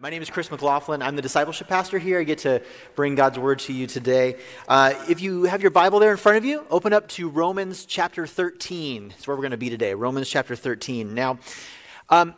My 0.00 0.10
name 0.10 0.22
is 0.22 0.30
Chris 0.30 0.48
McLaughlin. 0.48 1.02
I'm 1.02 1.16
the 1.16 1.22
discipleship 1.22 1.66
pastor 1.66 1.98
here. 1.98 2.20
I 2.20 2.22
get 2.22 2.38
to 2.40 2.62
bring 2.94 3.16
God's 3.16 3.36
word 3.36 3.58
to 3.60 3.72
you 3.72 3.88
today. 3.88 4.36
Uh, 4.68 4.94
if 5.08 5.20
you 5.20 5.42
have 5.42 5.60
your 5.60 5.72
Bible 5.72 5.98
there 5.98 6.12
in 6.12 6.16
front 6.16 6.38
of 6.38 6.44
you, 6.44 6.64
open 6.70 6.92
up 6.92 7.08
to 7.08 7.28
Romans 7.28 7.84
chapter 7.84 8.24
13. 8.24 9.08
That's 9.08 9.26
where 9.26 9.36
we're 9.36 9.42
going 9.42 9.50
to 9.50 9.56
be 9.56 9.70
today. 9.70 9.94
Romans 9.94 10.28
chapter 10.28 10.54
13. 10.54 11.14
Now, 11.14 11.40
um, 12.10 12.36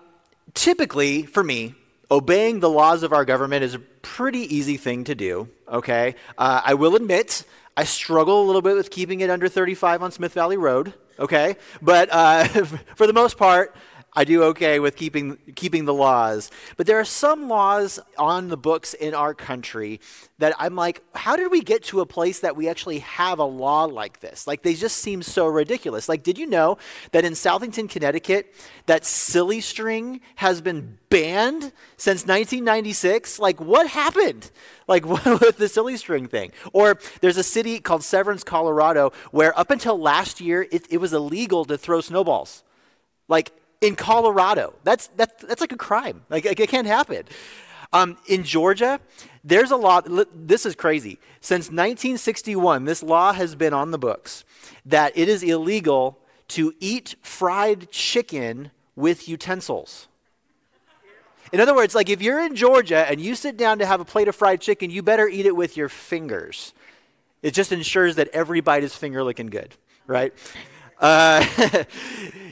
typically 0.55 1.25
for 1.25 1.45
me, 1.45 1.75
obeying 2.11 2.61
the 2.61 2.71
laws 2.71 3.03
of 3.03 3.13
our 3.13 3.27
government 3.27 3.63
is 3.63 3.75
a 3.75 3.79
pretty 3.79 4.57
easy 4.57 4.79
thing 4.79 5.05
to 5.05 5.15
do, 5.15 5.47
okay? 5.69 6.15
Uh, 6.39 6.63
I 6.65 6.73
will 6.73 6.97
admit, 6.97 7.45
I 7.77 7.85
struggle 7.85 8.43
a 8.43 8.47
little 8.47 8.63
bit 8.63 8.75
with 8.75 8.91
keeping 8.91 9.21
it 9.21 9.29
under 9.29 9.49
35 9.49 10.03
on 10.03 10.13
Smith 10.13 10.33
Valley 10.33 10.57
Road, 10.57 10.95
okay? 11.19 11.57
But 11.83 12.09
uh, 12.11 12.45
for 12.95 13.07
the 13.07 13.13
most 13.13 13.37
part, 13.37 13.77
I 14.13 14.25
do 14.25 14.43
okay 14.45 14.81
with 14.81 14.97
keeping, 14.97 15.39
keeping 15.55 15.85
the 15.85 15.95
laws. 15.95 16.51
But 16.77 16.87
there 16.87 16.99
are 16.99 17.05
some 17.05 17.49
laws 17.49 18.01
on 18.19 18.49
the 18.49 18.57
books 18.57 18.93
in 18.93 19.15
our 19.15 19.35
country 19.35 20.01
that 20.39 20.55
I'm 20.59 20.75
like, 20.75 21.03
how 21.15 21.37
did 21.37 21.53
we 21.53 21.61
get 21.61 21.85
to 21.85 22.01
a 22.01 22.07
place 22.07 22.41
that 22.41 22.57
we 22.57 22.69
actually 22.69 23.01
have 23.01 23.39
a 23.39 23.45
law 23.45 23.85
like 23.85 24.19
this? 24.19 24.49
Like, 24.49 24.63
they 24.63 24.75
just 24.75 24.97
seem 24.97 25.23
so 25.23 25.47
ridiculous. 25.47 26.09
Like, 26.09 26.25
did 26.25 26.39
you 26.39 26.47
know 26.47 26.77
that 27.13 27.25
in 27.25 27.35
Southington, 27.35 27.89
Connecticut, 27.89 28.53
that 28.87 29.05
silly 29.05 29.61
string 29.61 30.21
has 30.37 30.61
been 30.61 30.99
banned 31.09 31.73
since 31.97 32.23
1996? 32.23 33.39
Like, 33.39 33.61
what 33.61 33.87
happened? 33.87 34.51
Like, 34.89 35.07
what 35.07 35.25
with 35.41 35.59
the 35.59 35.69
silly 35.69 35.97
string 35.97 36.27
thing? 36.27 36.51
Or 36.73 36.99
there's 37.21 37.37
a 37.37 37.45
city 37.45 37.79
called 37.79 38.03
Severance, 38.03 38.43
Colorado, 38.43 39.13
where 39.31 39.57
up 39.57 39.71
until 39.71 40.01
last 40.01 40.41
year, 40.41 40.67
it, 40.73 40.87
it 40.91 40.97
was 40.97 41.13
illegal 41.13 41.65
to 41.67 41.79
throw 41.79 42.01
snowballs. 42.01 42.65
Like, 43.29 43.53
in 43.81 43.97
Colorado. 43.97 44.75
That's, 44.85 45.09
that's, 45.17 45.43
that's 45.45 45.61
like 45.61 45.73
a 45.73 45.77
crime. 45.77 46.23
Like, 46.29 46.45
it 46.45 46.69
can't 46.69 46.87
happen. 46.87 47.25
Um, 47.93 48.17
in 48.27 48.45
Georgia, 48.45 49.01
there's 49.43 49.71
a 49.71 49.77
law. 49.77 50.01
This 50.35 50.65
is 50.65 50.75
crazy. 50.75 51.19
Since 51.41 51.67
1961, 51.67 52.85
this 52.85 53.03
law 53.03 53.33
has 53.33 53.55
been 53.55 53.73
on 53.73 53.91
the 53.91 53.99
books 53.99 54.45
that 54.87 55.17
it 55.17 55.29
is 55.29 55.43
illegal 55.43 56.19
to 56.49 56.73
eat 56.79 57.17
fried 57.23 57.91
chicken 57.91 58.71
with 58.95 59.29
utensils. 59.29 60.09
In 61.53 61.61
other 61.61 61.75
words, 61.75 61.95
like 61.95 62.09
if 62.09 62.23
you're 62.23 62.41
in 62.41 62.55
Georgia 62.55 63.09
and 63.11 63.21
you 63.21 63.35
sit 63.35 63.57
down 63.57 63.81
to 63.81 63.87
have 63.87 64.01
a 64.01 64.05
plate 64.05 64.29
of 64.29 64.37
fried 64.37 64.61
chicken, 64.61 64.91
you 64.91 65.03
better 65.03 65.27
eat 65.27 65.47
it 65.47 65.57
with 65.57 65.77
your 65.77 65.89
fingers. 65.89 66.73
It 67.43 67.55
just 67.55 67.73
ensures 67.73 68.17
that 68.17 68.29
every 68.29 68.61
bite 68.61 68.85
is 68.85 68.95
finger 68.95 69.25
looking 69.25 69.49
good, 69.49 69.75
right? 70.07 70.33
Uh, 71.01 71.45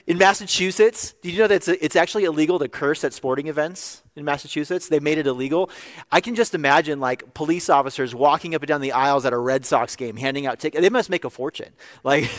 in 0.06 0.16
Massachusetts, 0.16 1.12
did 1.20 1.32
you 1.32 1.38
know 1.40 1.46
that 1.46 1.56
it's, 1.56 1.68
it's 1.68 1.96
actually 1.96 2.24
illegal 2.24 2.58
to 2.58 2.66
curse 2.66 3.04
at 3.04 3.12
sporting 3.12 3.46
events 3.46 4.02
in 4.16 4.24
Massachusetts? 4.24 4.88
They 4.88 5.00
made 5.00 5.18
it 5.18 5.26
illegal. 5.26 5.70
I 6.10 6.22
can 6.22 6.34
just 6.34 6.54
imagine 6.54 6.98
like 6.98 7.34
police 7.34 7.68
officers 7.68 8.14
walking 8.14 8.54
up 8.54 8.62
and 8.62 8.68
down 8.68 8.80
the 8.80 8.92
aisles 8.92 9.26
at 9.26 9.34
a 9.34 9.38
Red 9.38 9.66
Sox 9.66 9.96
game, 9.96 10.16
handing 10.16 10.46
out 10.46 10.58
tickets. 10.60 10.80
They 10.80 10.88
must 10.88 11.10
make 11.10 11.26
a 11.26 11.30
fortune. 11.30 11.74
Like 12.02 12.30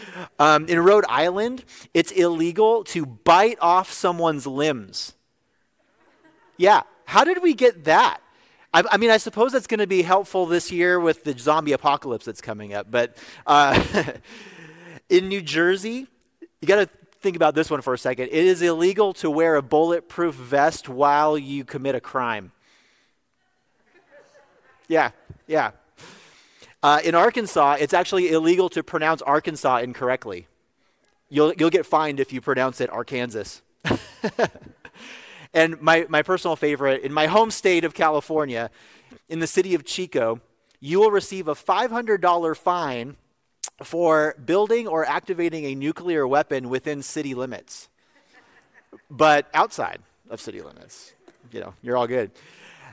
um, 0.38 0.66
in 0.66 0.80
Rhode 0.80 1.04
Island, 1.06 1.64
it's 1.92 2.10
illegal 2.12 2.82
to 2.84 3.04
bite 3.04 3.58
off 3.60 3.92
someone's 3.92 4.46
limbs. 4.46 5.12
Yeah, 6.56 6.82
how 7.04 7.24
did 7.24 7.42
we 7.42 7.52
get 7.52 7.84
that? 7.84 8.20
I, 8.72 8.84
I 8.90 8.96
mean, 8.96 9.10
I 9.10 9.18
suppose 9.18 9.52
that's 9.52 9.66
going 9.66 9.80
to 9.80 9.86
be 9.86 10.00
helpful 10.00 10.46
this 10.46 10.72
year 10.72 10.98
with 10.98 11.24
the 11.24 11.38
zombie 11.38 11.72
apocalypse 11.72 12.24
that's 12.24 12.40
coming 12.40 12.72
up, 12.72 12.90
but. 12.90 13.18
Uh, 13.46 13.82
In 15.12 15.28
New 15.28 15.42
Jersey, 15.42 16.06
you 16.62 16.66
got 16.66 16.76
to 16.76 16.88
think 17.20 17.36
about 17.36 17.54
this 17.54 17.68
one 17.68 17.82
for 17.82 17.92
a 17.92 17.98
second. 17.98 18.28
It 18.28 18.46
is 18.46 18.62
illegal 18.62 19.12
to 19.12 19.30
wear 19.30 19.56
a 19.56 19.62
bulletproof 19.62 20.34
vest 20.34 20.88
while 20.88 21.36
you 21.36 21.66
commit 21.66 21.94
a 21.94 22.00
crime. 22.00 22.50
Yeah, 24.88 25.10
yeah. 25.46 25.72
Uh, 26.82 27.00
in 27.04 27.14
Arkansas, 27.14 27.76
it's 27.78 27.92
actually 27.92 28.30
illegal 28.30 28.70
to 28.70 28.82
pronounce 28.82 29.20
Arkansas 29.20 29.80
incorrectly. 29.80 30.46
You'll, 31.28 31.52
you'll 31.58 31.68
get 31.68 31.84
fined 31.84 32.18
if 32.18 32.32
you 32.32 32.40
pronounce 32.40 32.80
it 32.80 32.88
Arkansas. 32.88 33.60
and 35.52 35.78
my, 35.82 36.06
my 36.08 36.22
personal 36.22 36.56
favorite, 36.56 37.02
in 37.02 37.12
my 37.12 37.26
home 37.26 37.50
state 37.50 37.84
of 37.84 37.92
California, 37.92 38.70
in 39.28 39.40
the 39.40 39.46
city 39.46 39.74
of 39.74 39.84
Chico, 39.84 40.40
you 40.80 41.00
will 41.00 41.10
receive 41.10 41.48
a 41.48 41.54
$500 41.54 42.56
fine 42.56 43.18
for 43.84 44.34
building 44.44 44.86
or 44.86 45.04
activating 45.04 45.64
a 45.66 45.74
nuclear 45.74 46.26
weapon 46.26 46.68
within 46.68 47.02
city 47.02 47.34
limits, 47.34 47.88
but 49.10 49.48
outside 49.54 50.00
of 50.30 50.40
city 50.40 50.60
limits. 50.60 51.14
You 51.50 51.60
know, 51.60 51.74
you're 51.82 51.96
all 51.96 52.06
good. 52.06 52.30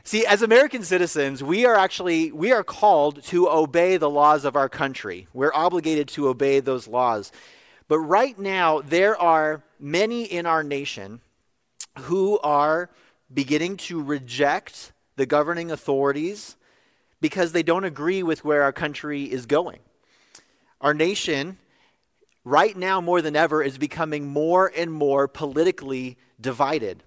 See, 0.03 0.25
as 0.25 0.41
American 0.41 0.83
citizens, 0.83 1.43
we 1.43 1.65
are 1.65 1.75
actually 1.75 2.31
we 2.31 2.51
are 2.51 2.63
called 2.63 3.23
to 3.25 3.49
obey 3.49 3.97
the 3.97 4.09
laws 4.09 4.45
of 4.45 4.55
our 4.55 4.69
country. 4.69 5.27
We're 5.33 5.53
obligated 5.53 6.07
to 6.09 6.27
obey 6.29 6.59
those 6.59 6.87
laws. 6.87 7.31
But 7.87 7.99
right 7.99 8.37
now, 8.37 8.81
there 8.81 9.19
are 9.19 9.63
many 9.79 10.23
in 10.23 10.45
our 10.45 10.63
nation 10.63 11.21
who 11.99 12.39
are 12.39 12.89
beginning 13.33 13.77
to 13.77 14.01
reject 14.01 14.91
the 15.15 15.25
governing 15.25 15.71
authorities 15.71 16.55
because 17.21 17.51
they 17.51 17.63
don't 17.63 17.83
agree 17.83 18.23
with 18.23 18.45
where 18.45 18.63
our 18.63 18.71
country 18.71 19.23
is 19.23 19.45
going. 19.45 19.79
Our 20.81 20.93
nation, 20.93 21.57
right 22.43 22.75
now 22.75 23.01
more 23.01 23.21
than 23.21 23.35
ever, 23.35 23.61
is 23.61 23.77
becoming 23.77 24.27
more 24.27 24.71
and 24.75 24.91
more 24.91 25.27
politically 25.27 26.17
divided. 26.39 27.03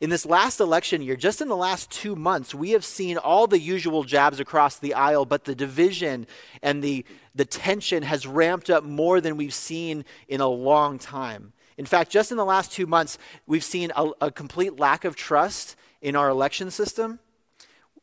In 0.00 0.08
this 0.08 0.24
last 0.24 0.60
election 0.60 1.02
year, 1.02 1.14
just 1.14 1.42
in 1.42 1.48
the 1.48 1.56
last 1.56 1.90
two 1.90 2.16
months, 2.16 2.54
we 2.54 2.70
have 2.70 2.86
seen 2.86 3.18
all 3.18 3.46
the 3.46 3.60
usual 3.60 4.02
jabs 4.02 4.40
across 4.40 4.78
the 4.78 4.94
aisle, 4.94 5.26
but 5.26 5.44
the 5.44 5.54
division 5.54 6.26
and 6.62 6.82
the, 6.82 7.04
the 7.34 7.44
tension 7.44 8.02
has 8.02 8.26
ramped 8.26 8.70
up 8.70 8.82
more 8.82 9.20
than 9.20 9.36
we've 9.36 9.54
seen 9.54 10.06
in 10.26 10.40
a 10.40 10.48
long 10.48 10.98
time. 10.98 11.52
In 11.76 11.84
fact, 11.84 12.10
just 12.10 12.30
in 12.30 12.38
the 12.38 12.44
last 12.46 12.72
two 12.72 12.86
months, 12.86 13.18
we've 13.46 13.64
seen 13.64 13.92
a, 13.94 14.10
a 14.22 14.30
complete 14.30 14.78
lack 14.78 15.04
of 15.04 15.16
trust 15.16 15.76
in 16.00 16.16
our 16.16 16.30
election 16.30 16.70
system 16.70 17.20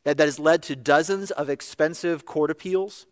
that 0.04 0.20
has 0.20 0.38
led 0.38 0.62
to 0.64 0.76
dozens 0.76 1.32
of 1.32 1.50
expensive 1.50 2.24
court 2.24 2.50
appeals. 2.50 3.06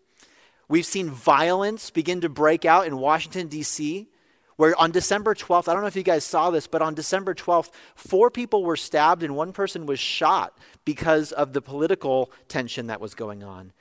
We've 0.69 0.87
seen 0.87 1.11
violence 1.11 1.91
begin 1.91 2.21
to 2.23 2.29
break 2.29 2.65
out 2.65 2.87
in 2.87 2.99
Washington, 2.99 3.49
D.C., 3.49 4.09
where 4.57 4.75
on 4.81 4.91
December 4.91 5.35
12th, 5.35 5.69
I 5.69 5.75
don't 5.75 5.83
know 5.83 5.89
if 5.89 5.97
you 5.97 6.03
guys 6.03 6.25
saw 6.25 6.51
this, 6.51 6.67
but 6.67 6.81
on 6.81 6.95
December 6.95 7.35
12th, 7.35 7.71
four 7.95 8.31
people 8.31 8.65
were 8.65 8.77
stabbed 8.77 9.23
and 9.23 9.37
one 9.37 9.53
person 9.53 9.85
was 9.85 10.01
shot 10.01 10.57
because 10.85 11.31
of 11.33 11.53
the 11.53 11.61
political 11.61 12.33
tension 12.49 12.87
that 12.87 13.01
was 13.01 13.15
going 13.15 13.43
on. 13.43 13.73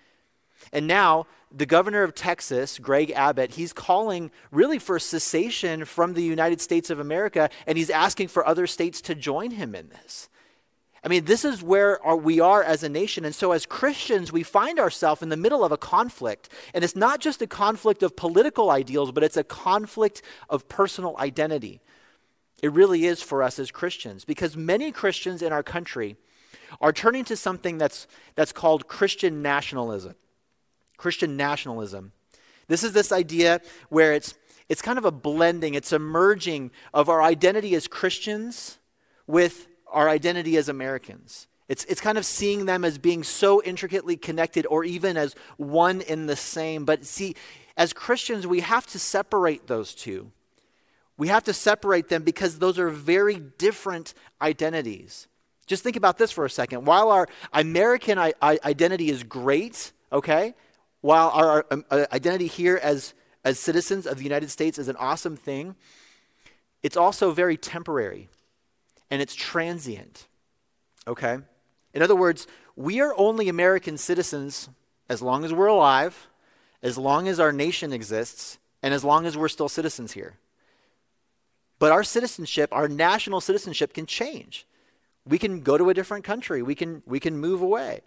And 0.73 0.85
now, 0.87 1.27
the 1.51 1.65
governor 1.65 2.03
of 2.03 2.13
Texas, 2.13 2.79
Greg 2.79 3.11
Abbott, 3.11 3.51
he's 3.51 3.71
calling 3.71 4.31
really 4.51 4.79
for 4.79 4.99
cessation 4.99 5.85
from 5.85 6.13
the 6.13 6.23
United 6.23 6.59
States 6.59 6.89
of 6.89 6.99
America, 6.99 7.49
and 7.65 7.77
he's 7.77 7.89
asking 7.89 8.27
for 8.27 8.45
other 8.45 8.67
states 8.67 8.99
to 9.01 9.15
join 9.15 9.51
him 9.51 9.75
in 9.75 9.89
this. 9.89 10.27
I 11.05 11.07
mean, 11.07 11.25
this 11.25 11.45
is 11.45 11.61
where 11.61 11.99
we 12.15 12.39
are 12.39 12.63
as 12.63 12.81
a 12.81 12.89
nation. 12.89 13.25
And 13.25 13.35
so, 13.35 13.51
as 13.51 13.67
Christians, 13.67 14.33
we 14.33 14.41
find 14.41 14.79
ourselves 14.79 15.21
in 15.21 15.29
the 15.29 15.37
middle 15.37 15.63
of 15.63 15.71
a 15.71 15.77
conflict. 15.77 16.49
And 16.73 16.83
it's 16.83 16.95
not 16.95 17.19
just 17.19 17.43
a 17.43 17.47
conflict 17.47 18.01
of 18.01 18.15
political 18.15 18.71
ideals, 18.71 19.11
but 19.11 19.23
it's 19.23 19.37
a 19.37 19.43
conflict 19.43 20.23
of 20.49 20.67
personal 20.67 21.15
identity. 21.19 21.79
It 22.63 22.71
really 22.71 23.05
is 23.05 23.21
for 23.21 23.43
us 23.43 23.59
as 23.59 23.69
Christians, 23.69 24.25
because 24.25 24.57
many 24.57 24.91
Christians 24.91 25.43
in 25.43 25.53
our 25.53 25.61
country 25.61 26.17
are 26.81 26.91
turning 26.91 27.23
to 27.25 27.37
something 27.37 27.77
that's, 27.77 28.07
that's 28.33 28.51
called 28.51 28.87
Christian 28.87 29.43
nationalism. 29.43 30.15
Christian 30.97 31.37
nationalism. 31.37 32.13
This 32.67 32.83
is 32.83 32.93
this 32.93 33.11
idea 33.11 33.61
where 33.89 34.13
it's, 34.13 34.33
it's 34.69 34.81
kind 34.81 34.97
of 34.97 35.05
a 35.05 35.11
blending, 35.11 35.75
it's 35.75 35.91
a 35.91 35.99
merging 35.99 36.71
of 36.95 37.09
our 37.09 37.21
identity 37.21 37.75
as 37.75 37.87
Christians 37.87 38.79
with 39.27 39.67
our 39.95 40.09
identity 40.09 40.57
as 40.57 40.69
Americans. 40.69 41.47
It's, 41.67 41.83
it's 41.85 42.01
kind 42.01 42.17
of 42.17 42.25
seeing 42.25 42.65
them 42.65 42.85
as 42.85 42.99
being 42.99 43.23
so 43.23 43.63
intricately 43.63 44.17
connected 44.17 44.67
or 44.67 44.83
even 44.83 45.17
as 45.17 45.33
one 45.57 46.01
in 46.01 46.27
the 46.27 46.35
same. 46.35 46.85
But 46.85 47.05
see, 47.05 47.35
as 47.75 47.93
Christians, 47.93 48.45
we 48.45 48.59
have 48.59 48.85
to 48.87 48.99
separate 48.99 49.65
those 49.65 49.95
two. 49.95 50.31
We 51.17 51.29
have 51.29 51.45
to 51.45 51.53
separate 51.53 52.09
them 52.09 52.23
because 52.23 52.59
those 52.59 52.77
are 52.77 52.89
very 52.89 53.39
different 53.39 54.13
identities. 54.41 55.27
Just 55.65 55.81
think 55.81 55.95
about 55.95 56.17
this 56.17 56.31
for 56.31 56.45
a 56.45 56.49
second. 56.49 56.85
While 56.85 57.09
our 57.09 57.27
American 57.53 58.19
I- 58.19 58.33
I- 58.41 58.59
identity 58.63 59.09
is 59.09 59.23
great, 59.23 59.93
okay, 60.11 60.53
while 61.01 61.29
our, 61.29 61.65
um, 61.71 61.85
uh, 61.89 62.05
identity 62.11 62.47
here 62.47 62.79
as, 62.83 63.15
as 63.43 63.59
citizens 63.59 64.05
of 64.05 64.17
the 64.17 64.23
United 64.23 64.51
States 64.51 64.77
is 64.77 64.87
an 64.87 64.97
awesome 64.97 65.37
thing, 65.37 65.75
it's 66.83 66.97
also 66.97 67.31
very 67.31 67.57
temporary 67.57 68.29
and 69.15 69.21
it's 69.21 69.33
transient. 69.33 70.27
Okay? 71.07 71.37
In 71.93 72.01
other 72.01 72.17
words, 72.17 72.47
we 72.75 72.99
are 72.99 73.15
only 73.17 73.47
American 73.47 73.97
citizens 73.97 74.67
as 75.07 75.21
long 75.21 75.45
as 75.45 75.53
we're 75.53 75.67
alive, 75.67 76.27
as 76.83 76.97
long 76.97 77.29
as 77.29 77.39
our 77.39 77.53
nation 77.53 77.93
exists, 77.93 78.57
and 78.83 78.93
as 78.93 79.05
long 79.05 79.25
as 79.25 79.37
we're 79.37 79.47
still 79.47 79.69
citizens 79.69 80.11
here. 80.11 80.33
But 81.79 81.93
our 81.93 82.03
citizenship, 82.03 82.67
our 82.73 82.89
national 82.89 83.39
citizenship, 83.39 83.93
can 83.93 84.05
change. 84.05 84.67
We 85.25 85.37
can 85.37 85.61
go 85.61 85.77
to 85.77 85.89
a 85.89 85.93
different 85.93 86.25
country. 86.25 86.61
We 86.61 86.75
can, 86.75 87.01
we 87.05 87.21
can 87.21 87.37
move 87.37 87.61
away. 87.61 88.01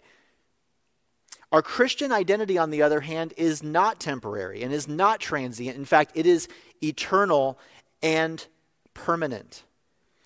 Our 1.51 1.63
Christian 1.63 2.11
identity, 2.11 2.59
on 2.59 2.69
the 2.69 2.83
other 2.83 3.01
hand, 3.01 3.33
is 3.35 3.63
not 3.63 3.99
temporary 3.99 4.61
and 4.61 4.71
is 4.71 4.87
not 4.87 5.19
transient. 5.19 5.75
In 5.75 5.85
fact, 5.85 6.11
it 6.13 6.27
is 6.27 6.47
eternal 6.83 7.57
and 8.03 8.45
permanent. 8.93 9.63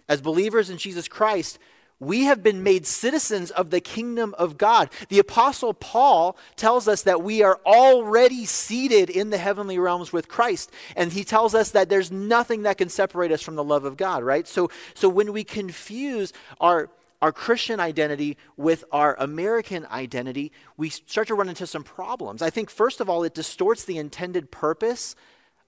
As 0.07 0.21
believers 0.21 0.69
in 0.69 0.77
Jesus 0.77 1.07
Christ, 1.07 1.59
we 1.99 2.23
have 2.23 2.43
been 2.43 2.63
made 2.63 2.85
citizens 2.85 3.51
of 3.51 3.69
the 3.69 3.79
kingdom 3.79 4.35
of 4.37 4.57
God. 4.57 4.89
The 5.09 5.19
Apostle 5.19 5.73
Paul 5.73 6.37
tells 6.55 6.87
us 6.87 7.03
that 7.03 7.23
we 7.23 7.43
are 7.43 7.59
already 7.65 8.45
seated 8.45 9.09
in 9.09 9.29
the 9.29 9.37
heavenly 9.37 9.79
realms 9.79 10.11
with 10.11 10.27
Christ. 10.27 10.71
And 10.95 11.13
he 11.13 11.23
tells 11.23 11.55
us 11.55 11.71
that 11.71 11.89
there's 11.89 12.11
nothing 12.11 12.63
that 12.63 12.77
can 12.77 12.89
separate 12.89 13.31
us 13.31 13.41
from 13.41 13.55
the 13.55 13.63
love 13.63 13.85
of 13.85 13.97
God, 13.97 14.23
right? 14.23 14.47
So, 14.47 14.69
so 14.93 15.07
when 15.07 15.31
we 15.31 15.43
confuse 15.43 16.33
our 16.59 16.89
our 17.21 17.31
Christian 17.31 17.79
identity 17.79 18.37
with 18.57 18.83
our 18.91 19.15
American 19.17 19.85
identity, 19.85 20.51
we 20.75 20.89
start 20.89 21.29
to 21.29 21.35
run 21.35 21.47
into 21.47 21.65
some 21.65 21.81
problems. 21.81 22.41
I 22.41 22.49
think, 22.49 22.69
first 22.69 22.99
of 22.99 23.09
all, 23.09 23.23
it 23.23 23.33
distorts 23.33 23.85
the 23.85 23.97
intended 23.97 24.51
purpose 24.51 25.15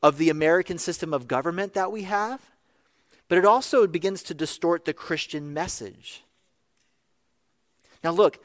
of 0.03 0.17
the 0.17 0.29
American 0.29 0.77
system 0.77 1.13
of 1.13 1.29
government 1.29 1.73
that 1.73 1.93
we 1.93 2.03
have, 2.03 2.41
but 3.27 3.37
it 3.37 3.45
also 3.45 3.87
begins 3.87 4.23
to 4.23 4.33
distort 4.33 4.85
the 4.85 4.93
Christian 4.93 5.53
message. 5.53 6.23
Now, 8.03 8.11
look, 8.11 8.39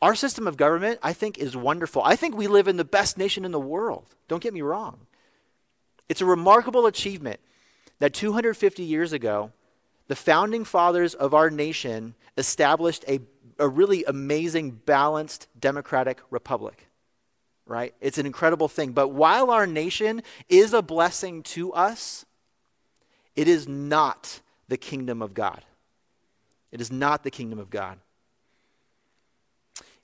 our 0.00 0.14
system 0.14 0.46
of 0.46 0.56
government, 0.56 0.98
I 1.02 1.12
think, 1.12 1.38
is 1.38 1.56
wonderful. 1.56 2.02
I 2.04 2.16
think 2.16 2.36
we 2.36 2.46
live 2.46 2.68
in 2.68 2.76
the 2.76 2.84
best 2.84 3.18
nation 3.18 3.44
in 3.44 3.52
the 3.52 3.60
world. 3.60 4.14
Don't 4.28 4.42
get 4.42 4.54
me 4.54 4.62
wrong. 4.62 5.06
It's 6.08 6.20
a 6.20 6.26
remarkable 6.26 6.86
achievement 6.86 7.40
that 7.98 8.12
250 8.12 8.82
years 8.82 9.12
ago, 9.12 9.52
the 10.08 10.16
founding 10.16 10.64
fathers 10.64 11.14
of 11.14 11.32
our 11.32 11.50
nation 11.50 12.14
established 12.36 13.04
a, 13.08 13.20
a 13.58 13.68
really 13.68 14.04
amazing, 14.04 14.72
balanced 14.72 15.48
democratic 15.58 16.20
republic. 16.30 16.88
Right? 17.66 17.94
It's 18.02 18.18
an 18.18 18.26
incredible 18.26 18.68
thing. 18.68 18.92
But 18.92 19.08
while 19.08 19.50
our 19.50 19.66
nation 19.66 20.22
is 20.50 20.74
a 20.74 20.82
blessing 20.82 21.42
to 21.44 21.72
us, 21.72 22.26
it 23.36 23.48
is 23.48 23.68
not 23.68 24.40
the 24.68 24.76
kingdom 24.76 25.22
of 25.22 25.34
God. 25.34 25.62
It 26.72 26.80
is 26.80 26.90
not 26.90 27.22
the 27.22 27.30
kingdom 27.30 27.58
of 27.58 27.70
God. 27.70 27.98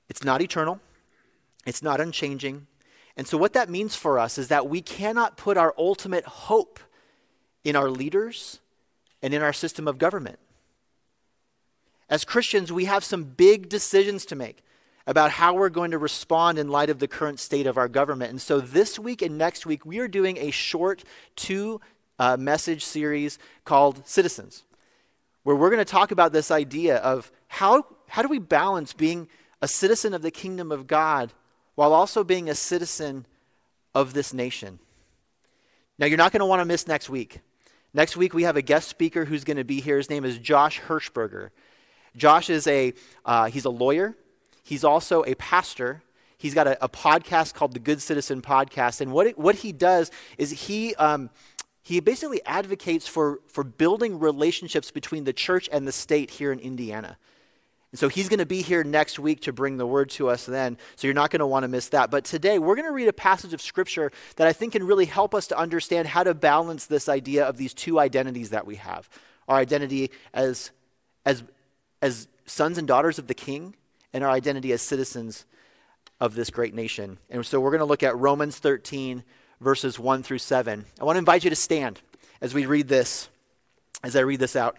It's 0.09 0.23
not 0.23 0.41
eternal, 0.41 0.79
it's 1.65 1.81
not 1.81 2.01
unchanging. 2.01 2.67
And 3.17 3.27
so, 3.27 3.37
what 3.37 3.53
that 3.53 3.69
means 3.69 3.95
for 3.95 4.19
us 4.19 4.37
is 4.37 4.47
that 4.47 4.69
we 4.69 4.81
cannot 4.81 5.37
put 5.37 5.57
our 5.57 5.73
ultimate 5.77 6.25
hope 6.25 6.79
in 7.63 7.75
our 7.75 7.89
leaders 7.89 8.59
and 9.21 9.33
in 9.33 9.41
our 9.41 9.53
system 9.53 9.87
of 9.87 9.97
government. 9.97 10.39
As 12.09 12.25
Christians, 12.25 12.71
we 12.71 12.85
have 12.85 13.03
some 13.03 13.23
big 13.23 13.69
decisions 13.69 14.25
to 14.25 14.35
make 14.35 14.63
about 15.07 15.31
how 15.31 15.53
we're 15.53 15.69
going 15.69 15.91
to 15.91 15.97
respond 15.97 16.59
in 16.59 16.67
light 16.67 16.89
of 16.89 16.99
the 16.99 17.07
current 17.07 17.39
state 17.39 17.65
of 17.65 17.77
our 17.77 17.87
government. 17.87 18.31
And 18.31 18.41
so 18.41 18.59
this 18.59 18.99
week 18.99 19.21
and 19.21 19.37
next 19.37 19.65
week, 19.65 19.85
we 19.85 19.99
are 19.99 20.07
doing 20.07 20.37
a 20.37 20.51
short 20.51 21.03
two 21.35 21.81
uh, 22.19 22.37
message 22.37 22.83
series 22.83 23.39
called 23.65 24.07
Citizens, 24.07 24.63
where 25.43 25.55
we're 25.55 25.69
going 25.69 25.79
to 25.79 25.85
talk 25.85 26.11
about 26.11 26.31
this 26.31 26.51
idea 26.51 26.97
of 26.97 27.31
how, 27.47 27.85
how 28.07 28.21
do 28.21 28.27
we 28.27 28.39
balance 28.39 28.93
being 28.93 29.27
a 29.61 29.67
citizen 29.67 30.13
of 30.13 30.21
the 30.21 30.31
kingdom 30.31 30.71
of 30.71 30.87
God 30.87 31.33
while 31.75 31.93
also 31.93 32.23
being 32.23 32.49
a 32.49 32.55
citizen 32.55 33.25
of 33.93 34.13
this 34.13 34.33
nation. 34.33 34.79
Now, 35.97 36.07
you're 36.07 36.17
not 36.17 36.31
going 36.31 36.39
to 36.39 36.45
want 36.45 36.61
to 36.61 36.65
miss 36.65 36.87
next 36.87 37.09
week. 37.09 37.39
Next 37.93 38.15
week, 38.15 38.33
we 38.33 38.43
have 38.43 38.55
a 38.55 38.61
guest 38.61 38.87
speaker 38.87 39.25
who's 39.25 39.43
going 39.43 39.57
to 39.57 39.63
be 39.63 39.81
here. 39.81 39.97
His 39.97 40.09
name 40.09 40.25
is 40.25 40.37
Josh 40.37 40.79
Hirschberger. 40.81 41.49
Josh 42.15 42.49
is 42.49 42.65
a, 42.67 42.93
uh, 43.25 43.45
he's 43.45 43.65
a 43.65 43.69
lawyer. 43.69 44.15
He's 44.63 44.83
also 44.83 45.23
a 45.25 45.35
pastor. 45.35 46.01
He's 46.37 46.53
got 46.53 46.67
a, 46.67 46.83
a, 46.83 46.89
podcast 46.89 47.53
called 47.53 47.73
the 47.73 47.79
Good 47.79 48.01
Citizen 48.01 48.41
Podcast. 48.41 49.01
And 49.01 49.11
what, 49.11 49.27
it, 49.27 49.37
what 49.37 49.55
he 49.55 49.71
does 49.71 50.09
is 50.37 50.51
he, 50.51 50.95
um, 50.95 51.29
he 51.83 51.99
basically 51.99 52.41
advocates 52.45 53.07
for, 53.07 53.39
for 53.47 53.63
building 53.63 54.19
relationships 54.19 54.91
between 54.91 55.23
the 55.23 55.33
church 55.33 55.69
and 55.71 55.87
the 55.87 55.91
state 55.91 56.31
here 56.31 56.51
in 56.51 56.59
Indiana. 56.59 57.17
And 57.91 57.99
so 57.99 58.07
he's 58.07 58.29
going 58.29 58.39
to 58.39 58.45
be 58.45 58.61
here 58.61 58.83
next 58.83 59.19
week 59.19 59.41
to 59.41 59.51
bring 59.51 59.77
the 59.77 59.85
word 59.85 60.09
to 60.11 60.29
us 60.29 60.45
then. 60.45 60.77
So 60.95 61.07
you're 61.07 61.13
not 61.13 61.29
going 61.29 61.41
to 61.41 61.47
want 61.47 61.63
to 61.63 61.67
miss 61.67 61.89
that. 61.89 62.09
But 62.09 62.23
today 62.23 62.57
we're 62.57 62.75
going 62.75 62.87
to 62.87 62.93
read 62.93 63.09
a 63.09 63.13
passage 63.13 63.53
of 63.53 63.61
scripture 63.61 64.11
that 64.37 64.47
I 64.47 64.53
think 64.53 64.73
can 64.73 64.85
really 64.85 65.05
help 65.05 65.35
us 65.35 65.47
to 65.47 65.57
understand 65.57 66.07
how 66.07 66.23
to 66.23 66.33
balance 66.33 66.85
this 66.85 67.09
idea 67.09 67.45
of 67.45 67.57
these 67.57 67.73
two 67.73 67.99
identities 67.99 68.51
that 68.51 68.65
we 68.65 68.75
have 68.75 69.09
our 69.47 69.57
identity 69.57 70.11
as, 70.33 70.71
as 71.25 71.43
as 72.01 72.27
sons 72.45 72.77
and 72.77 72.87
daughters 72.87 73.19
of 73.19 73.27
the 73.27 73.33
king 73.33 73.75
and 74.13 74.23
our 74.23 74.31
identity 74.31 74.71
as 74.71 74.81
citizens 74.81 75.45
of 76.19 76.35
this 76.35 76.49
great 76.49 76.73
nation. 76.73 77.17
And 77.29 77.45
so 77.45 77.59
we're 77.59 77.71
going 77.71 77.79
to 77.79 77.85
look 77.85 78.03
at 78.03 78.17
Romans 78.17 78.57
13, 78.59 79.23
verses 79.61 79.97
1 79.97 80.23
through 80.23 80.39
7. 80.39 80.85
I 80.99 81.03
want 81.03 81.15
to 81.15 81.19
invite 81.19 81.45
you 81.45 81.49
to 81.49 81.55
stand 81.55 82.01
as 82.41 82.53
we 82.53 82.65
read 82.65 82.89
this, 82.89 83.29
as 84.03 84.15
I 84.15 84.21
read 84.21 84.39
this 84.41 84.57
out. 84.57 84.77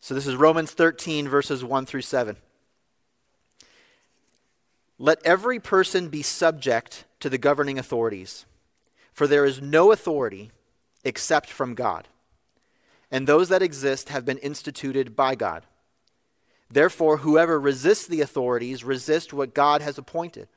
So 0.00 0.14
this 0.14 0.26
is 0.26 0.34
Romans 0.34 0.72
13, 0.72 1.28
verses 1.28 1.62
1 1.62 1.86
through 1.86 2.02
7. 2.02 2.36
Let 4.98 5.24
every 5.24 5.60
person 5.60 6.08
be 6.08 6.22
subject 6.22 7.04
to 7.20 7.28
the 7.28 7.38
governing 7.38 7.78
authorities, 7.78 8.46
for 9.12 9.26
there 9.28 9.44
is 9.44 9.60
no 9.60 9.92
authority 9.92 10.50
except 11.04 11.50
from 11.50 11.74
God 11.74 12.08
and 13.10 13.26
those 13.26 13.48
that 13.48 13.62
exist 13.62 14.08
have 14.08 14.24
been 14.24 14.38
instituted 14.38 15.14
by 15.14 15.34
God. 15.34 15.64
Therefore, 16.70 17.18
whoever 17.18 17.60
resists 17.60 18.06
the 18.06 18.20
authorities 18.20 18.82
resists 18.82 19.32
what 19.32 19.54
God 19.54 19.82
has 19.82 19.98
appointed, 19.98 20.48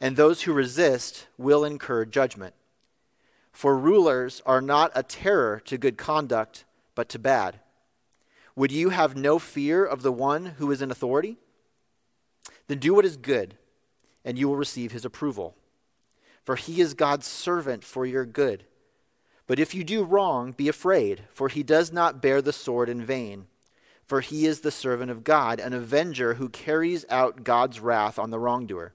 and 0.00 0.16
those 0.16 0.42
who 0.42 0.52
resist 0.52 1.26
will 1.36 1.64
incur 1.64 2.04
judgment. 2.04 2.54
For 3.52 3.76
rulers 3.76 4.42
are 4.46 4.60
not 4.60 4.92
a 4.94 5.02
terror 5.02 5.60
to 5.64 5.78
good 5.78 5.98
conduct, 5.98 6.64
but 6.94 7.08
to 7.08 7.18
bad. 7.18 7.60
Would 8.54 8.72
you 8.72 8.90
have 8.90 9.16
no 9.16 9.38
fear 9.38 9.84
of 9.84 10.02
the 10.02 10.12
one 10.12 10.54
who 10.58 10.70
is 10.70 10.82
in 10.82 10.90
authority? 10.90 11.36
Then 12.68 12.78
do 12.78 12.94
what 12.94 13.04
is 13.04 13.16
good, 13.16 13.56
and 14.24 14.38
you 14.38 14.48
will 14.48 14.56
receive 14.56 14.92
his 14.92 15.04
approval. 15.04 15.56
For 16.44 16.56
he 16.56 16.80
is 16.80 16.94
God's 16.94 17.26
servant 17.26 17.84
for 17.84 18.06
your 18.06 18.24
good. 18.24 18.64
But 19.46 19.58
if 19.58 19.74
you 19.74 19.82
do 19.82 20.04
wrong, 20.04 20.52
be 20.52 20.68
afraid, 20.68 21.24
for 21.30 21.48
he 21.48 21.62
does 21.62 21.92
not 21.92 22.22
bear 22.22 22.42
the 22.42 22.52
sword 22.52 22.88
in 22.88 23.02
vain. 23.02 23.46
For 24.06 24.20
he 24.20 24.46
is 24.46 24.60
the 24.60 24.70
servant 24.70 25.10
of 25.10 25.24
God, 25.24 25.60
an 25.60 25.72
avenger 25.72 26.34
who 26.34 26.48
carries 26.48 27.04
out 27.10 27.44
God's 27.44 27.80
wrath 27.80 28.18
on 28.18 28.30
the 28.30 28.38
wrongdoer. 28.38 28.94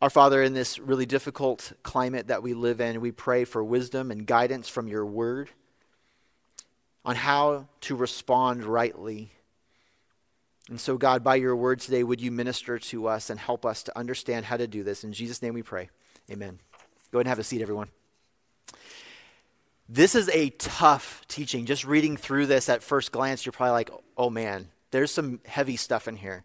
Our 0.00 0.08
Father, 0.08 0.42
in 0.42 0.54
this 0.54 0.78
really 0.78 1.04
difficult 1.04 1.72
climate 1.82 2.28
that 2.28 2.42
we 2.42 2.54
live 2.54 2.80
in, 2.80 3.02
we 3.02 3.12
pray 3.12 3.44
for 3.44 3.62
wisdom 3.62 4.10
and 4.10 4.26
guidance 4.26 4.66
from 4.66 4.88
your 4.88 5.04
word 5.04 5.50
on 7.04 7.16
how 7.16 7.68
to 7.82 7.96
respond 7.96 8.64
rightly. 8.64 9.30
And 10.70 10.80
so, 10.80 10.96
God, 10.96 11.22
by 11.22 11.34
your 11.34 11.54
word 11.54 11.80
today, 11.80 12.02
would 12.02 12.18
you 12.18 12.30
minister 12.30 12.78
to 12.78 13.08
us 13.08 13.28
and 13.28 13.38
help 13.38 13.66
us 13.66 13.82
to 13.82 13.98
understand 13.98 14.46
how 14.46 14.56
to 14.56 14.66
do 14.66 14.82
this? 14.82 15.04
In 15.04 15.12
Jesus' 15.12 15.42
name 15.42 15.52
we 15.52 15.62
pray. 15.62 15.90
Amen. 16.30 16.58
Go 17.12 17.18
ahead 17.18 17.26
and 17.26 17.28
have 17.28 17.38
a 17.38 17.44
seat, 17.44 17.60
everyone. 17.60 17.88
This 19.86 20.14
is 20.14 20.30
a 20.30 20.48
tough 20.50 21.22
teaching. 21.28 21.66
Just 21.66 21.84
reading 21.84 22.16
through 22.16 22.46
this 22.46 22.70
at 22.70 22.82
first 22.82 23.12
glance, 23.12 23.44
you're 23.44 23.52
probably 23.52 23.72
like, 23.72 23.90
oh 24.16 24.30
man, 24.30 24.68
there's 24.92 25.10
some 25.10 25.40
heavy 25.44 25.76
stuff 25.76 26.08
in 26.08 26.16
here. 26.16 26.44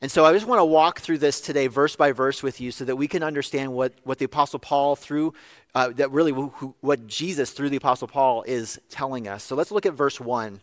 And 0.00 0.10
so 0.10 0.24
I 0.24 0.32
just 0.32 0.46
want 0.46 0.58
to 0.58 0.64
walk 0.64 1.00
through 1.00 1.18
this 1.18 1.40
today, 1.40 1.66
verse 1.66 1.96
by 1.96 2.12
verse, 2.12 2.42
with 2.42 2.60
you 2.60 2.70
so 2.70 2.84
that 2.84 2.96
we 2.96 3.08
can 3.08 3.22
understand 3.22 3.72
what, 3.72 3.94
what 4.04 4.18
the 4.18 4.24
Apostle 4.24 4.58
Paul, 4.58 4.96
through, 4.96 5.34
uh, 5.74 5.90
that 5.90 6.10
really 6.10 6.32
who, 6.32 6.74
what 6.80 7.06
Jesus, 7.06 7.52
through 7.52 7.70
the 7.70 7.76
Apostle 7.76 8.08
Paul, 8.08 8.42
is 8.42 8.80
telling 8.90 9.28
us. 9.28 9.44
So 9.44 9.56
let's 9.56 9.70
look 9.70 9.86
at 9.86 9.94
verse 9.94 10.20
1. 10.20 10.60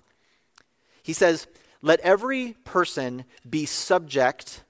He 1.04 1.14
says, 1.14 1.48
Let 1.82 2.00
every 2.02 2.54
person 2.66 3.26
be 3.50 3.66
subject 3.66 4.64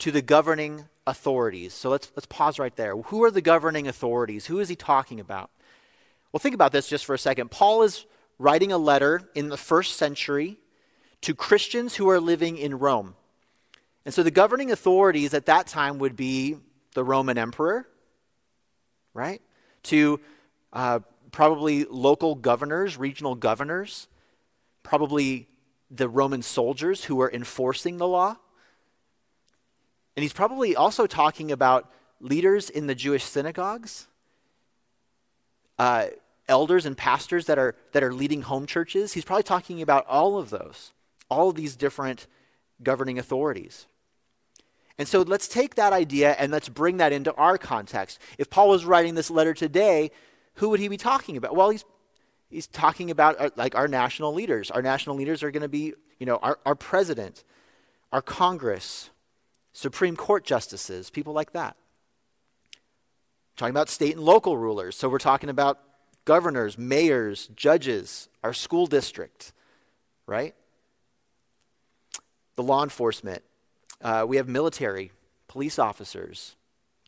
to 0.00 0.10
the 0.10 0.22
governing 0.22 0.84
authorities. 1.06 1.72
So 1.74 1.90
let's, 1.90 2.10
let's 2.16 2.26
pause 2.26 2.58
right 2.58 2.74
there. 2.76 2.96
Who 2.96 3.24
are 3.24 3.30
the 3.30 3.40
governing 3.40 3.88
authorities? 3.88 4.46
Who 4.46 4.58
is 4.60 4.68
he 4.68 4.76
talking 4.76 5.20
about? 5.20 5.50
Well, 6.32 6.40
think 6.40 6.54
about 6.54 6.72
this 6.72 6.88
just 6.88 7.04
for 7.04 7.14
a 7.14 7.18
second. 7.18 7.50
Paul 7.50 7.82
is 7.82 8.06
writing 8.38 8.72
a 8.72 8.78
letter 8.78 9.22
in 9.34 9.48
the 9.48 9.56
first 9.56 9.96
century 9.96 10.58
to 11.20 11.34
Christians 11.34 11.94
who 11.94 12.08
are 12.08 12.20
living 12.20 12.56
in 12.56 12.78
Rome. 12.78 13.14
And 14.04 14.12
so 14.12 14.22
the 14.22 14.30
governing 14.30 14.70
authorities 14.70 15.32
at 15.34 15.46
that 15.46 15.66
time 15.66 15.98
would 15.98 16.16
be 16.16 16.56
the 16.94 17.02
Roman 17.02 17.38
emperor, 17.38 17.88
right? 19.14 19.40
To 19.84 20.20
uh, 20.72 21.00
probably 21.30 21.84
local 21.84 22.34
governors, 22.34 22.98
regional 22.98 23.34
governors, 23.34 24.08
probably 24.82 25.48
the 25.90 26.08
Roman 26.08 26.42
soldiers 26.42 27.04
who 27.04 27.16
were 27.16 27.30
enforcing 27.32 27.96
the 27.96 28.06
law. 28.06 28.36
And 30.16 30.22
he's 30.22 30.32
probably 30.32 30.76
also 30.76 31.06
talking 31.06 31.50
about 31.50 31.90
leaders 32.20 32.70
in 32.70 32.86
the 32.86 32.94
Jewish 32.94 33.24
synagogues, 33.24 34.06
uh, 35.78 36.06
elders 36.46 36.86
and 36.86 36.96
pastors 36.96 37.46
that 37.46 37.58
are, 37.58 37.74
that 37.92 38.02
are 38.02 38.12
leading 38.12 38.42
home 38.42 38.66
churches. 38.66 39.12
He's 39.14 39.24
probably 39.24 39.42
talking 39.42 39.82
about 39.82 40.06
all 40.06 40.38
of 40.38 40.50
those, 40.50 40.92
all 41.28 41.48
of 41.48 41.56
these 41.56 41.74
different 41.74 42.26
governing 42.82 43.18
authorities. 43.18 43.86
And 44.98 45.08
so 45.08 45.22
let's 45.22 45.48
take 45.48 45.74
that 45.74 45.92
idea 45.92 46.32
and 46.38 46.52
let's 46.52 46.68
bring 46.68 46.98
that 46.98 47.12
into 47.12 47.34
our 47.34 47.58
context. 47.58 48.20
If 48.38 48.48
Paul 48.48 48.68
was 48.68 48.84
writing 48.84 49.14
this 49.14 49.30
letter 49.30 49.52
today, 49.52 50.10
who 50.54 50.68
would 50.68 50.80
he 50.80 50.88
be 50.88 50.96
talking 50.96 51.36
about? 51.36 51.56
Well, 51.56 51.70
he's, 51.70 51.84
he's 52.48 52.68
talking 52.68 53.10
about 53.10 53.40
uh, 53.40 53.50
like 53.56 53.74
our 53.74 53.88
national 53.88 54.32
leaders. 54.32 54.70
Our 54.70 54.82
national 54.82 55.16
leaders 55.16 55.42
are 55.42 55.50
going 55.50 55.62
to 55.62 55.68
be, 55.68 55.94
you 56.20 56.26
know, 56.26 56.36
our, 56.36 56.58
our 56.64 56.76
president, 56.76 57.42
our 58.12 58.22
Congress, 58.22 59.10
Supreme 59.72 60.14
Court 60.14 60.44
justices, 60.44 61.10
people 61.10 61.32
like 61.32 61.52
that. 61.52 61.76
Talking 63.56 63.72
about 63.72 63.88
state 63.88 64.14
and 64.14 64.24
local 64.24 64.56
rulers. 64.56 64.96
So 64.96 65.08
we're 65.08 65.18
talking 65.18 65.48
about 65.48 65.80
governors, 66.24 66.78
mayors, 66.78 67.48
judges, 67.56 68.28
our 68.44 68.52
school 68.52 68.86
district, 68.86 69.52
right? 70.26 70.54
The 72.54 72.62
law 72.62 72.84
enforcement. 72.84 73.42
Uh, 74.04 74.24
we 74.28 74.36
have 74.36 74.46
military, 74.46 75.10
police 75.48 75.78
officers. 75.78 76.54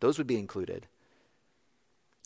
Those 0.00 0.18
would 0.18 0.26
be 0.26 0.38
included. 0.38 0.86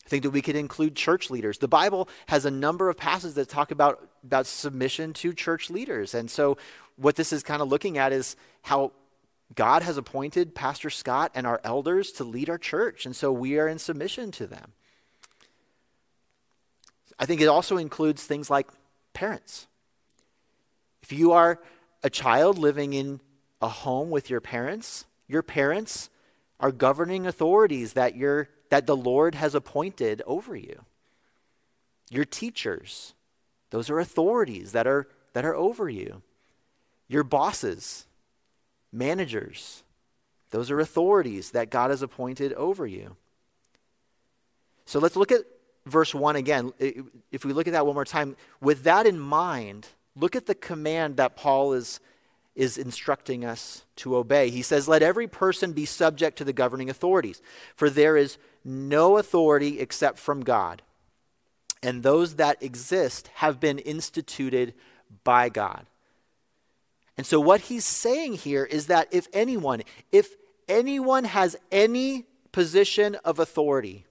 I 0.05 0.09
think 0.09 0.23
that 0.23 0.31
we 0.31 0.41
could 0.41 0.55
include 0.55 0.95
church 0.95 1.29
leaders. 1.29 1.59
The 1.59 1.67
Bible 1.67 2.09
has 2.27 2.45
a 2.45 2.51
number 2.51 2.89
of 2.89 2.97
passages 2.97 3.35
that 3.35 3.49
talk 3.49 3.71
about, 3.71 4.09
about 4.23 4.47
submission 4.47 5.13
to 5.13 5.33
church 5.33 5.69
leaders. 5.69 6.15
And 6.15 6.31
so, 6.31 6.57
what 6.95 7.15
this 7.15 7.31
is 7.31 7.43
kind 7.43 7.61
of 7.61 7.67
looking 7.67 7.97
at 7.97 8.11
is 8.11 8.35
how 8.63 8.91
God 9.55 9.83
has 9.83 9.97
appointed 9.97 10.55
Pastor 10.55 10.89
Scott 10.89 11.31
and 11.35 11.45
our 11.45 11.59
elders 11.63 12.11
to 12.13 12.23
lead 12.23 12.49
our 12.49 12.57
church, 12.57 13.05
and 13.05 13.15
so 13.15 13.31
we 13.31 13.59
are 13.59 13.67
in 13.67 13.79
submission 13.79 14.31
to 14.31 14.47
them. 14.47 14.73
I 17.19 17.25
think 17.25 17.41
it 17.41 17.47
also 17.47 17.77
includes 17.77 18.23
things 18.23 18.49
like 18.49 18.67
parents. 19.13 19.67
If 21.03 21.11
you 21.11 21.33
are 21.33 21.59
a 22.03 22.09
child 22.09 22.57
living 22.57 22.93
in 22.93 23.19
a 23.61 23.69
home 23.69 24.09
with 24.09 24.29
your 24.29 24.41
parents, 24.41 25.05
your 25.27 25.41
parents 25.41 26.09
are 26.59 26.71
governing 26.71 27.25
authorities 27.25 27.93
that, 27.93 28.15
you 28.15 28.47
that 28.69 28.85
the 28.85 28.95
Lord 28.95 29.35
has 29.35 29.55
appointed 29.55 30.21
over 30.25 30.55
you. 30.55 30.85
Your 32.09 32.25
teachers, 32.25 33.13
those 33.69 33.89
are 33.89 33.99
authorities 33.99 34.73
that 34.73 34.87
are, 34.87 35.07
that 35.33 35.45
are 35.45 35.55
over 35.55 35.89
you. 35.89 36.21
Your 37.07 37.23
bosses, 37.23 38.05
managers. 38.91 39.83
Those 40.51 40.69
are 40.69 40.79
authorities 40.79 41.51
that 41.51 41.69
God 41.69 41.89
has 41.89 42.01
appointed 42.01 42.53
over 42.53 42.85
you. 42.85 43.15
So 44.85 44.99
let's 44.99 45.15
look 45.15 45.31
at 45.31 45.41
verse 45.85 46.13
1 46.13 46.35
again. 46.35 46.73
If 47.31 47.45
we 47.45 47.53
look 47.53 47.67
at 47.67 47.73
that 47.73 47.85
one 47.85 47.95
more 47.95 48.05
time, 48.05 48.35
with 48.59 48.83
that 48.83 49.05
in 49.05 49.19
mind, 49.19 49.87
look 50.15 50.35
at 50.35 50.45
the 50.45 50.55
command 50.55 51.17
that 51.17 51.35
Paul 51.35 51.73
is, 51.73 51.99
is 52.61 52.77
instructing 52.77 53.43
us 53.43 53.85
to 53.95 54.15
obey. 54.15 54.51
He 54.51 54.61
says, 54.61 54.87
Let 54.87 55.01
every 55.01 55.27
person 55.27 55.73
be 55.73 55.85
subject 55.85 56.37
to 56.37 56.43
the 56.43 56.53
governing 56.53 56.91
authorities, 56.91 57.41
for 57.75 57.89
there 57.89 58.15
is 58.15 58.37
no 58.63 59.17
authority 59.17 59.79
except 59.79 60.19
from 60.19 60.43
God. 60.43 60.83
And 61.81 62.03
those 62.03 62.35
that 62.35 62.61
exist 62.61 63.31
have 63.35 63.59
been 63.59 63.79
instituted 63.79 64.75
by 65.23 65.49
God. 65.49 65.87
And 67.17 67.25
so, 67.25 67.39
what 67.39 67.61
he's 67.61 67.83
saying 67.83 68.33
here 68.33 68.63
is 68.63 68.85
that 68.87 69.07
if 69.09 69.27
anyone, 69.33 69.81
if 70.11 70.35
anyone 70.69 71.23
has 71.23 71.57
any 71.71 72.25
position 72.51 73.15
of 73.25 73.39
authority, 73.39 74.05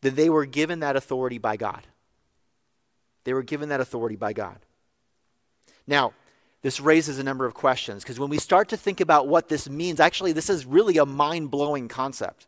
then 0.00 0.16
they 0.16 0.28
were 0.28 0.46
given 0.46 0.80
that 0.80 0.96
authority 0.96 1.38
by 1.38 1.56
God. 1.56 1.86
They 3.22 3.34
were 3.34 3.44
given 3.44 3.68
that 3.68 3.80
authority 3.80 4.16
by 4.16 4.32
God. 4.32 4.58
Now, 5.86 6.12
this 6.62 6.80
raises 6.80 7.18
a 7.18 7.22
number 7.22 7.46
of 7.46 7.54
questions 7.54 8.02
because 8.02 8.18
when 8.18 8.30
we 8.30 8.38
start 8.38 8.68
to 8.70 8.76
think 8.76 9.00
about 9.00 9.28
what 9.28 9.48
this 9.48 9.68
means, 9.68 10.00
actually, 10.00 10.32
this 10.32 10.50
is 10.50 10.66
really 10.66 10.98
a 10.98 11.06
mind 11.06 11.50
blowing 11.50 11.88
concept. 11.88 12.46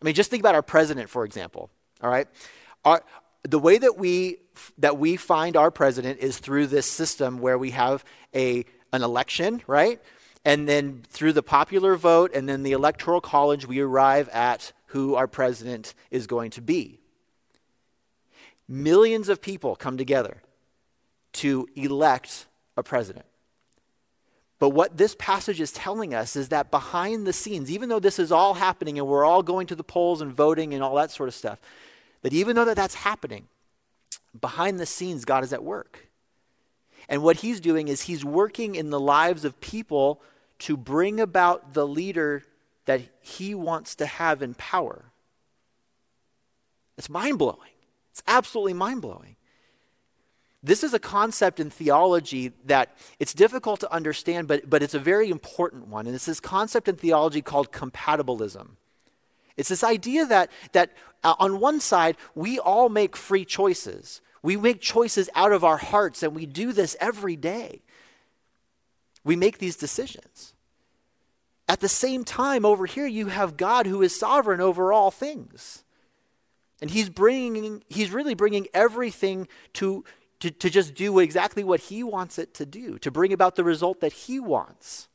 I 0.00 0.04
mean, 0.04 0.14
just 0.14 0.30
think 0.30 0.42
about 0.42 0.54
our 0.54 0.62
president, 0.62 1.08
for 1.08 1.24
example. 1.24 1.70
All 2.02 2.10
right? 2.10 2.28
Our, 2.84 3.02
the 3.42 3.58
way 3.58 3.78
that 3.78 3.96
we 3.96 4.38
that 4.78 4.98
we 4.98 5.16
find 5.16 5.56
our 5.56 5.70
president 5.70 6.20
is 6.20 6.38
through 6.38 6.68
this 6.68 6.86
system 6.86 7.38
where 7.38 7.58
we 7.58 7.70
have 7.70 8.04
a 8.34 8.64
an 8.92 9.02
election, 9.02 9.62
right? 9.66 10.00
And 10.44 10.68
then 10.68 11.02
through 11.08 11.32
the 11.32 11.42
popular 11.42 11.96
vote 11.96 12.30
and 12.34 12.48
then 12.48 12.62
the 12.62 12.72
electoral 12.72 13.20
college 13.20 13.66
we 13.66 13.80
arrive 13.80 14.28
at 14.28 14.72
who 14.86 15.14
our 15.14 15.26
president 15.26 15.94
is 16.10 16.26
going 16.26 16.50
to 16.52 16.60
be. 16.60 17.00
Millions 18.68 19.28
of 19.28 19.42
people 19.42 19.74
come 19.74 19.96
together 19.96 20.42
to 21.32 21.66
elect 21.74 22.46
a 22.76 22.82
president. 22.82 23.26
But 24.58 24.70
what 24.70 24.96
this 24.96 25.14
passage 25.18 25.60
is 25.60 25.72
telling 25.72 26.14
us 26.14 26.36
is 26.36 26.48
that 26.48 26.70
behind 26.70 27.26
the 27.26 27.32
scenes, 27.32 27.70
even 27.70 27.88
though 27.88 27.98
this 27.98 28.18
is 28.18 28.32
all 28.32 28.54
happening 28.54 28.98
and 28.98 29.06
we're 29.06 29.24
all 29.24 29.42
going 29.42 29.66
to 29.66 29.74
the 29.74 29.84
polls 29.84 30.20
and 30.20 30.32
voting 30.32 30.72
and 30.72 30.82
all 30.82 30.94
that 30.96 31.10
sort 31.10 31.28
of 31.28 31.34
stuff, 31.34 31.60
that 32.22 32.32
even 32.32 32.56
though 32.56 32.64
that 32.64 32.76
that's 32.76 32.94
happening, 32.94 33.48
behind 34.40 34.78
the 34.78 34.86
scenes, 34.86 35.24
God 35.24 35.44
is 35.44 35.52
at 35.52 35.62
work. 35.62 36.08
And 37.08 37.22
what 37.22 37.36
he's 37.36 37.60
doing 37.60 37.88
is 37.88 38.02
he's 38.02 38.24
working 38.24 38.74
in 38.74 38.90
the 38.90 39.00
lives 39.00 39.44
of 39.44 39.60
people 39.60 40.22
to 40.60 40.76
bring 40.76 41.20
about 41.20 41.74
the 41.74 41.86
leader 41.86 42.44
that 42.86 43.02
he 43.20 43.54
wants 43.54 43.94
to 43.96 44.06
have 44.06 44.40
in 44.40 44.54
power. 44.54 45.06
It's 46.96 47.10
mind 47.10 47.38
blowing. 47.38 47.58
It's 48.12 48.22
absolutely 48.26 48.74
mind 48.74 49.02
blowing. 49.02 49.36
This 50.64 50.82
is 50.82 50.94
a 50.94 50.98
concept 50.98 51.60
in 51.60 51.68
theology 51.68 52.52
that 52.64 52.96
it's 53.18 53.34
difficult 53.34 53.80
to 53.80 53.92
understand, 53.92 54.48
but, 54.48 54.70
but 54.70 54.82
it's 54.82 54.94
a 54.94 54.98
very 54.98 55.28
important 55.28 55.88
one. 55.88 56.06
And 56.06 56.14
it's 56.14 56.24
this 56.24 56.40
concept 56.40 56.88
in 56.88 56.96
theology 56.96 57.42
called 57.42 57.70
compatibilism. 57.70 58.70
It's 59.58 59.68
this 59.68 59.84
idea 59.84 60.24
that, 60.24 60.50
that 60.72 60.92
uh, 61.22 61.34
on 61.38 61.60
one 61.60 61.80
side, 61.80 62.16
we 62.34 62.58
all 62.58 62.88
make 62.88 63.14
free 63.14 63.44
choices. 63.44 64.22
We 64.42 64.56
make 64.56 64.80
choices 64.80 65.28
out 65.34 65.52
of 65.52 65.64
our 65.64 65.76
hearts, 65.76 66.22
and 66.22 66.34
we 66.34 66.46
do 66.46 66.72
this 66.72 66.96
every 66.98 67.36
day. 67.36 67.82
We 69.22 69.36
make 69.36 69.58
these 69.58 69.76
decisions. 69.76 70.54
At 71.68 71.80
the 71.80 71.90
same 71.90 72.24
time, 72.24 72.64
over 72.64 72.86
here, 72.86 73.06
you 73.06 73.26
have 73.26 73.58
God 73.58 73.86
who 73.86 74.00
is 74.00 74.18
sovereign 74.18 74.62
over 74.62 74.94
all 74.94 75.10
things. 75.10 75.84
And 76.80 76.90
he's 76.90 77.10
bringing, 77.10 77.84
he's 77.88 78.10
really 78.10 78.34
bringing 78.34 78.66
everything 78.72 79.46
to, 79.74 80.04
to, 80.40 80.50
to 80.50 80.70
just 80.70 80.94
do 80.94 81.18
exactly 81.18 81.64
what 81.64 81.80
he 81.80 82.02
wants 82.02 82.38
it 82.38 82.54
to 82.54 82.66
do, 82.66 82.98
to 82.98 83.10
bring 83.10 83.32
about 83.32 83.56
the 83.56 83.64
result 83.64 84.00
that 84.00 84.12
he 84.12 84.40
wants. 84.40 85.08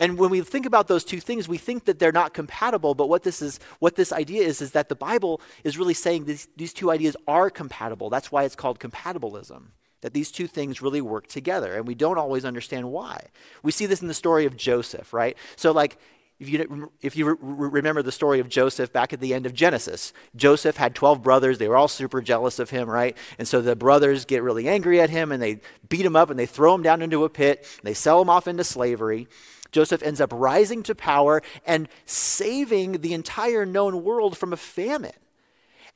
And 0.00 0.16
when 0.16 0.30
we 0.30 0.40
think 0.42 0.64
about 0.64 0.86
those 0.86 1.04
two 1.04 1.20
things, 1.20 1.48
we 1.48 1.58
think 1.58 1.84
that 1.86 1.98
they're 1.98 2.12
not 2.12 2.32
compatible, 2.32 2.94
but 2.94 3.08
what 3.08 3.24
this 3.24 3.42
is 3.42 3.58
what 3.80 3.96
this 3.96 4.12
idea 4.12 4.44
is 4.44 4.62
is 4.62 4.72
that 4.72 4.88
the 4.88 4.94
Bible 4.94 5.40
is 5.64 5.76
really 5.76 5.94
saying 5.94 6.24
these, 6.24 6.48
these 6.56 6.72
two 6.72 6.90
ideas 6.90 7.16
are 7.26 7.50
compatible. 7.50 8.08
That's 8.08 8.30
why 8.30 8.44
it's 8.44 8.54
called 8.54 8.78
compatibilism. 8.78 9.62
That 10.02 10.14
these 10.14 10.30
two 10.30 10.46
things 10.46 10.80
really 10.80 11.00
work 11.00 11.26
together, 11.26 11.74
and 11.74 11.84
we 11.84 11.96
don't 11.96 12.18
always 12.18 12.44
understand 12.44 12.92
why. 12.92 13.26
We 13.64 13.72
see 13.72 13.86
this 13.86 14.00
in 14.00 14.06
the 14.06 14.14
story 14.14 14.46
of 14.46 14.56
Joseph, 14.56 15.12
right? 15.12 15.36
So, 15.56 15.72
like, 15.72 15.98
if 16.40 16.48
you, 16.48 16.92
if 17.00 17.16
you 17.16 17.30
re- 17.30 17.36
remember 17.40 18.00
the 18.00 18.12
story 18.12 18.38
of 18.38 18.48
Joseph 18.48 18.92
back 18.92 19.12
at 19.12 19.20
the 19.20 19.34
end 19.34 19.44
of 19.44 19.54
Genesis, 19.54 20.12
Joseph 20.36 20.76
had 20.76 20.94
12 20.94 21.22
brothers. 21.22 21.58
They 21.58 21.66
were 21.68 21.76
all 21.76 21.88
super 21.88 22.20
jealous 22.20 22.60
of 22.60 22.70
him, 22.70 22.88
right? 22.88 23.16
And 23.38 23.48
so 23.48 23.60
the 23.60 23.74
brothers 23.74 24.24
get 24.24 24.44
really 24.44 24.68
angry 24.68 25.00
at 25.00 25.10
him 25.10 25.32
and 25.32 25.42
they 25.42 25.60
beat 25.88 26.06
him 26.06 26.14
up 26.14 26.30
and 26.30 26.38
they 26.38 26.46
throw 26.46 26.74
him 26.74 26.82
down 26.82 27.02
into 27.02 27.24
a 27.24 27.28
pit. 27.28 27.66
and 27.78 27.86
They 27.88 27.94
sell 27.94 28.22
him 28.22 28.30
off 28.30 28.46
into 28.46 28.62
slavery. 28.62 29.26
Joseph 29.72 30.02
ends 30.02 30.20
up 30.20 30.32
rising 30.32 30.82
to 30.84 30.94
power 30.94 31.42
and 31.66 31.88
saving 32.06 33.00
the 33.00 33.14
entire 33.14 33.66
known 33.66 34.04
world 34.04 34.38
from 34.38 34.52
a 34.52 34.56
famine. 34.56 35.12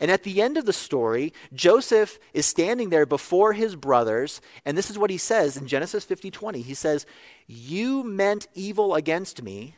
And 0.00 0.10
at 0.10 0.24
the 0.24 0.42
end 0.42 0.58
of 0.58 0.66
the 0.66 0.72
story, 0.72 1.32
Joseph 1.54 2.18
is 2.34 2.46
standing 2.46 2.90
there 2.90 3.06
before 3.06 3.52
his 3.52 3.76
brothers, 3.76 4.40
and 4.64 4.76
this 4.76 4.90
is 4.90 4.98
what 4.98 5.10
he 5.10 5.18
says 5.18 5.56
in 5.56 5.68
Genesis 5.68 6.04
50 6.04 6.28
20. 6.28 6.62
He 6.62 6.74
says, 6.74 7.06
You 7.46 8.02
meant 8.02 8.48
evil 8.52 8.96
against 8.96 9.44
me, 9.44 9.76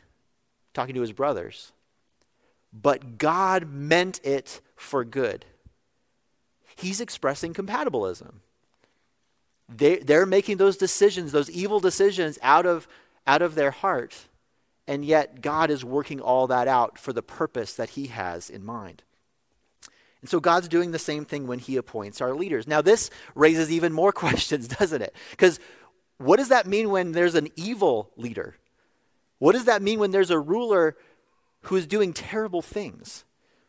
talking 0.75 0.93
to 0.93 1.01
his 1.01 1.13
brothers, 1.13 1.71
but 2.71 3.17
God 3.17 3.67
meant 3.71 4.19
it 4.23 4.61
for 4.75 5.03
good. 5.03 5.45
he's 6.75 6.99
expressing 6.99 7.53
compatibilism. 7.53 8.33
They, 9.69 9.97
they're 9.97 10.25
making 10.25 10.57
those 10.57 10.77
decisions, 10.77 11.31
those 11.31 11.49
evil 11.49 11.79
decisions, 11.79 12.37
out 12.43 12.65
of, 12.65 12.87
out 13.25 13.41
of 13.41 13.55
their 13.55 13.71
heart. 13.71 14.15
And 14.87 15.03
yet, 15.03 15.41
God 15.41 15.71
is 15.71 15.83
working 15.83 16.21
all 16.21 16.47
that 16.47 16.67
out 16.67 16.99
for 16.99 17.11
the 17.13 17.23
purpose 17.23 17.73
that 17.73 17.91
He 17.91 18.07
has 18.07 18.49
in 18.49 18.63
mind. 18.63 19.01
And 20.21 20.29
so, 20.29 20.39
God's 20.39 20.67
doing 20.67 20.91
the 20.91 20.99
same 20.99 21.25
thing 21.25 21.47
when 21.47 21.57
He 21.59 21.77
appoints 21.77 22.21
our 22.21 22.35
leaders. 22.35 22.67
Now, 22.67 22.81
this 22.81 23.09
raises 23.33 23.71
even 23.71 23.91
more 23.93 24.11
questions, 24.25 24.67
doesn't 24.67 25.01
it? 25.01 25.15
Because 25.31 25.59
what 26.17 26.37
does 26.37 26.49
that 26.49 26.67
mean 26.67 26.91
when 26.91 27.13
there's 27.13 27.35
an 27.35 27.49
evil 27.55 28.11
leader? 28.15 28.55
What 29.39 29.53
does 29.53 29.65
that 29.65 29.81
mean 29.81 29.99
when 29.99 30.11
there's 30.11 30.31
a 30.31 30.39
ruler 30.39 30.95
who 31.61 31.75
is 31.75 31.87
doing 31.87 32.13
terrible 32.13 32.61
things? 32.61 33.25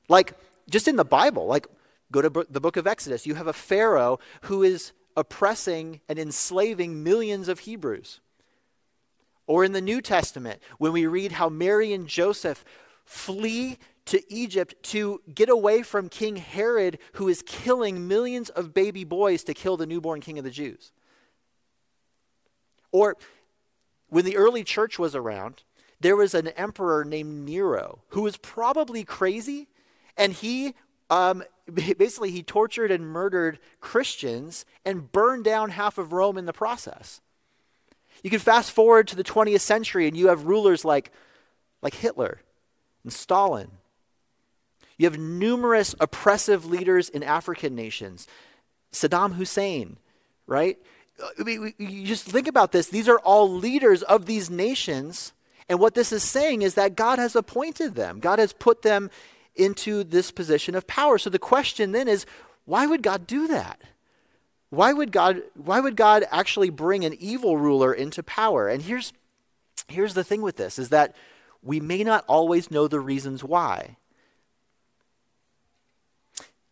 Like, 0.09 0.35
just 0.69 0.89
in 0.89 0.97
the 0.97 1.05
Bible, 1.05 1.47
like, 1.47 1.67
go 2.13 2.23
to 2.23 2.47
the 2.49 2.61
book 2.61 2.77
of 2.77 2.87
Exodus, 2.87 3.27
you 3.27 3.35
have 3.35 3.47
a 3.47 3.53
Pharaoh 3.53 4.19
who 4.43 4.63
is 4.63 4.93
oppressing 5.17 6.01
and 6.09 6.19
enslaving 6.19 7.03
millions 7.03 7.49
of 7.49 7.61
Hebrews. 7.61 8.21
Or 9.47 9.65
in 9.65 9.73
the 9.73 9.81
New 9.81 10.01
Testament, 10.01 10.61
when 10.79 10.93
we 10.93 11.07
read 11.07 11.33
how 11.33 11.49
Mary 11.49 11.93
and 11.93 12.07
Joseph 12.07 12.65
flee 13.05 13.79
to 14.07 14.23
Egypt 14.33 14.75
to 14.83 15.21
get 15.33 15.49
away 15.49 15.83
from 15.83 16.09
King 16.09 16.37
Herod, 16.37 16.99
who 17.15 17.29
is 17.29 17.43
killing 17.47 18.07
millions 18.07 18.51
of 18.51 18.75
baby 18.75 19.05
boys 19.05 19.43
to 19.45 19.55
kill 19.55 19.77
the 19.77 19.87
newborn 19.87 20.21
king 20.21 20.39
of 20.39 20.45
the 20.45 20.51
Jews. 20.51 20.93
Or 22.93 23.17
when 24.09 24.25
the 24.25 24.37
early 24.37 24.65
church 24.65 24.99
was 24.99 25.15
around, 25.15 25.63
there 26.01 26.17
was 26.17 26.35
an 26.35 26.49
emperor 26.49 27.05
named 27.05 27.45
Nero 27.45 28.01
who 28.09 28.23
was 28.23 28.37
probably 28.37 29.05
crazy, 29.05 29.69
and 30.17 30.33
he 30.33 30.75
um, 31.11 31.43
basically 31.73 32.31
he 32.31 32.43
tortured 32.43 32.91
and 32.91 33.07
murdered 33.07 33.59
Christians 33.81 34.65
and 34.85 35.11
burned 35.13 35.45
down 35.45 35.71
half 35.71 35.99
of 35.99 36.13
Rome 36.13 36.39
in 36.39 36.47
the 36.47 36.53
process. 36.53 37.21
You 38.23 38.31
can 38.31 38.39
fast 38.39 38.71
forward 38.71 39.09
to 39.09 39.17
the 39.17 39.25
20th 39.25 39.61
century 39.61 40.09
and 40.09 40.17
you 40.17 40.29
have 40.29 40.45
rulers 40.45 40.85
like, 40.85 41.13
like 41.83 41.95
Hitler 41.95 42.41
and 43.05 43.13
Stalin. 43.13 43.71
You 44.97 45.07
have 45.07 45.19
numerous 45.19 45.95
oppressive 46.01 46.65
leaders 46.65 47.09
in 47.11 47.23
African 47.23 47.75
nations. 47.75 48.27
Saddam 48.93 49.35
Hussein, 49.35 49.99
right? 50.47 50.79
I 51.39 51.43
mean, 51.43 51.75
you 51.79 52.07
just 52.07 52.25
think 52.25 52.47
about 52.47 52.73
this. 52.73 52.89
These 52.89 53.09
are 53.09 53.19
all 53.19 53.51
leaders 53.51 54.03
of 54.03 54.27
these 54.27 54.51
nations. 54.51 55.33
And 55.69 55.81
what 55.81 55.95
this 55.95 56.13
is 56.13 56.23
saying 56.23 56.63
is 56.63 56.75
that 56.75 56.97
God 56.97 57.19
has 57.19 57.35
appointed 57.35 57.95
them, 57.95 58.21
God 58.21 58.39
has 58.39 58.53
put 58.53 58.83
them 58.83 59.11
into 59.55 60.05
this 60.05 60.31
position 60.31 60.75
of 60.75 60.87
power. 60.87 61.17
So 61.19 61.31
the 61.31 61.39
question 61.39 61.93
then 61.93 62.09
is 62.09 62.27
why 62.67 62.87
would 62.87 63.03
God 63.03 63.27
do 63.27 63.49
that? 63.49 63.81
Why 64.71 64.93
would 64.93 65.13
God, 65.13 65.43
why 65.55 65.81
would 65.81 65.97
God 65.97 66.25
actually 66.31 66.71
bring 66.71 67.05
an 67.05 67.15
evil 67.19 67.57
ruler 67.57 67.95
into 67.95 68.23
power? 68.23 68.69
And 68.69 68.83
here's, 68.83 69.13
here's 69.89 70.15
the 70.15 70.25
thing 70.25 70.43
with 70.43 70.57
this 70.57 70.79
is 70.79 70.91
that 70.91 71.17
we 71.63 71.81
may 71.81 72.05
not 72.05 72.25
always 72.29 72.71
know 72.71 72.87
the 72.87 73.01
reasons 73.01 73.43
why. 73.43 73.97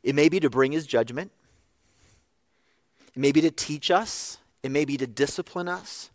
It 0.02 0.14
may 0.14 0.28
be 0.28 0.40
to 0.40 0.50
bring 0.50 0.72
his 0.72 0.86
judgment. 0.86 1.32
It 3.14 3.20
may 3.20 3.32
be 3.32 3.40
to 3.42 3.50
teach 3.50 3.90
us. 3.90 4.38
It 4.62 4.70
may 4.70 4.84
be 4.84 4.96
to 4.96 5.06
discipline 5.06 5.68
us. 5.68 6.10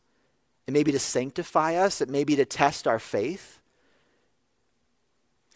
It 0.68 0.72
may 0.72 0.84
be 0.84 0.92
to 0.92 1.00
sanctify 1.00 1.76
us. 1.76 2.02
It 2.02 2.10
may 2.10 2.24
be 2.24 2.36
to 2.36 2.46
test 2.46 2.88
our 2.88 3.00
faith. 3.00 3.60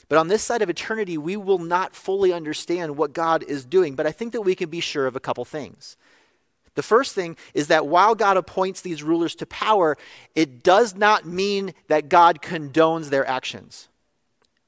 But 0.10 0.18
on 0.18 0.28
this 0.28 0.44
side 0.44 0.62
of 0.62 0.70
eternity, 0.70 1.18
we 1.18 1.38
will 1.38 1.60
not 1.60 1.96
fully 1.96 2.32
understand 2.32 2.98
what 2.98 3.14
God 3.14 3.44
is 3.44 3.66
doing. 3.66 3.96
But 3.96 4.06
I 4.06 4.12
think 4.12 4.32
that 4.34 4.42
we 4.42 4.56
can 4.56 4.70
be 4.70 4.80
sure 4.80 5.08
of 5.08 5.16
a 5.16 5.20
couple 5.20 5.46
things. 5.46 5.98
The 6.76 6.84
first 6.84 7.14
thing 7.14 7.38
is 7.54 7.68
that 7.68 7.88
while 7.88 8.16
God 8.16 8.38
appoints 8.38 8.82
these 8.82 9.04
rulers 9.04 9.36
to 9.36 9.46
power, 9.46 9.98
it 10.36 10.64
does 10.64 10.96
not 10.96 11.26
mean 11.26 11.74
that 11.88 12.10
God 12.10 12.42
condones 12.42 13.10
their 13.10 13.28
actions. 13.28 13.90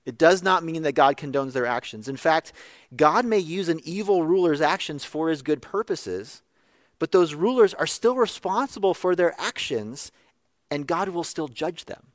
It 0.06 0.18
does 0.18 0.44
not 0.44 0.64
mean 0.64 0.84
that 0.84 0.94
God 0.94 1.18
condones 1.18 1.54
their 1.54 1.66
actions. 1.66 2.08
In 2.08 2.18
fact, 2.18 2.54
God 2.96 3.26
may 3.26 3.40
use 3.40 3.70
an 3.70 3.82
evil 3.84 4.24
ruler's 4.24 4.62
actions 4.62 5.04
for 5.04 5.30
his 5.30 5.42
good 5.42 5.64
purposes, 5.64 6.44
but 7.00 7.12
those 7.12 7.34
rulers 7.34 7.74
are 7.74 7.88
still 7.88 8.16
responsible 8.16 8.94
for 8.94 9.16
their 9.16 9.40
actions, 9.40 10.12
and 10.72 10.88
God 10.88 11.10
will 11.10 11.24
still 11.24 11.48
judge 11.48 11.86
them. 11.86 12.08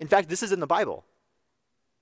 In 0.00 0.08
fact, 0.08 0.28
this 0.28 0.42
is 0.42 0.52
in 0.52 0.60
the 0.60 0.66
Bible. 0.66 1.04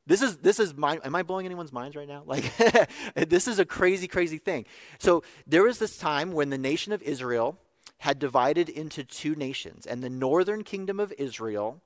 This 0.07 0.21
is 0.21 0.39
this 0.39 0.59
is 0.59 0.75
my 0.75 0.99
am 1.05 1.15
I 1.15 1.23
blowing 1.23 1.47
anyone's 1.47 1.73
minds 1.73 1.95
right 1.95 2.09
now? 2.09 2.25
Like 2.27 2.53
this 3.15 3.47
is 3.47 3.59
a 3.59 3.65
crazy 3.65 4.09
crazy 4.09 4.39
thing. 4.39 4.67
So 4.99 5.23
there 5.47 5.63
was 5.63 5.79
this 5.79 5.97
time 5.97 6.33
when 6.33 6.51
the 6.51 6.59
nation 6.59 6.93
of 6.93 7.03
Israel 7.03 7.59
had 7.99 8.19
divided 8.19 8.69
into 8.69 9.05
two 9.05 9.37
nations 9.37 9.87
and 9.87 10.03
the 10.03 10.11
northern 10.11 10.65
kingdom 10.65 10.99
of 10.99 11.13
Israel 11.19 11.81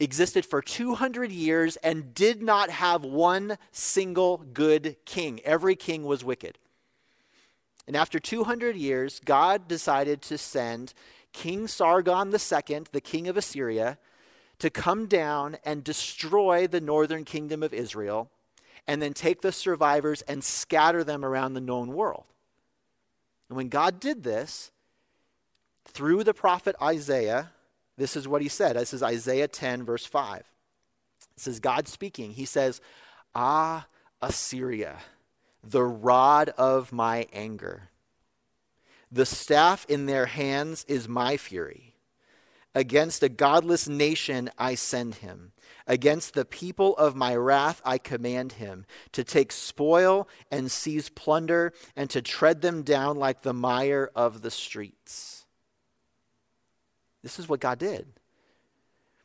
existed 0.00 0.44
for 0.44 0.60
200 0.60 1.30
years 1.30 1.76
and 1.76 2.14
did 2.14 2.42
not 2.42 2.70
have 2.70 3.04
one 3.04 3.58
single 3.70 4.38
good 4.38 4.96
king. 5.04 5.40
Every 5.44 5.76
king 5.76 6.04
was 6.04 6.24
wicked. 6.24 6.58
And 7.90 7.96
after 7.96 8.20
200 8.20 8.76
years, 8.76 9.20
God 9.24 9.66
decided 9.66 10.22
to 10.22 10.38
send 10.38 10.94
King 11.32 11.66
Sargon 11.66 12.28
II, 12.28 12.82
the 12.92 13.00
king 13.00 13.26
of 13.26 13.36
Assyria, 13.36 13.98
to 14.60 14.70
come 14.70 15.06
down 15.08 15.56
and 15.64 15.82
destroy 15.82 16.68
the 16.68 16.80
northern 16.80 17.24
kingdom 17.24 17.64
of 17.64 17.74
Israel 17.74 18.30
and 18.86 19.02
then 19.02 19.12
take 19.12 19.40
the 19.40 19.50
survivors 19.50 20.22
and 20.22 20.44
scatter 20.44 21.02
them 21.02 21.24
around 21.24 21.54
the 21.54 21.60
known 21.60 21.88
world. 21.92 22.26
And 23.48 23.56
when 23.56 23.68
God 23.68 23.98
did 23.98 24.22
this, 24.22 24.70
through 25.84 26.22
the 26.22 26.32
prophet 26.32 26.76
Isaiah, 26.80 27.50
this 27.96 28.14
is 28.14 28.28
what 28.28 28.40
he 28.40 28.48
said. 28.48 28.76
This 28.76 28.94
is 28.94 29.02
Isaiah 29.02 29.48
10, 29.48 29.82
verse 29.82 30.06
5. 30.06 30.44
This 31.34 31.48
is 31.48 31.58
God 31.58 31.88
speaking, 31.88 32.34
he 32.34 32.44
says, 32.44 32.80
Ah, 33.34 33.88
Assyria, 34.22 34.98
the 35.62 35.82
rod 35.82 36.50
of 36.50 36.92
my 36.92 37.26
anger. 37.32 37.90
The 39.12 39.26
staff 39.26 39.86
in 39.88 40.06
their 40.06 40.26
hands 40.26 40.84
is 40.88 41.08
my 41.08 41.36
fury. 41.36 41.94
Against 42.74 43.24
a 43.24 43.28
godless 43.28 43.88
nation 43.88 44.50
I 44.56 44.76
send 44.76 45.16
him. 45.16 45.52
Against 45.88 46.34
the 46.34 46.44
people 46.44 46.96
of 46.96 47.16
my 47.16 47.34
wrath 47.34 47.82
I 47.84 47.98
command 47.98 48.52
him 48.52 48.86
to 49.10 49.24
take 49.24 49.50
spoil 49.50 50.28
and 50.52 50.70
seize 50.70 51.08
plunder 51.08 51.72
and 51.96 52.08
to 52.10 52.22
tread 52.22 52.60
them 52.60 52.82
down 52.82 53.16
like 53.16 53.42
the 53.42 53.52
mire 53.52 54.10
of 54.14 54.42
the 54.42 54.52
streets. 54.52 55.46
This 57.24 57.40
is 57.40 57.48
what 57.48 57.60
God 57.60 57.78
did. 57.78 58.19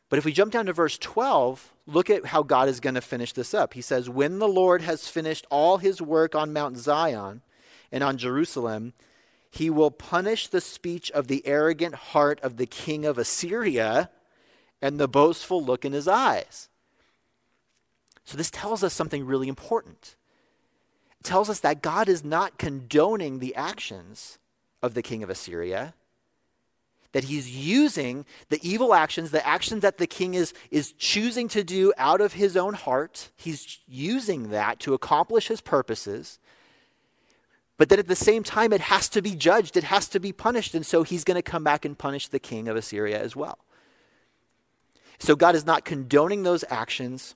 But 0.10 0.20
if 0.20 0.26
we 0.26 0.32
jump 0.32 0.52
down 0.52 0.68
to 0.68 0.74
verse 0.74 0.98
12, 0.98 1.74
look 1.88 2.10
at 2.10 2.28
how 2.28 2.44
God 2.44 2.70
is 2.70 2.80
going 2.80 2.96
to 2.96 3.02
finish 3.02 3.34
this 3.34 3.54
up. 3.54 3.74
He 3.74 3.82
says, 3.82 4.10
When 4.10 4.40
the 4.40 4.48
Lord 4.48 4.82
has 4.84 5.08
finished 5.08 5.48
all 5.50 5.78
his 5.78 6.02
work 6.02 6.36
on 6.36 6.54
Mount 6.54 6.78
Zion 6.78 7.42
and 7.92 8.04
on 8.04 8.18
Jerusalem, 8.18 8.94
he 9.50 9.70
will 9.70 9.92
punish 9.92 10.48
the 10.48 10.62
speech 10.62 11.10
of 11.12 11.28
the 11.28 11.46
arrogant 11.48 11.96
heart 11.96 12.40
of 12.42 12.58
the 12.58 12.66
king 12.66 13.06
of 13.06 13.18
Assyria 13.18 14.10
and 14.82 15.00
the 15.00 15.08
boastful 15.08 15.64
look 15.64 15.86
in 15.86 15.94
his 15.94 16.08
eyes. 16.08 16.70
So, 18.26 18.38
this 18.38 18.52
tells 18.52 18.84
us 18.84 18.94
something 18.94 19.26
really 19.26 19.48
important. 19.48 20.16
It 21.20 21.24
tells 21.24 21.50
us 21.50 21.60
that 21.62 21.82
God 21.82 22.10
is 22.10 22.24
not 22.24 22.58
condoning 22.58 23.40
the 23.40 23.56
actions 23.56 24.40
of 24.82 24.94
the 24.94 25.02
king 25.02 25.24
of 25.24 25.30
Assyria, 25.30 25.94
that 27.16 27.24
he's 27.24 27.50
using 27.50 28.26
the 28.50 28.60
evil 28.62 28.94
actions, 28.94 29.32
the 29.32 29.48
actions 29.48 29.84
that 29.84 30.00
the 30.00 30.06
king 30.06 30.34
is, 30.34 30.54
is 30.70 30.92
choosing 30.98 31.48
to 31.48 31.64
do 31.64 31.94
out 31.98 32.20
of 32.20 32.34
his 32.34 32.58
own 32.58 32.74
heart. 32.74 33.30
He's 33.38 33.80
using 33.88 34.50
that 34.50 34.82
to 34.82 34.94
accomplish 34.94 35.48
his 35.48 35.62
purposes. 35.62 36.40
But 37.78 37.88
then 37.88 38.00
at 38.00 38.10
the 38.10 38.18
same 38.18 38.44
time, 38.44 38.74
it 38.74 38.82
has 38.82 39.08
to 39.08 39.22
be 39.22 39.34
judged, 39.34 39.78
it 39.78 39.86
has 39.86 40.10
to 40.10 40.20
be 40.20 40.34
punished. 40.34 40.76
And 40.76 40.86
so 40.86 41.04
he's 41.04 41.24
going 41.24 41.38
to 41.38 41.42
come 41.42 41.64
back 41.64 41.86
and 41.86 41.98
punish 41.98 42.28
the 42.28 42.38
king 42.38 42.68
of 42.68 42.76
Assyria 42.76 43.18
as 43.18 43.34
well. 43.34 43.60
So 45.18 45.38
God 45.38 45.56
is 45.56 45.66
not 45.66 45.86
condoning 45.86 46.44
those 46.44 46.66
actions, 46.70 47.34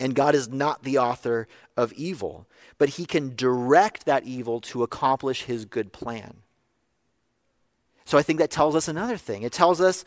and 0.00 0.14
God 0.14 0.34
is 0.34 0.48
not 0.48 0.82
the 0.82 0.96
author 0.96 1.46
of 1.76 1.92
evil, 1.92 2.46
but 2.78 2.88
he 2.88 3.04
can 3.04 3.36
direct 3.36 4.06
that 4.06 4.24
evil 4.24 4.62
to 4.62 4.82
accomplish 4.82 5.42
his 5.42 5.66
good 5.66 5.92
plan. 5.92 6.38
So 8.04 8.18
I 8.18 8.22
think 8.22 8.38
that 8.38 8.50
tells 8.50 8.74
us 8.76 8.88
another 8.88 9.16
thing. 9.16 9.42
It 9.42 9.52
tells 9.52 9.80
us, 9.80 10.04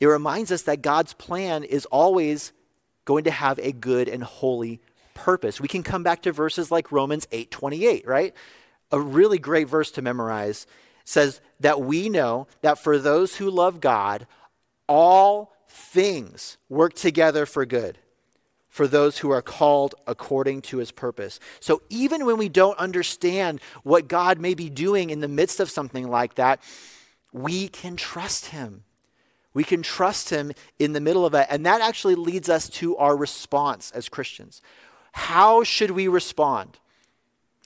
it 0.00 0.06
reminds 0.06 0.52
us 0.52 0.62
that 0.62 0.82
God's 0.82 1.12
plan 1.14 1.64
is 1.64 1.86
always 1.86 2.52
going 3.04 3.24
to 3.24 3.30
have 3.30 3.58
a 3.58 3.72
good 3.72 4.08
and 4.08 4.22
holy 4.22 4.80
purpose. 5.14 5.60
We 5.60 5.68
can 5.68 5.82
come 5.82 6.02
back 6.02 6.22
to 6.22 6.32
verses 6.32 6.70
like 6.70 6.92
Romans 6.92 7.26
8 7.32 7.50
28, 7.50 8.06
right? 8.06 8.34
a 8.92 9.00
really 9.00 9.38
great 9.38 9.68
verse 9.68 9.90
to 9.92 10.02
memorize 10.02 10.66
says 11.04 11.40
that 11.60 11.80
we 11.80 12.08
know 12.08 12.46
that 12.62 12.78
for 12.78 12.98
those 12.98 13.36
who 13.36 13.50
love 13.50 13.80
God, 13.80 14.26
all 14.88 15.52
things 15.68 16.56
work 16.68 16.94
together 16.94 17.46
for 17.46 17.66
good. 17.66 17.98
for 18.68 18.86
those 18.86 19.16
who 19.16 19.30
are 19.30 19.40
called 19.40 19.94
according 20.06 20.60
to 20.60 20.76
his 20.76 20.92
purpose. 20.92 21.40
So 21.60 21.80
even 21.88 22.26
when 22.26 22.36
we 22.36 22.50
don't 22.50 22.78
understand 22.78 23.62
what 23.84 24.06
God 24.06 24.38
may 24.38 24.52
be 24.52 24.68
doing 24.68 25.08
in 25.08 25.20
the 25.20 25.28
midst 25.28 25.60
of 25.60 25.70
something 25.70 26.06
like 26.08 26.34
that, 26.34 26.60
we 27.36 27.68
can 27.68 27.96
trust 27.96 28.46
him. 28.46 28.84
We 29.52 29.62
can 29.62 29.82
trust 29.82 30.30
him 30.30 30.52
in 30.78 30.92
the 30.94 31.00
middle 31.00 31.26
of 31.26 31.34
it. 31.34 31.46
And 31.50 31.66
that 31.66 31.80
actually 31.80 32.14
leads 32.14 32.48
us 32.48 32.68
to 32.70 32.96
our 32.96 33.16
response 33.16 33.90
as 33.92 34.08
Christians. 34.08 34.62
How 35.12 35.62
should 35.62 35.90
we 35.90 36.08
respond? 36.08 36.78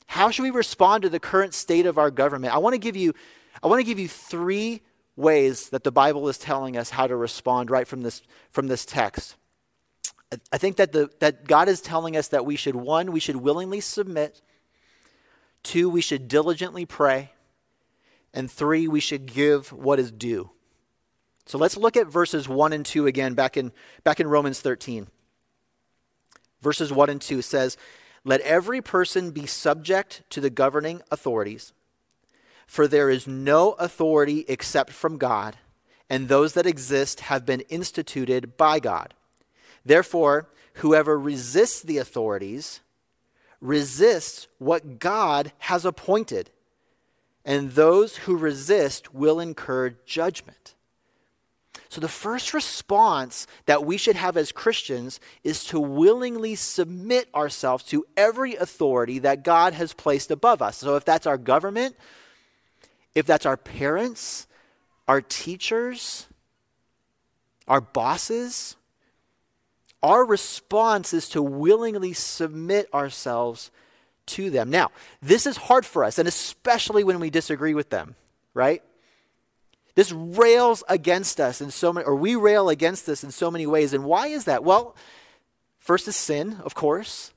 How 0.07 0.31
should 0.31 0.43
we 0.43 0.51
respond 0.51 1.03
to 1.03 1.09
the 1.09 1.21
current 1.21 1.55
state 1.55 1.87
of 1.87 1.99
our 1.99 2.11
government? 2.11 2.55
I 2.55 2.59
want 2.59 2.75
to 2.75 2.79
give 2.79 2.97
you 2.97 3.15
I 3.63 3.69
want 3.69 3.81
to 3.81 3.85
give 3.85 3.99
you 3.99 4.09
three 4.09 4.83
ways 5.17 5.69
that 5.71 5.85
the 5.85 5.93
Bible 5.93 6.29
is 6.29 6.39
telling 6.39 6.77
us 6.77 6.91
how 6.91 7.07
to 7.07 7.15
respond 7.15 7.71
right 7.71 7.87
from 7.87 8.03
this 8.03 8.23
from 8.51 8.67
this 8.67 8.85
text. 8.85 9.37
I 10.53 10.59
think 10.59 10.77
that, 10.77 10.93
the, 10.93 11.11
that 11.19 11.47
God 11.47 11.69
is 11.69 11.81
telling 11.81 12.17
us 12.17 12.29
that 12.29 12.47
we 12.47 12.55
should, 12.55 12.77
one, 12.77 13.11
we 13.11 13.19
should 13.19 13.37
willingly 13.37 13.81
submit, 13.81 14.41
two, 15.65 15.91
we 15.91 16.01
should 16.01 16.29
diligently 16.29 16.87
pray, 16.87 17.33
and 18.33 18.51
three, 18.51 18.87
we 18.87 19.01
should 19.01 19.27
give 19.27 19.73
what 19.73 19.99
is 19.99 20.13
due. 20.13 20.51
So 21.47 21.59
let's 21.59 21.77
look 21.77 21.97
at 21.97 22.07
verses 22.07 22.49
1 22.49 22.73
and 22.73 22.87
2 22.87 23.07
again 23.07 23.35
back 23.35 23.57
in, 23.57 23.73
back 24.05 24.21
in 24.21 24.29
Romans 24.29 24.61
13. 24.61 25.09
Verses 26.63 26.93
1 26.93 27.11
and 27.11 27.21
2 27.21 27.43
says, 27.43 27.77
Let 28.25 28.41
every 28.43 28.81
person 28.81 29.33
be 29.33 29.47
subject 29.47 30.23
to 30.31 30.41
the 30.41 30.51
governing 30.51 31.03
authorities, 31.11 31.73
for 32.67 32.87
there 32.87 33.11
is 33.11 33.27
no 33.27 33.73
authority 33.73 34.45
except 34.47 34.93
from 34.93 35.19
God, 35.19 35.57
and 36.09 36.29
those 36.29 36.53
that 36.53 36.67
exist 36.67 37.21
have 37.21 37.45
been 37.45 37.61
instituted 37.63 38.57
by 38.57 38.79
God. 38.79 39.15
Therefore, 39.85 40.49
whoever 40.75 41.19
resists 41.19 41.83
the 41.83 41.99
authorities 41.99 42.81
resists 43.61 44.47
what 44.59 44.99
God 44.99 45.53
has 45.59 45.85
appointed, 45.85 46.51
and 47.51 47.73
those 47.73 48.17
who 48.17 48.37
resist 48.37 49.13
will 49.13 49.41
incur 49.41 49.91
judgment. 50.07 50.77
So, 51.89 52.01
the 52.01 52.07
first 52.07 52.55
response 52.55 53.49
that 53.67 53.85
we 53.85 53.97
should 53.97 54.15
have 54.15 54.37
as 54.37 54.53
Christians 54.53 55.19
is 55.43 55.65
to 55.65 55.81
willingly 55.81 56.55
submit 56.55 57.29
ourselves 57.35 57.83
to 57.87 58.07
every 58.17 58.55
authority 58.55 59.19
that 59.19 59.43
God 59.43 59.75
has 59.75 59.93
placed 59.93 60.31
above 60.31 60.63
us. 60.63 60.77
So, 60.77 60.95
if 60.95 61.05
that's 61.05 61.27
our 61.27 61.37
government, 61.37 61.97
if 63.17 63.27
that's 63.27 63.47
our 63.47 63.57
parents, 63.57 64.47
our 65.09 65.21
teachers, 65.21 66.29
our 67.67 67.81
bosses, 67.81 68.77
our 70.05 70.25
response 70.25 71.13
is 71.13 71.29
to 71.31 71.43
willingly 71.43 72.13
submit 72.13 72.89
ourselves 72.95 73.73
to 74.31 74.51
them. 74.51 74.71
Now, 74.71 74.91
this 75.23 75.47
is 75.47 75.57
hard 75.57 75.87
for 75.87 76.05
us, 76.05 76.19
and 76.19 76.27
especially 76.27 77.05
when 77.05 77.21
we 77.21 77.31
disagree 77.31 77.75
with 77.75 77.91
them, 77.91 78.15
right? 78.55 78.83
This 79.95 80.13
rails 80.13 80.83
against 80.89 81.41
us 81.41 81.61
in 81.61 81.71
so 81.71 81.93
many, 81.93 82.07
or 82.07 82.15
we 82.15 82.37
rail 82.37 82.69
against 82.69 83.07
this 83.07 83.25
in 83.25 83.31
so 83.31 83.51
many 83.51 83.67
ways. 83.67 83.93
And 83.93 84.05
why 84.05 84.29
is 84.29 84.45
that? 84.45 84.65
Well, 84.65 84.97
first 85.79 86.09
is 86.09 86.17
sin, 86.17 86.59
of 86.65 86.75
course. 86.75 87.33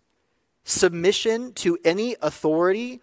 Submission 0.63 1.53
to 1.53 1.77
any 1.84 2.15
authority 2.21 3.01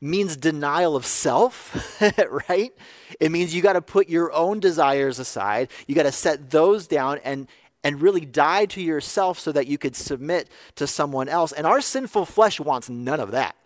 means 0.00 0.36
denial 0.36 0.96
of 0.96 1.06
self, 1.06 1.96
right? 2.48 2.72
It 3.20 3.30
means 3.30 3.54
you 3.54 3.62
got 3.62 3.74
to 3.74 3.82
put 3.82 4.08
your 4.08 4.32
own 4.32 4.58
desires 4.58 5.18
aside. 5.20 5.70
You 5.86 5.94
got 5.94 6.02
to 6.02 6.12
set 6.12 6.50
those 6.50 6.88
down 6.88 7.20
and 7.24 7.46
and 7.84 8.00
really 8.00 8.24
die 8.24 8.66
to 8.66 8.82
yourself 8.82 9.38
so 9.38 9.52
that 9.52 9.66
you 9.66 9.78
could 9.78 9.96
submit 9.96 10.48
to 10.76 10.86
someone 10.86 11.28
else. 11.28 11.52
And 11.52 11.66
our 11.66 11.80
sinful 11.80 12.26
flesh 12.26 12.60
wants 12.60 12.88
none 12.88 13.20
of 13.20 13.32
that, 13.32 13.56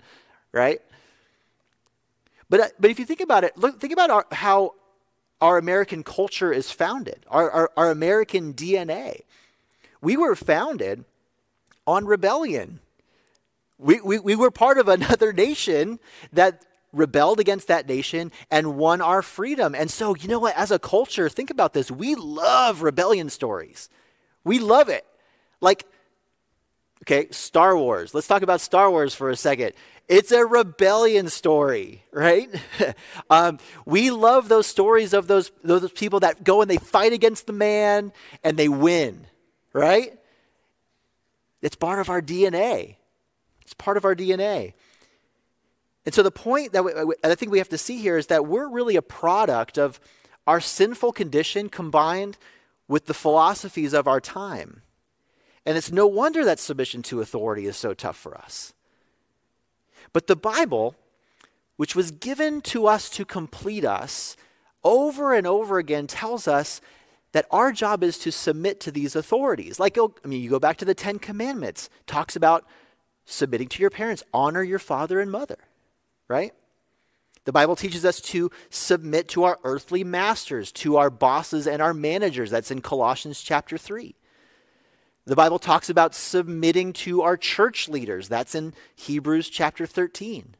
right? 0.52 0.80
But, 2.48 2.60
uh, 2.60 2.68
but 2.78 2.90
if 2.90 2.98
you 2.98 3.04
think 3.04 3.20
about 3.20 3.44
it, 3.44 3.56
look, 3.58 3.80
think 3.80 3.92
about 3.92 4.10
our, 4.10 4.26
how 4.32 4.74
our 5.40 5.58
American 5.58 6.02
culture 6.02 6.52
is 6.52 6.70
founded, 6.70 7.26
our, 7.28 7.50
our, 7.50 7.70
our 7.76 7.90
American 7.90 8.54
DNA. 8.54 9.22
We 10.00 10.16
were 10.16 10.34
founded 10.34 11.04
on 11.86 12.06
rebellion. 12.06 12.80
We, 13.78 14.00
we, 14.00 14.18
we 14.18 14.34
were 14.34 14.50
part 14.50 14.78
of 14.78 14.88
another 14.88 15.32
nation 15.32 15.98
that 16.32 16.62
rebelled 16.92 17.40
against 17.40 17.68
that 17.68 17.86
nation 17.86 18.32
and 18.50 18.76
won 18.76 19.02
our 19.02 19.20
freedom. 19.20 19.74
And 19.74 19.90
so, 19.90 20.14
you 20.14 20.28
know 20.28 20.38
what? 20.38 20.56
As 20.56 20.70
a 20.70 20.78
culture, 20.78 21.28
think 21.28 21.50
about 21.50 21.74
this. 21.74 21.90
We 21.90 22.14
love 22.14 22.82
rebellion 22.82 23.28
stories. 23.28 23.90
We 24.46 24.60
love 24.60 24.88
it. 24.88 25.04
Like, 25.60 25.84
okay, 27.02 27.26
Star 27.32 27.76
Wars. 27.76 28.14
Let's 28.14 28.28
talk 28.28 28.42
about 28.42 28.60
Star 28.60 28.88
Wars 28.88 29.12
for 29.12 29.28
a 29.28 29.34
second. 29.34 29.72
It's 30.08 30.30
a 30.30 30.46
rebellion 30.46 31.28
story, 31.30 32.04
right? 32.12 32.48
um, 33.30 33.58
we 33.84 34.12
love 34.12 34.48
those 34.48 34.68
stories 34.68 35.12
of 35.14 35.26
those, 35.26 35.50
those 35.64 35.90
people 35.90 36.20
that 36.20 36.44
go 36.44 36.62
and 36.62 36.70
they 36.70 36.76
fight 36.76 37.12
against 37.12 37.48
the 37.48 37.52
man 37.52 38.12
and 38.44 38.56
they 38.56 38.68
win, 38.68 39.26
right? 39.72 40.16
It's 41.60 41.74
part 41.74 41.98
of 41.98 42.08
our 42.08 42.22
DNA. 42.22 42.98
It's 43.62 43.74
part 43.74 43.96
of 43.96 44.04
our 44.04 44.14
DNA. 44.14 44.74
And 46.04 46.14
so 46.14 46.22
the 46.22 46.30
point 46.30 46.72
that, 46.72 46.84
we, 46.84 47.14
I 47.24 47.34
think 47.34 47.50
we 47.50 47.58
have 47.58 47.70
to 47.70 47.78
see 47.78 47.98
here 47.98 48.16
is 48.16 48.28
that 48.28 48.46
we're 48.46 48.68
really 48.68 48.94
a 48.94 49.02
product 49.02 49.76
of 49.76 49.98
our 50.46 50.60
sinful 50.60 51.14
condition 51.14 51.68
combined 51.68 52.38
with 52.88 53.06
the 53.06 53.14
philosophies 53.14 53.92
of 53.92 54.06
our 54.06 54.20
time. 54.20 54.82
And 55.64 55.76
it's 55.76 55.90
no 55.90 56.06
wonder 56.06 56.44
that 56.44 56.60
submission 56.60 57.02
to 57.04 57.20
authority 57.20 57.66
is 57.66 57.76
so 57.76 57.92
tough 57.94 58.16
for 58.16 58.36
us. 58.36 58.72
But 60.12 60.28
the 60.28 60.36
Bible, 60.36 60.94
which 61.76 61.96
was 61.96 62.10
given 62.10 62.60
to 62.62 62.86
us 62.86 63.10
to 63.10 63.24
complete 63.24 63.84
us, 63.84 64.36
over 64.84 65.34
and 65.34 65.46
over 65.46 65.78
again 65.78 66.06
tells 66.06 66.46
us 66.46 66.80
that 67.32 67.46
our 67.50 67.72
job 67.72 68.04
is 68.04 68.18
to 68.18 68.30
submit 68.30 68.80
to 68.80 68.92
these 68.92 69.16
authorities. 69.16 69.80
Like, 69.80 69.98
oh, 69.98 70.14
I 70.24 70.28
mean, 70.28 70.40
you 70.40 70.48
go 70.48 70.60
back 70.60 70.76
to 70.78 70.84
the 70.84 70.94
Ten 70.94 71.18
Commandments, 71.18 71.90
talks 72.06 72.36
about 72.36 72.64
submitting 73.24 73.68
to 73.68 73.80
your 73.82 73.90
parents, 73.90 74.22
honor 74.32 74.62
your 74.62 74.78
father 74.78 75.20
and 75.20 75.30
mother, 75.30 75.58
right? 76.28 76.54
The 77.46 77.52
Bible 77.52 77.76
teaches 77.76 78.04
us 78.04 78.20
to 78.22 78.50
submit 78.70 79.28
to 79.28 79.44
our 79.44 79.58
earthly 79.62 80.02
masters, 80.02 80.72
to 80.72 80.96
our 80.96 81.10
bosses 81.10 81.68
and 81.68 81.80
our 81.80 81.94
managers. 81.94 82.50
That's 82.50 82.72
in 82.72 82.80
Colossians 82.80 83.40
chapter 83.40 83.78
3. 83.78 84.16
The 85.26 85.36
Bible 85.36 85.60
talks 85.60 85.88
about 85.88 86.12
submitting 86.12 86.92
to 86.94 87.22
our 87.22 87.36
church 87.36 87.88
leaders. 87.88 88.28
That's 88.28 88.56
in 88.56 88.74
Hebrews 88.96 89.48
chapter 89.48 89.86
13. 89.86 90.56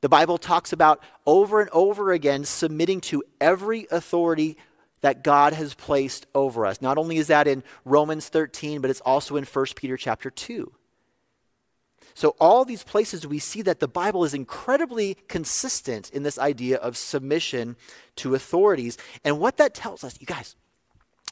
The 0.00 0.08
Bible 0.08 0.38
talks 0.38 0.72
about 0.72 1.02
over 1.26 1.60
and 1.60 1.70
over 1.70 2.12
again 2.12 2.44
submitting 2.44 3.00
to 3.02 3.24
every 3.40 3.88
authority 3.90 4.56
that 5.00 5.24
God 5.24 5.54
has 5.54 5.74
placed 5.74 6.26
over 6.36 6.66
us. 6.66 6.80
Not 6.82 6.98
only 6.98 7.16
is 7.16 7.26
that 7.26 7.48
in 7.48 7.64
Romans 7.84 8.28
13, 8.28 8.80
but 8.80 8.90
it's 8.90 9.00
also 9.00 9.36
in 9.36 9.44
1 9.44 9.66
Peter 9.74 9.96
chapter 9.96 10.30
2. 10.30 10.72
So, 12.16 12.36
all 12.38 12.64
these 12.64 12.84
places 12.84 13.26
we 13.26 13.40
see 13.40 13.60
that 13.62 13.80
the 13.80 13.88
Bible 13.88 14.24
is 14.24 14.34
incredibly 14.34 15.16
consistent 15.26 16.10
in 16.10 16.22
this 16.22 16.38
idea 16.38 16.76
of 16.76 16.96
submission 16.96 17.76
to 18.16 18.36
authorities. 18.36 18.96
And 19.24 19.40
what 19.40 19.56
that 19.56 19.74
tells 19.74 20.04
us, 20.04 20.16
you 20.20 20.26
guys, 20.26 20.54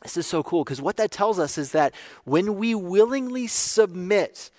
this 0.02 0.16
is 0.16 0.26
so 0.26 0.42
cool 0.42 0.64
because 0.64 0.82
what 0.82 0.96
that 0.96 1.12
tells 1.12 1.38
us 1.38 1.56
is 1.56 1.70
that 1.70 1.94
when 2.24 2.56
we 2.56 2.74
willingly 2.74 3.46
submit 3.46 4.50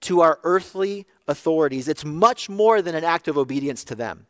to 0.00 0.20
our 0.20 0.40
earthly 0.42 1.06
authorities, 1.28 1.86
it's 1.86 2.04
much 2.04 2.48
more 2.48 2.82
than 2.82 2.96
an 2.96 3.04
act 3.04 3.28
of 3.28 3.38
obedience 3.38 3.84
to 3.84 3.94
them. 3.94 4.26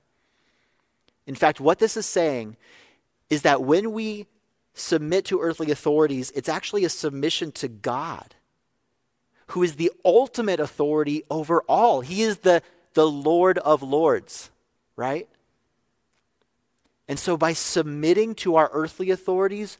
In 1.26 1.34
fact, 1.34 1.60
what 1.60 1.78
this 1.78 1.96
is 1.96 2.04
saying 2.04 2.58
is 3.30 3.40
that 3.42 3.62
when 3.62 3.92
we 3.92 4.26
submit 4.74 5.24
to 5.26 5.40
earthly 5.40 5.70
authorities, 5.70 6.30
it's 6.34 6.48
actually 6.48 6.84
a 6.84 6.90
submission 6.90 7.52
to 7.52 7.68
God 7.68 8.34
who 9.52 9.62
is 9.62 9.76
the 9.76 9.92
ultimate 10.02 10.60
authority 10.60 11.24
over 11.30 11.60
all. 11.68 12.00
He 12.00 12.22
is 12.22 12.38
the, 12.38 12.62
the 12.94 13.06
Lord 13.06 13.58
of 13.58 13.82
Lords, 13.82 14.50
right? 14.96 15.28
And 17.06 17.18
so 17.18 17.36
by 17.36 17.52
submitting 17.52 18.34
to 18.36 18.56
our 18.56 18.70
earthly 18.72 19.10
authorities, 19.10 19.76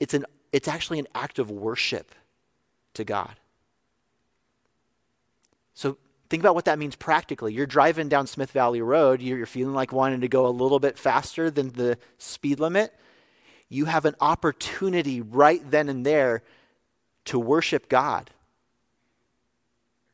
it's, 0.00 0.12
an, 0.12 0.24
it's 0.50 0.66
actually 0.66 0.98
an 0.98 1.06
act 1.14 1.38
of 1.38 1.52
worship 1.52 2.16
to 2.94 3.04
God. 3.04 3.36
So 5.74 5.96
think 6.28 6.42
about 6.42 6.56
what 6.56 6.64
that 6.64 6.80
means 6.80 6.96
practically. 6.96 7.54
You're 7.54 7.66
driving 7.66 8.08
down 8.08 8.26
Smith 8.26 8.50
Valley 8.50 8.82
Road, 8.82 9.22
you're 9.22 9.46
feeling 9.46 9.74
like 9.74 9.92
wanting 9.92 10.22
to 10.22 10.28
go 10.28 10.48
a 10.48 10.50
little 10.50 10.80
bit 10.80 10.98
faster 10.98 11.48
than 11.48 11.70
the 11.70 11.96
speed 12.18 12.58
limit. 12.58 12.92
You 13.68 13.84
have 13.84 14.04
an 14.04 14.16
opportunity 14.20 15.20
right 15.20 15.62
then 15.70 15.88
and 15.88 16.04
there 16.04 16.42
to 17.26 17.38
worship 17.38 17.88
God 17.88 18.30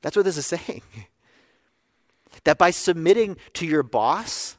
that's 0.07 0.15
what 0.15 0.25
this 0.25 0.37
is 0.37 0.47
saying. 0.47 0.83
that 2.45 2.59
by 2.59 2.71
submitting 2.71 3.37
to 3.55 3.67
your 3.67 3.83
boss 3.83 4.57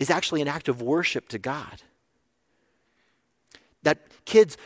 is 0.00 0.10
actually 0.10 0.42
an 0.42 0.48
act 0.48 0.66
of 0.66 0.82
worship 0.82 1.28
to 1.28 1.38
God. 1.38 1.82
That 3.84 3.98
kids, 4.24 4.56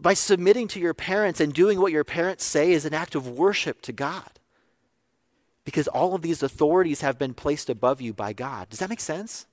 by 0.00 0.14
submitting 0.14 0.68
to 0.68 0.80
your 0.80 0.94
parents 0.94 1.38
and 1.38 1.52
doing 1.52 1.78
what 1.78 1.92
your 1.92 2.02
parents 2.02 2.46
say, 2.46 2.72
is 2.72 2.86
an 2.86 2.94
act 2.94 3.14
of 3.14 3.28
worship 3.28 3.82
to 3.82 3.92
God. 3.92 4.30
Because 5.66 5.86
all 5.86 6.14
of 6.14 6.22
these 6.22 6.42
authorities 6.42 7.02
have 7.02 7.18
been 7.18 7.34
placed 7.34 7.68
above 7.68 8.00
you 8.00 8.14
by 8.14 8.32
God. 8.32 8.70
Does 8.70 8.78
that 8.78 8.88
make 8.88 9.00
sense? 9.00 9.44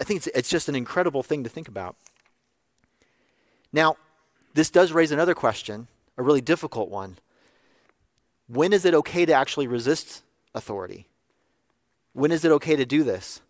I 0.00 0.02
think 0.02 0.26
it's, 0.26 0.26
it's 0.34 0.50
just 0.50 0.68
an 0.68 0.74
incredible 0.74 1.22
thing 1.22 1.44
to 1.44 1.48
think 1.48 1.68
about. 1.68 1.94
Now, 3.72 3.96
this 4.54 4.70
does 4.70 4.90
raise 4.90 5.12
another 5.12 5.36
question, 5.36 5.86
a 6.18 6.22
really 6.22 6.40
difficult 6.42 6.90
one. 6.90 7.16
When 8.48 8.72
is 8.72 8.84
it 8.84 8.92
okay 8.92 9.24
to 9.24 9.32
actually 9.32 9.68
resist 9.68 10.22
authority? 10.54 11.06
When 12.12 12.32
is 12.32 12.44
it 12.44 12.52
okay 12.52 12.76
to 12.76 12.84
do 12.84 13.04
this? 13.04 13.40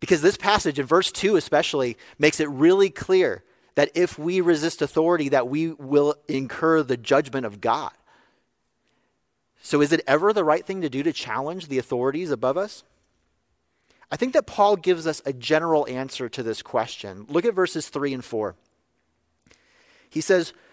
Because 0.00 0.20
this 0.20 0.36
passage 0.36 0.80
in 0.80 0.86
verse 0.86 1.12
2 1.12 1.36
especially 1.36 1.96
makes 2.18 2.40
it 2.40 2.48
really 2.50 2.90
clear 2.90 3.44
that 3.76 3.90
if 3.94 4.18
we 4.18 4.40
resist 4.40 4.82
authority 4.82 5.28
that 5.28 5.48
we 5.48 5.72
will 5.72 6.16
incur 6.26 6.82
the 6.82 6.96
judgment 6.96 7.46
of 7.46 7.60
God. 7.60 7.92
So 9.62 9.80
is 9.80 9.92
it 9.92 10.02
ever 10.06 10.32
the 10.32 10.44
right 10.44 10.66
thing 10.66 10.82
to 10.82 10.90
do 10.90 11.04
to 11.04 11.12
challenge 11.12 11.68
the 11.68 11.78
authorities 11.78 12.32
above 12.32 12.56
us? 12.58 12.82
I 14.10 14.16
think 14.16 14.32
that 14.32 14.46
Paul 14.46 14.76
gives 14.76 15.06
us 15.06 15.22
a 15.24 15.32
general 15.32 15.86
answer 15.88 16.28
to 16.28 16.42
this 16.42 16.60
question. 16.60 17.24
Look 17.28 17.44
at 17.44 17.54
verses 17.54 17.88
3 17.88 18.12
and 18.12 18.24
4. 18.24 18.56
He 20.10 20.20
says, 20.20 20.52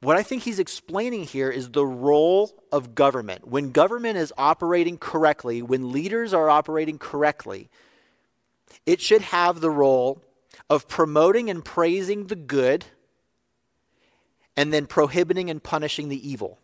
what 0.00 0.16
I 0.16 0.22
think 0.22 0.42
he's 0.42 0.58
explaining 0.58 1.24
here 1.24 1.50
is 1.50 1.70
the 1.70 1.86
role 1.86 2.62
of 2.70 2.94
government. 2.94 3.48
When 3.48 3.72
government 3.72 4.18
is 4.18 4.32
operating 4.36 4.98
correctly, 4.98 5.62
when 5.62 5.92
leaders 5.92 6.34
are 6.34 6.50
operating 6.50 6.98
correctly, 6.98 7.70
it 8.84 9.00
should 9.00 9.22
have 9.22 9.60
the 9.60 9.70
role 9.70 10.22
of 10.68 10.88
promoting 10.88 11.48
and 11.48 11.64
praising 11.64 12.26
the 12.26 12.36
good 12.36 12.84
and 14.56 14.72
then 14.72 14.86
prohibiting 14.86 15.50
and 15.50 15.62
punishing 15.62 16.08
the 16.08 16.28
evil. 16.28 16.58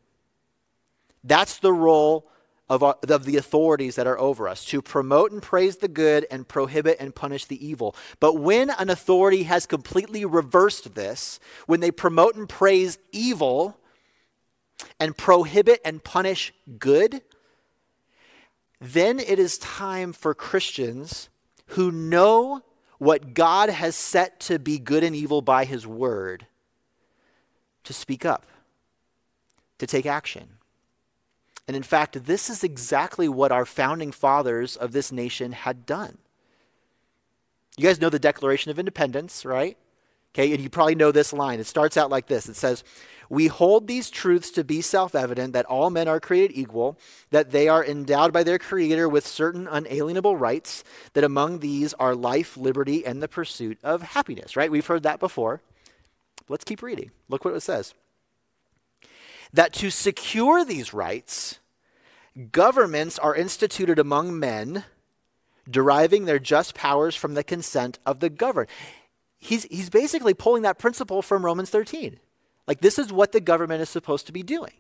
That's 1.25 1.59
the 1.59 1.73
role 1.73 2.31
of, 2.72 2.82
our, 2.82 2.96
of 3.06 3.26
the 3.26 3.37
authorities 3.37 3.96
that 3.96 4.06
are 4.06 4.18
over 4.18 4.48
us 4.48 4.64
to 4.64 4.80
promote 4.80 5.30
and 5.30 5.42
praise 5.42 5.76
the 5.76 5.88
good 5.88 6.26
and 6.30 6.48
prohibit 6.48 6.96
and 6.98 7.14
punish 7.14 7.44
the 7.44 7.64
evil. 7.64 7.94
But 8.18 8.38
when 8.38 8.70
an 8.70 8.88
authority 8.88 9.42
has 9.42 9.66
completely 9.66 10.24
reversed 10.24 10.94
this, 10.94 11.38
when 11.66 11.80
they 11.80 11.90
promote 11.90 12.35
and 12.35 12.48
praise 12.48 12.98
evil 13.12 13.76
and 14.98 15.14
prohibit 15.14 15.82
and 15.85 16.02
punish 16.02 16.54
good, 16.78 17.20
then 18.80 19.20
it 19.20 19.38
is 19.38 19.58
time 19.58 20.14
for 20.14 20.35
Christians 20.35 21.28
who 21.66 21.92
know 21.92 22.62
what 22.96 23.35
God 23.35 23.68
has 23.68 23.94
set 23.94 24.40
to 24.40 24.58
be 24.58 24.78
good 24.78 25.04
and 25.04 25.14
evil 25.14 25.42
by 25.42 25.66
his 25.66 25.87
word 25.87 26.46
to 27.85 27.92
speak 27.92 28.24
up, 28.24 28.46
to 29.78 29.87
take 29.87 30.06
action. 30.06 30.48
And 31.72 31.76
in 31.78 31.82
fact, 31.82 32.26
this 32.26 32.50
is 32.50 32.62
exactly 32.62 33.30
what 33.30 33.50
our 33.50 33.64
founding 33.64 34.12
fathers 34.12 34.76
of 34.76 34.92
this 34.92 35.11
nation 35.11 35.52
had 35.52 35.87
done. 35.87 36.18
You 37.78 37.88
guys 37.88 37.98
know 37.98 38.11
the 38.11 38.18
Declaration 38.18 38.70
of 38.70 38.78
Independence, 38.78 39.46
right? 39.46 39.78
Okay, 40.35 40.52
and 40.52 40.62
you 40.62 40.68
probably 40.68 40.96
know 40.96 41.12
this 41.12 41.32
line. 41.32 41.61
It 41.61 41.66
starts 41.66 41.96
out 41.96 42.11
like 42.11 42.26
this 42.26 42.46
It 42.46 42.56
says, 42.56 42.85
We 43.30 43.46
hold 43.46 43.88
these 43.88 44.11
truths 44.11 44.50
to 44.50 44.64
be 44.64 44.82
self 44.82 45.14
evident 45.14 45.54
that 45.54 45.64
all 45.64 45.88
men 45.88 46.08
are 46.08 46.20
created 46.20 46.54
equal, 46.54 46.98
that 47.30 47.52
they 47.52 47.68
are 47.68 47.82
endowed 47.82 48.35
by 48.35 48.42
their 48.42 48.58
Creator 48.58 49.08
with 49.08 49.26
certain 49.26 49.66
unalienable 49.66 50.37
rights, 50.37 50.85
that 51.14 51.24
among 51.24 51.61
these 51.61 51.94
are 51.94 52.14
life, 52.14 52.54
liberty, 52.54 53.06
and 53.06 53.22
the 53.22 53.28
pursuit 53.28 53.78
of 53.82 54.02
happiness, 54.02 54.56
right? 54.56 54.70
We've 54.70 54.87
heard 54.87 55.04
that 55.04 55.20
before. 55.20 55.62
Let's 56.50 56.64
keep 56.64 56.82
reading. 56.82 57.12
Look 57.30 57.46
what 57.46 57.54
it 57.54 57.62
says 57.62 57.94
that 59.52 59.72
to 59.74 59.90
secure 59.90 60.64
these 60.64 60.94
rights, 60.94 61.58
governments 62.51 63.18
are 63.18 63.35
instituted 63.35 63.99
among 63.99 64.38
men, 64.38 64.85
deriving 65.68 66.25
their 66.25 66.38
just 66.38 66.75
powers 66.75 67.14
from 67.14 67.35
the 67.35 67.45
consent 67.45 67.99
of 68.07 68.21
the 68.21 68.31
governed. 68.31 68.68
He's, 69.38 69.64
he's 69.64 69.90
basically 69.90 70.35
pulling 70.35 70.62
that 70.62 70.79
principle 70.79 71.23
from 71.23 71.45
Romans 71.45 71.71
13. 71.71 72.18
Like, 72.66 72.81
this 72.81 72.99
is 72.99 73.12
what 73.12 73.33
the 73.33 73.40
government 73.40 73.83
is 73.83 73.88
supposed 73.88 74.27
to 74.27 74.33
be 74.33 74.42
doing. 74.42 74.73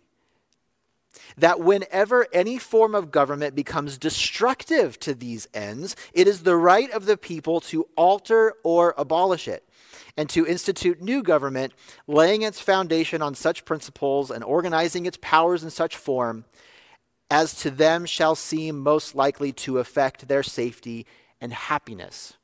That 1.36 1.60
whenever 1.60 2.26
any 2.32 2.58
form 2.58 2.94
of 2.94 3.10
government 3.10 3.54
becomes 3.54 3.98
destructive 3.98 4.98
to 5.00 5.14
these 5.14 5.46
ends, 5.52 5.94
it 6.14 6.26
is 6.26 6.42
the 6.42 6.56
right 6.56 6.90
of 6.90 7.04
the 7.04 7.16
people 7.16 7.60
to 7.62 7.86
alter 7.96 8.54
or 8.62 8.94
abolish 8.96 9.46
it 9.46 9.68
and 10.16 10.28
to 10.30 10.46
institute 10.46 11.02
new 11.02 11.22
government, 11.22 11.72
laying 12.06 12.42
its 12.42 12.60
foundation 12.60 13.20
on 13.20 13.34
such 13.34 13.64
principles 13.64 14.30
and 14.30 14.44
organizing 14.44 15.04
its 15.04 15.18
powers 15.20 15.62
in 15.62 15.70
such 15.70 15.96
form 15.96 16.44
as 17.32 17.54
to 17.54 17.70
them 17.70 18.04
shall 18.04 18.34
seem 18.34 18.78
most 18.78 19.14
likely 19.14 19.52
to 19.52 19.78
affect 19.78 20.28
their 20.28 20.42
safety 20.42 21.06
and 21.40 21.50
happiness. 21.50 22.34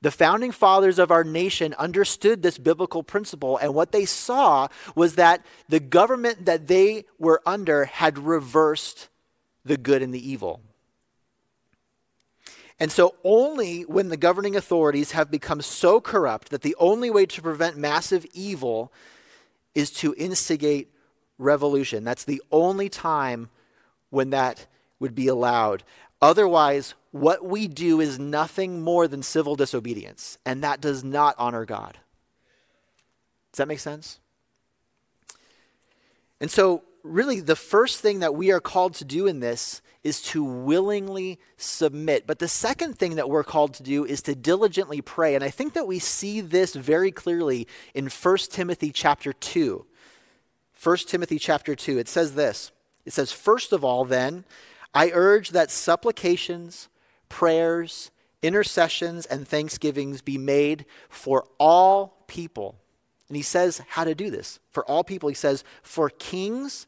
The 0.00 0.12
founding 0.12 0.52
fathers 0.52 1.00
of 1.00 1.10
our 1.10 1.24
nation 1.24 1.74
understood 1.74 2.40
this 2.40 2.56
biblical 2.56 3.02
principle, 3.02 3.56
and 3.56 3.74
what 3.74 3.90
they 3.90 4.04
saw 4.04 4.68
was 4.94 5.16
that 5.16 5.44
the 5.68 5.80
government 5.80 6.44
that 6.44 6.68
they 6.68 7.04
were 7.18 7.42
under 7.44 7.86
had 7.86 8.16
reversed 8.16 9.08
the 9.64 9.76
good 9.76 10.02
and 10.02 10.14
the 10.14 10.30
evil. 10.30 10.60
And 12.78 12.92
so, 12.92 13.16
only 13.24 13.82
when 13.82 14.08
the 14.08 14.16
governing 14.16 14.54
authorities 14.54 15.10
have 15.10 15.32
become 15.32 15.62
so 15.62 16.00
corrupt 16.00 16.50
that 16.50 16.62
the 16.62 16.76
only 16.78 17.10
way 17.10 17.26
to 17.26 17.42
prevent 17.42 17.76
massive 17.76 18.24
evil 18.32 18.92
is 19.74 19.90
to 19.94 20.14
instigate 20.16 20.92
revolution. 21.38 22.04
That's 22.04 22.24
the 22.24 22.42
only 22.50 22.88
time 22.88 23.48
when 24.10 24.30
that 24.30 24.66
would 24.98 25.14
be 25.14 25.28
allowed. 25.28 25.84
Otherwise, 26.20 26.94
what 27.12 27.44
we 27.44 27.68
do 27.68 28.00
is 28.00 28.18
nothing 28.18 28.82
more 28.82 29.06
than 29.06 29.22
civil 29.22 29.54
disobedience, 29.54 30.38
and 30.44 30.62
that 30.64 30.80
does 30.80 31.04
not 31.04 31.34
honor 31.38 31.64
God. 31.64 31.98
Does 33.52 33.58
that 33.58 33.68
make 33.68 33.78
sense? 33.78 34.18
And 36.40 36.50
so, 36.50 36.82
really, 37.02 37.40
the 37.40 37.56
first 37.56 38.00
thing 38.00 38.20
that 38.20 38.34
we 38.34 38.50
are 38.50 38.60
called 38.60 38.94
to 38.94 39.04
do 39.04 39.26
in 39.26 39.40
this 39.40 39.80
is 40.04 40.22
to 40.22 40.44
willingly 40.44 41.38
submit. 41.56 42.26
But 42.26 42.38
the 42.38 42.48
second 42.48 42.98
thing 42.98 43.16
that 43.16 43.28
we're 43.28 43.44
called 43.44 43.74
to 43.74 43.82
do 43.82 44.04
is 44.04 44.22
to 44.22 44.34
diligently 44.34 45.00
pray. 45.00 45.34
And 45.34 45.42
I 45.42 45.50
think 45.50 45.74
that 45.74 45.86
we 45.86 45.98
see 45.98 46.40
this 46.40 46.74
very 46.74 47.10
clearly 47.10 47.66
in 47.94 48.08
1 48.08 48.36
Timothy 48.50 48.92
chapter 48.92 49.32
2. 49.32 49.84
1 50.82 50.96
Timothy 50.98 51.38
chapter 51.38 51.74
2. 51.74 51.98
It 51.98 52.08
says 52.08 52.34
this. 52.34 52.70
It 53.04 53.12
says, 53.12 53.32
First 53.32 53.72
of 53.72 53.84
all, 53.84 54.04
then, 54.04 54.44
I 54.94 55.10
urge 55.12 55.50
that 55.50 55.70
supplications, 55.70 56.88
prayers, 57.28 58.10
intercessions, 58.42 59.26
and 59.26 59.46
thanksgivings 59.46 60.22
be 60.22 60.38
made 60.38 60.84
for 61.08 61.44
all 61.58 62.22
people. 62.26 62.76
And 63.28 63.36
he 63.36 63.42
says 63.42 63.82
how 63.88 64.04
to 64.04 64.14
do 64.14 64.30
this. 64.30 64.60
For 64.70 64.84
all 64.84 65.04
people, 65.04 65.28
he 65.28 65.34
says, 65.34 65.64
for 65.82 66.08
kings 66.08 66.86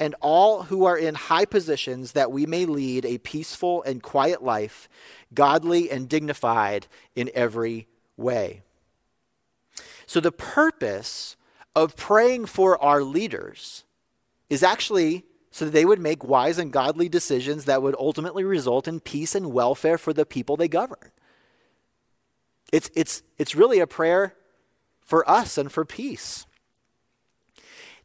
and 0.00 0.14
all 0.20 0.64
who 0.64 0.84
are 0.84 0.98
in 0.98 1.14
high 1.14 1.44
positions, 1.44 2.12
that 2.12 2.30
we 2.30 2.46
may 2.46 2.66
lead 2.66 3.04
a 3.04 3.18
peaceful 3.18 3.82
and 3.84 4.02
quiet 4.02 4.42
life, 4.42 4.88
godly 5.32 5.90
and 5.90 6.08
dignified 6.08 6.86
in 7.16 7.30
every 7.34 7.86
way. 8.16 8.62
So, 10.06 10.20
the 10.20 10.32
purpose 10.32 11.36
of 11.74 11.96
praying 11.96 12.46
for 12.46 12.82
our 12.82 13.02
leaders 13.02 13.84
is 14.48 14.62
actually 14.62 15.24
so 15.50 15.64
that 15.64 15.72
they 15.72 15.84
would 15.84 16.00
make 16.00 16.24
wise 16.24 16.58
and 16.58 16.72
godly 16.72 17.08
decisions 17.08 17.64
that 17.64 17.82
would 17.82 17.96
ultimately 17.98 18.44
result 18.44 18.86
in 18.86 19.00
peace 19.00 19.34
and 19.34 19.52
welfare 19.52 19.98
for 19.98 20.12
the 20.12 20.26
people 20.26 20.56
they 20.56 20.68
govern. 20.68 21.10
It's, 22.72 22.90
it's, 22.94 23.22
it's 23.38 23.54
really 23.54 23.80
a 23.80 23.86
prayer 23.86 24.34
for 25.00 25.28
us 25.28 25.56
and 25.56 25.72
for 25.72 25.84
peace. 25.84 26.46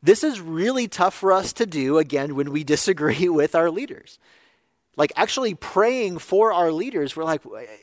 This 0.02 0.23
is 0.23 0.39
really 0.39 0.88
tough 0.88 1.13
for 1.13 1.32
us 1.32 1.54
to 1.54 1.65
do, 1.65 1.97
again, 1.97 2.36
when 2.36 2.52
we 2.52 2.63
disagree 2.76 3.30
with 3.30 3.56
our 3.56 3.69
leaders. 3.69 4.19
Like 4.95 5.12
actually 5.15 5.56
praying 5.56 6.19
for 6.19 6.54
our 6.54 6.71
leaders, 6.71 7.15
we're 7.15 7.23
like, 7.23 7.41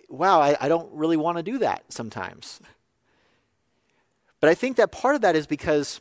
wow, 0.09 0.40
I, 0.40 0.57
I 0.61 0.69
don't 0.69 0.93
really 0.93 1.16
want 1.16 1.38
to 1.38 1.43
do 1.43 1.59
that 1.59 1.85
sometimes. 1.88 2.61
But 4.40 4.48
I 4.48 4.55
think 4.55 4.76
that 4.76 4.90
part 4.90 5.14
of 5.14 5.20
that 5.20 5.37
is 5.37 5.46
because, 5.46 6.00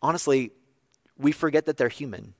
honestly, 0.00 0.52
we 1.18 1.32
forget 1.32 1.66
that 1.66 1.76
they're 1.76 1.88
human. 1.88 2.34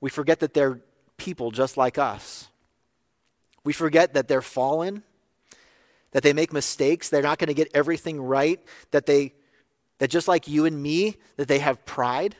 We 0.00 0.10
forget 0.10 0.40
that 0.40 0.52
they're 0.52 0.80
people 1.16 1.50
just 1.50 1.76
like 1.76 1.98
us. 1.98 2.48
We 3.64 3.72
forget 3.72 4.14
that 4.14 4.28
they're 4.28 4.42
fallen, 4.42 5.02
that 6.12 6.22
they 6.22 6.32
make 6.32 6.52
mistakes, 6.52 7.08
they're 7.08 7.22
not 7.22 7.38
going 7.38 7.48
to 7.48 7.54
get 7.54 7.70
everything 7.74 8.20
right, 8.20 8.60
that 8.90 9.06
they 9.06 9.34
that 9.98 10.10
just 10.10 10.28
like 10.28 10.46
you 10.46 10.66
and 10.66 10.82
me, 10.82 11.16
that 11.36 11.48
they 11.48 11.58
have 11.58 11.84
pride, 11.86 12.36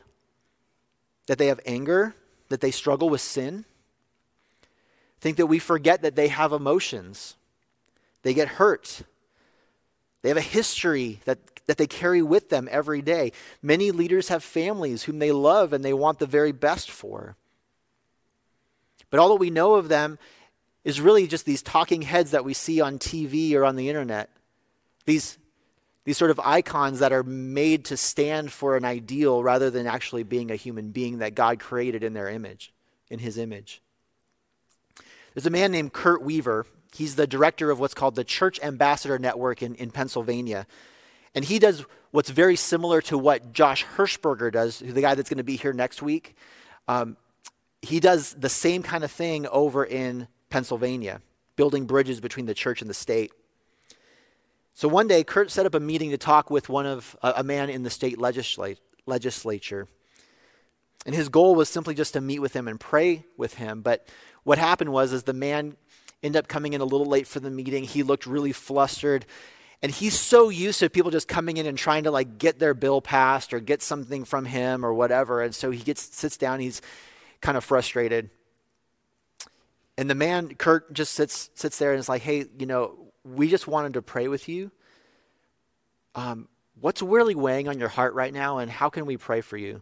that 1.27 1.37
they 1.37 1.47
have 1.47 1.59
anger, 1.65 2.13
that 2.49 2.61
they 2.61 2.71
struggle 2.71 3.09
with 3.09 3.21
sin. 3.21 3.65
Think 5.19 5.37
that 5.37 5.47
we 5.47 5.59
forget 5.59 6.03
that 6.03 6.15
they 6.15 6.27
have 6.27 6.53
emotions. 6.53 7.35
They 8.21 8.33
get 8.33 8.47
hurt. 8.47 9.01
They 10.21 10.29
have 10.29 10.37
a 10.37 10.41
history 10.41 11.19
that, 11.25 11.39
that 11.67 11.77
they 11.77 11.87
carry 11.87 12.21
with 12.21 12.49
them 12.49 12.67
every 12.71 13.01
day. 13.01 13.31
Many 13.61 13.91
leaders 13.91 14.29
have 14.29 14.43
families 14.43 15.03
whom 15.03 15.19
they 15.19 15.31
love 15.31 15.73
and 15.73 15.83
they 15.83 15.93
want 15.93 16.19
the 16.19 16.25
very 16.25 16.51
best 16.51 16.89
for. 16.89 17.35
But 19.09 19.19
all 19.19 19.29
that 19.29 19.35
we 19.35 19.49
know 19.49 19.75
of 19.75 19.89
them 19.89 20.17
is 20.83 21.01
really 21.01 21.27
just 21.27 21.45
these 21.45 21.61
talking 21.61 22.01
heads 22.01 22.31
that 22.31 22.45
we 22.45 22.53
see 22.53 22.81
on 22.81 22.97
TV 22.99 23.53
or 23.53 23.65
on 23.65 23.75
the 23.75 23.89
internet. 23.89 24.29
These, 25.05 25.37
these 26.03 26.17
sort 26.17 26.31
of 26.31 26.39
icons 26.39 26.99
that 26.99 27.13
are 27.13 27.23
made 27.23 27.85
to 27.85 27.97
stand 27.97 28.51
for 28.51 28.75
an 28.75 28.85
ideal 28.85 29.43
rather 29.43 29.69
than 29.69 29.87
actually 29.87 30.23
being 30.23 30.51
a 30.51 30.55
human 30.55 30.91
being 30.91 31.19
that 31.19 31.35
God 31.35 31.59
created 31.59 32.03
in 32.03 32.13
their 32.13 32.29
image, 32.29 32.73
in 33.09 33.19
his 33.19 33.37
image. 33.37 33.81
There's 35.33 35.45
a 35.45 35.51
man 35.51 35.71
named 35.71 35.93
Kurt 35.93 36.21
Weaver. 36.21 36.65
He's 36.97 37.15
the 37.15 37.27
director 37.27 37.69
of 37.69 37.79
what's 37.79 37.93
called 37.93 38.15
the 38.15 38.23
Church 38.23 38.59
Ambassador 38.63 39.19
Network 39.19 39.61
in, 39.61 39.75
in 39.75 39.91
Pennsylvania. 39.91 40.65
And 41.35 41.45
he 41.45 41.59
does 41.59 41.85
what's 42.09 42.31
very 42.31 42.55
similar 42.55 43.01
to 43.01 43.19
what 43.19 43.53
Josh 43.53 43.85
Hirschberger 43.85 44.51
does, 44.51 44.79
the 44.79 45.01
guy 45.01 45.13
that's 45.13 45.29
going 45.29 45.37
to 45.37 45.43
be 45.43 45.57
here 45.57 45.73
next 45.73 46.01
week. 46.01 46.35
Um, 46.87 47.15
he 47.83 47.99
does 47.99 48.33
the 48.33 48.49
same 48.49 48.81
kind 48.81 49.03
of 49.03 49.11
thing 49.11 49.45
over 49.45 49.85
in 49.85 50.27
Pennsylvania, 50.49 51.21
building 51.55 51.85
bridges 51.85 52.19
between 52.19 52.47
the 52.47 52.55
church 52.55 52.81
and 52.81 52.89
the 52.89 52.95
state. 52.95 53.31
So 54.73 54.87
one 54.87 55.07
day, 55.07 55.23
Kurt 55.23 55.51
set 55.51 55.67
up 55.67 55.75
a 55.75 55.79
meeting 55.79 56.09
to 56.09 56.17
talk 56.17 56.49
with 56.49 56.67
one 56.67 56.87
of 56.87 57.15
a, 57.21 57.33
a 57.37 57.43
man 57.43 57.69
in 57.69 57.83
the 57.83 57.91
state 57.91 58.17
legisla- 58.17 58.77
legislature. 59.05 59.87
And 61.05 61.13
his 61.13 61.29
goal 61.29 61.53
was 61.53 61.69
simply 61.69 61.93
just 61.93 62.13
to 62.13 62.21
meet 62.21 62.39
with 62.39 62.53
him 62.53 62.67
and 62.67 62.79
pray 62.79 63.23
with 63.37 63.53
him. 63.53 63.81
But 63.81 64.07
what 64.43 64.57
happened 64.57 64.91
was, 64.91 65.13
as 65.13 65.23
the 65.23 65.33
man 65.33 65.77
ended 66.23 66.39
up 66.39 66.47
coming 66.47 66.73
in 66.73 66.81
a 66.81 66.85
little 66.85 67.05
late 67.05 67.27
for 67.27 67.39
the 67.39 67.51
meeting, 67.51 67.83
he 67.83 68.03
looked 68.03 68.25
really 68.25 68.51
flustered. 68.51 69.25
And 69.81 69.91
he's 69.91 70.19
so 70.19 70.49
used 70.49 70.79
to 70.79 70.89
people 70.89 71.11
just 71.11 71.27
coming 71.27 71.57
in 71.57 71.65
and 71.67 71.77
trying 71.77 72.03
to 72.03 72.11
like 72.11 72.39
get 72.39 72.57
their 72.57 72.73
bill 72.73 73.01
passed 73.01 73.53
or 73.53 73.59
get 73.59 73.83
something 73.83 74.25
from 74.25 74.45
him 74.45 74.83
or 74.83 74.93
whatever. 74.93 75.41
And 75.41 75.53
so 75.53 75.69
he 75.69 75.83
gets 75.83 76.15
sits 76.15 76.37
down, 76.37 76.59
he's 76.59 76.81
kind 77.41 77.57
of 77.57 77.63
frustrated. 77.63 78.31
And 79.97 80.09
the 80.09 80.15
man, 80.15 80.55
Kurt, 80.55 80.93
just 80.93 81.13
sits 81.13 81.49
sits 81.55 81.77
there 81.77 81.91
and 81.91 81.99
is 81.99 82.09
like, 82.09 82.21
"Hey, 82.21 82.45
you 82.57 82.65
know, 82.65 82.97
we 83.23 83.49
just 83.49 83.67
wanted 83.67 83.93
to 83.93 84.01
pray 84.01 84.27
with 84.27 84.47
you. 84.47 84.71
Um, 86.15 86.47
what's 86.79 87.01
really 87.01 87.35
weighing 87.35 87.67
on 87.67 87.79
your 87.79 87.89
heart 87.89 88.13
right 88.13 88.33
now, 88.33 88.59
and 88.59 88.69
how 88.69 88.89
can 88.89 89.05
we 89.05 89.17
pray 89.17 89.41
for 89.41 89.57
you?" 89.57 89.81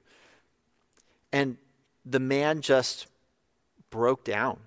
And 1.34 1.58
the 2.06 2.20
man 2.20 2.62
just 2.62 3.08
broke 3.90 4.24
down, 4.24 4.60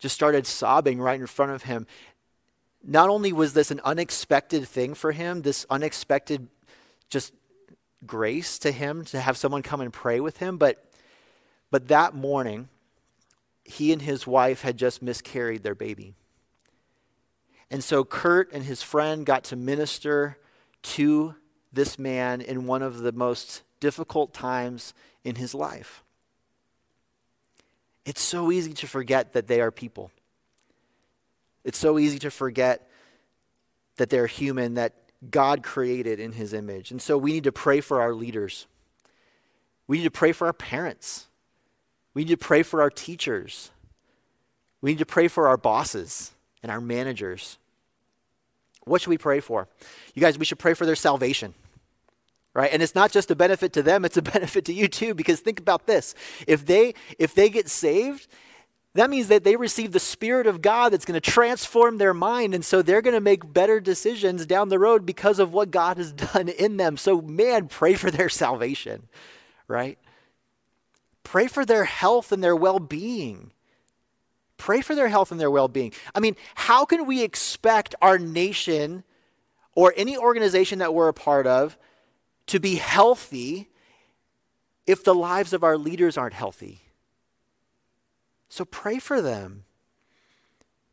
just 0.00 0.14
started 0.14 0.46
sobbing 0.46 1.00
right 1.00 1.20
in 1.20 1.26
front 1.26 1.52
of 1.52 1.62
him. 1.62 1.86
Not 2.82 3.10
only 3.10 3.32
was 3.32 3.52
this 3.52 3.70
an 3.70 3.80
unexpected 3.84 4.66
thing 4.66 4.94
for 4.94 5.12
him, 5.12 5.42
this 5.42 5.66
unexpected 5.70 6.48
just 7.10 7.32
grace 8.06 8.58
to 8.60 8.72
him 8.72 9.04
to 9.04 9.20
have 9.20 9.36
someone 9.36 9.62
come 9.62 9.80
and 9.80 9.92
pray 9.92 10.18
with 10.18 10.38
him, 10.38 10.56
but 10.56 10.84
but 11.70 11.86
that 11.88 12.14
morning, 12.14 12.68
he 13.64 13.92
and 13.92 14.02
his 14.02 14.26
wife 14.26 14.62
had 14.62 14.76
just 14.76 15.02
miscarried 15.02 15.62
their 15.62 15.76
baby. 15.76 16.14
And 17.70 17.84
so 17.84 18.04
Kurt 18.04 18.52
and 18.52 18.64
his 18.64 18.82
friend 18.82 19.24
got 19.24 19.44
to 19.44 19.56
minister 19.56 20.36
to 20.82 21.36
this 21.72 21.98
man 21.98 22.40
in 22.40 22.66
one 22.66 22.82
of 22.82 22.98
the 22.98 23.12
most 23.12 23.62
difficult 23.78 24.34
times 24.34 24.92
in 25.22 25.36
his 25.36 25.54
life. 25.54 26.02
It's 28.04 28.22
so 28.22 28.50
easy 28.50 28.72
to 28.74 28.86
forget 28.86 29.32
that 29.34 29.46
they 29.46 29.60
are 29.60 29.70
people. 29.70 30.10
It's 31.64 31.78
so 31.78 31.98
easy 31.98 32.18
to 32.20 32.30
forget 32.30 32.88
that 33.96 34.10
they're 34.10 34.26
human, 34.26 34.74
that 34.74 34.94
God 35.30 35.62
created 35.62 36.18
in 36.18 36.32
his 36.32 36.54
image. 36.54 36.90
And 36.90 37.02
so 37.02 37.18
we 37.18 37.32
need 37.32 37.44
to 37.44 37.52
pray 37.52 37.80
for 37.80 38.00
our 38.00 38.14
leaders. 38.14 38.66
We 39.86 39.98
need 39.98 40.04
to 40.04 40.10
pray 40.10 40.32
for 40.32 40.46
our 40.46 40.52
parents. 40.52 41.26
We 42.14 42.24
need 42.24 42.30
to 42.30 42.36
pray 42.38 42.62
for 42.62 42.80
our 42.80 42.90
teachers. 42.90 43.70
We 44.80 44.92
need 44.92 44.98
to 44.98 45.06
pray 45.06 45.28
for 45.28 45.48
our 45.48 45.58
bosses 45.58 46.32
and 46.62 46.72
our 46.72 46.80
managers. 46.80 47.58
What 48.84 49.02
should 49.02 49.10
we 49.10 49.18
pray 49.18 49.40
for? 49.40 49.68
You 50.14 50.22
guys, 50.22 50.38
we 50.38 50.44
should 50.44 50.58
pray 50.58 50.74
for 50.74 50.86
their 50.86 50.96
salvation. 50.96 51.54
Right? 52.52 52.72
And 52.72 52.82
it's 52.82 52.96
not 52.96 53.12
just 53.12 53.30
a 53.30 53.36
benefit 53.36 53.72
to 53.74 53.82
them, 53.82 54.04
it's 54.04 54.16
a 54.16 54.22
benefit 54.36 54.64
to 54.66 54.72
you 54.72 54.88
too 54.88 55.14
because 55.14 55.40
think 55.40 55.60
about 55.60 55.86
this. 55.86 56.14
If 56.46 56.66
they 56.66 56.94
if 57.18 57.34
they 57.34 57.48
get 57.48 57.68
saved, 57.68 58.26
that 58.94 59.08
means 59.08 59.28
that 59.28 59.44
they 59.44 59.54
receive 59.54 59.92
the 59.92 60.00
spirit 60.00 60.48
of 60.48 60.60
God 60.60 60.92
that's 60.92 61.04
going 61.04 61.20
to 61.20 61.30
transform 61.30 61.98
their 61.98 62.14
mind 62.14 62.54
and 62.54 62.64
so 62.64 62.82
they're 62.82 63.02
going 63.02 63.14
to 63.14 63.20
make 63.20 63.52
better 63.52 63.78
decisions 63.78 64.46
down 64.46 64.68
the 64.68 64.80
road 64.80 65.06
because 65.06 65.38
of 65.38 65.52
what 65.52 65.70
God 65.70 65.96
has 65.96 66.12
done 66.34 66.48
in 66.48 66.76
them. 66.76 66.96
So 66.96 67.20
man, 67.20 67.68
pray 67.68 67.94
for 67.94 68.10
their 68.10 68.28
salvation, 68.28 69.08
right? 69.68 69.98
Pray 71.22 71.46
for 71.46 71.64
their 71.64 71.84
health 71.84 72.32
and 72.32 72.42
their 72.42 72.56
well 72.56 72.80
being. 72.80 73.52
Pray 74.56 74.82
for 74.82 74.94
their 74.94 75.08
health 75.08 75.30
and 75.30 75.40
their 75.40 75.50
well 75.50 75.68
being. 75.68 75.92
I 76.14 76.20
mean, 76.20 76.36
how 76.54 76.84
can 76.84 77.06
we 77.06 77.22
expect 77.22 77.94
our 78.02 78.18
nation 78.18 79.04
or 79.74 79.94
any 79.96 80.18
organization 80.18 80.80
that 80.80 80.92
we're 80.92 81.08
a 81.08 81.14
part 81.14 81.46
of 81.46 81.78
to 82.50 82.58
be 82.58 82.76
healthy 82.76 83.68
if 84.86 85.04
the 85.04 85.14
lives 85.14 85.52
of 85.52 85.62
our 85.62 85.78
leaders 85.78 86.18
aren't 86.18 86.34
healthy? 86.34 86.82
So 88.48 88.64
pray 88.64 88.98
for 88.98 89.22
them. 89.22 89.64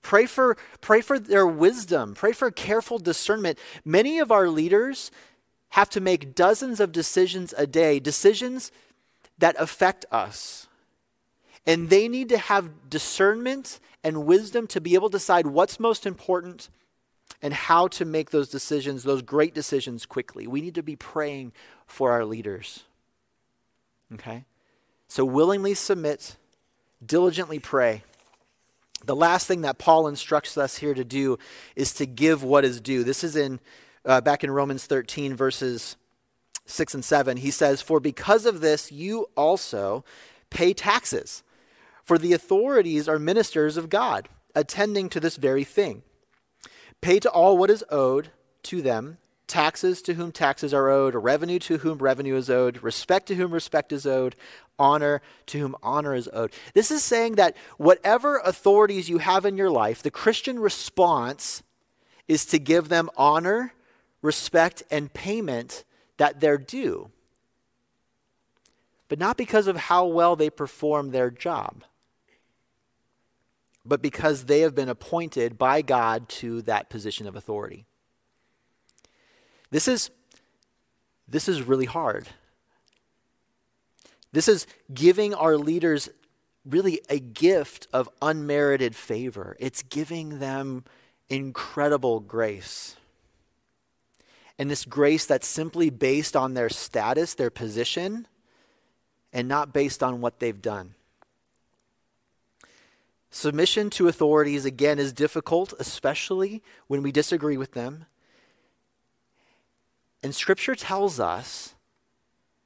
Pray 0.04 0.28
for, 0.28 0.56
pray 0.82 1.02
for 1.02 1.18
their 1.20 1.48
wisdom. 1.48 2.14
Pray 2.14 2.32
for 2.32 2.52
careful 2.52 3.00
discernment. 3.00 3.58
Many 3.84 4.20
of 4.20 4.32
our 4.32 4.48
leaders 4.50 5.12
have 5.70 5.90
to 5.90 6.00
make 6.00 6.36
dozens 6.36 6.80
of 6.80 6.92
decisions 6.92 7.54
a 7.58 7.66
day, 7.66 8.00
decisions 8.00 8.72
that 9.40 9.56
affect 9.60 10.06
us. 10.12 10.68
And 11.66 11.90
they 11.90 12.08
need 12.08 12.30
to 12.30 12.38
have 12.38 12.90
discernment 12.90 13.80
and 14.04 14.26
wisdom 14.26 14.68
to 14.68 14.80
be 14.80 14.94
able 14.94 15.10
to 15.10 15.18
decide 15.18 15.48
what's 15.48 15.80
most 15.80 16.06
important 16.06 16.70
and 17.42 17.54
how 17.54 17.88
to 17.88 18.06
make 18.06 18.32
those 18.32 18.50
decisions, 18.50 19.04
those 19.04 19.22
great 19.22 19.54
decisions, 19.54 20.06
quickly. 20.06 20.48
We 20.48 20.62
need 20.62 20.76
to 20.76 20.84
be 20.84 20.96
praying 20.96 21.54
for 21.86 22.12
our 22.12 22.26
leaders. 22.26 22.84
Okay? 24.14 24.46
So 25.08 25.24
willingly 25.24 25.74
submit, 25.74 26.36
diligently 27.06 27.60
pray. 27.60 28.04
The 29.06 29.16
last 29.16 29.48
thing 29.48 29.62
that 29.62 29.78
Paul 29.78 30.08
instructs 30.08 30.58
us 30.58 30.78
here 30.78 30.94
to 30.94 31.04
do 31.04 31.38
is 31.76 31.94
to 31.94 32.06
give 32.06 32.44
what 32.44 32.66
is 32.66 32.82
due. 32.82 33.04
This 33.04 33.24
is 33.24 33.36
in 33.36 33.60
uh, 34.06 34.22
back 34.22 34.44
in 34.44 34.50
Romans 34.50 34.86
13 34.86 35.36
verses 35.36 35.98
6 36.68 36.96
and 36.96 37.06
7, 37.06 37.38
he 37.38 37.52
says, 37.52 37.82
For 37.82 38.00
because 38.00 38.46
of 38.46 38.62
this, 38.62 38.92
you 38.92 39.28
also 39.36 40.04
pay 40.50 40.74
taxes. 40.74 41.44
For 42.04 42.18
the 42.18 42.34
authorities 42.34 43.08
are 43.08 43.20
ministers 43.20 43.78
of 43.78 43.90
God, 43.90 44.30
attending 44.56 45.10
to 45.10 45.20
this 45.20 45.38
very 45.38 45.64
thing. 45.64 46.04
Pay 47.02 47.20
to 47.20 47.30
all 47.30 47.58
what 47.58 47.70
is 47.70 47.84
owed 47.90 48.30
to 48.64 48.82
them 48.82 49.18
taxes 49.48 50.02
to 50.04 50.14
whom 50.14 50.32
taxes 50.32 50.74
are 50.74 50.90
owed, 50.90 51.16
revenue 51.16 51.60
to 51.60 51.78
whom 51.78 51.98
revenue 52.00 52.36
is 52.36 52.50
owed, 52.50 52.84
respect 52.84 53.28
to 53.28 53.36
whom 53.36 53.52
respect 53.52 53.92
is 53.92 54.06
owed, 54.06 54.36
honor 54.78 55.22
to 55.48 55.60
whom 55.60 55.76
honor 55.82 56.14
is 56.14 56.30
owed. 56.34 56.52
This 56.74 56.92
is 56.92 57.04
saying 57.04 57.36
that 57.36 57.56
whatever 57.78 58.38
authorities 58.40 59.10
you 59.10 59.20
have 59.20 59.46
in 59.46 59.58
your 59.58 59.70
life, 59.70 60.04
the 60.04 60.12
Christian 60.12 60.60
response 60.60 61.64
is 62.28 62.46
to 62.48 62.60
give 62.60 62.90
them 62.90 63.10
honor, 63.16 63.74
respect, 64.22 64.84
and 64.92 65.14
payment 65.14 65.86
that 66.18 66.40
they're 66.40 66.58
due, 66.58 67.10
but 69.08 69.20
not 69.20 69.38
because 69.38 69.68
of 69.68 69.78
how 69.78 70.06
well 70.06 70.36
they 70.36 70.50
perform 70.50 71.12
their 71.12 71.32
job, 71.32 71.84
but 73.88 74.02
because 74.02 74.46
they 74.46 74.62
have 74.62 74.76
been 74.76 74.90
appointed 74.90 75.58
by 75.58 75.82
God 75.82 76.28
to 76.30 76.62
that 76.64 76.90
position 76.90 77.28
of 77.28 77.36
authority. 77.36 77.86
This 79.72 79.88
is, 79.88 80.12
this 81.28 81.48
is 81.48 81.62
really 81.64 81.86
hard. 81.86 82.28
This 84.32 84.48
is 84.48 84.68
giving 84.94 85.34
our 85.34 85.58
leaders 85.58 86.10
really 86.66 87.02
a 87.10 87.20
gift 87.20 87.88
of 87.94 88.10
unmerited 88.22 88.96
favor. 88.96 89.56
It's 89.60 89.84
giving 89.84 90.40
them 90.40 90.84
incredible 91.30 92.20
grace. 92.20 92.96
and 94.60 94.70
this 94.72 94.86
grace 94.86 95.26
that's 95.26 95.48
simply 95.48 95.90
based 95.90 96.36
on 96.36 96.54
their 96.54 96.70
status, 96.70 97.36
their 97.36 97.50
position, 97.52 98.28
and 99.32 99.48
not 99.48 99.74
based 99.74 100.02
on 100.02 100.20
what 100.20 100.40
they've 100.40 100.62
done. 100.62 100.96
Submission 103.30 103.90
to 103.92 104.08
authorities, 104.08 104.66
again, 104.66 105.00
is 105.00 105.14
difficult, 105.14 105.74
especially 105.80 106.64
when 106.88 107.04
we 107.04 107.12
disagree 107.12 107.58
with 107.58 107.74
them. 107.74 108.06
And 110.24 110.34
Scripture 110.34 110.76
tells 110.76 111.20
us 111.20 111.76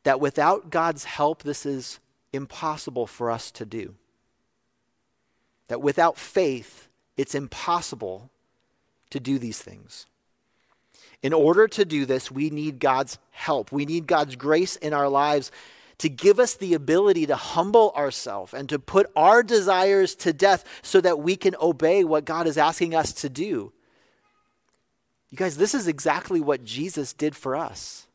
that 0.03 0.19
without 0.19 0.69
God's 0.69 1.05
help, 1.05 1.43
this 1.43 1.65
is 1.65 1.99
impossible 2.31 3.07
for 3.07 3.29
us 3.29 3.51
to 3.51 3.65
do. 3.65 3.95
That 5.67 5.81
without 5.81 6.17
faith, 6.17 6.87
it's 7.17 7.35
impossible 7.35 8.29
to 9.09 9.19
do 9.19 9.37
these 9.37 9.61
things. 9.61 10.05
In 11.21 11.33
order 11.33 11.67
to 11.67 11.85
do 11.85 12.05
this, 12.05 12.31
we 12.31 12.49
need 12.49 12.79
God's 12.79 13.19
help. 13.31 13.71
We 13.71 13.85
need 13.85 14.07
God's 14.07 14.35
grace 14.35 14.75
in 14.75 14.93
our 14.93 15.09
lives 15.09 15.51
to 16.01 16.09
give 16.09 16.39
us 16.39 16.55
the 16.55 16.73
ability 16.73 17.27
to 17.27 17.35
humble 17.35 17.93
ourselves 17.95 18.55
and 18.55 18.67
to 18.67 18.79
put 18.79 19.11
our 19.15 19.43
desires 19.43 20.15
to 20.15 20.33
death 20.33 20.65
so 20.81 20.99
that 20.99 21.19
we 21.19 21.35
can 21.35 21.55
obey 21.61 22.03
what 22.03 22.25
God 22.25 22.47
is 22.47 22.57
asking 22.57 22.95
us 22.95 23.13
to 23.13 23.29
do. 23.29 23.71
You 25.29 25.37
guys, 25.37 25.57
this 25.57 25.75
is 25.75 25.87
exactly 25.87 26.41
what 26.41 26.63
Jesus 26.63 27.13
did 27.13 27.35
for 27.35 27.55
us. 27.55 28.07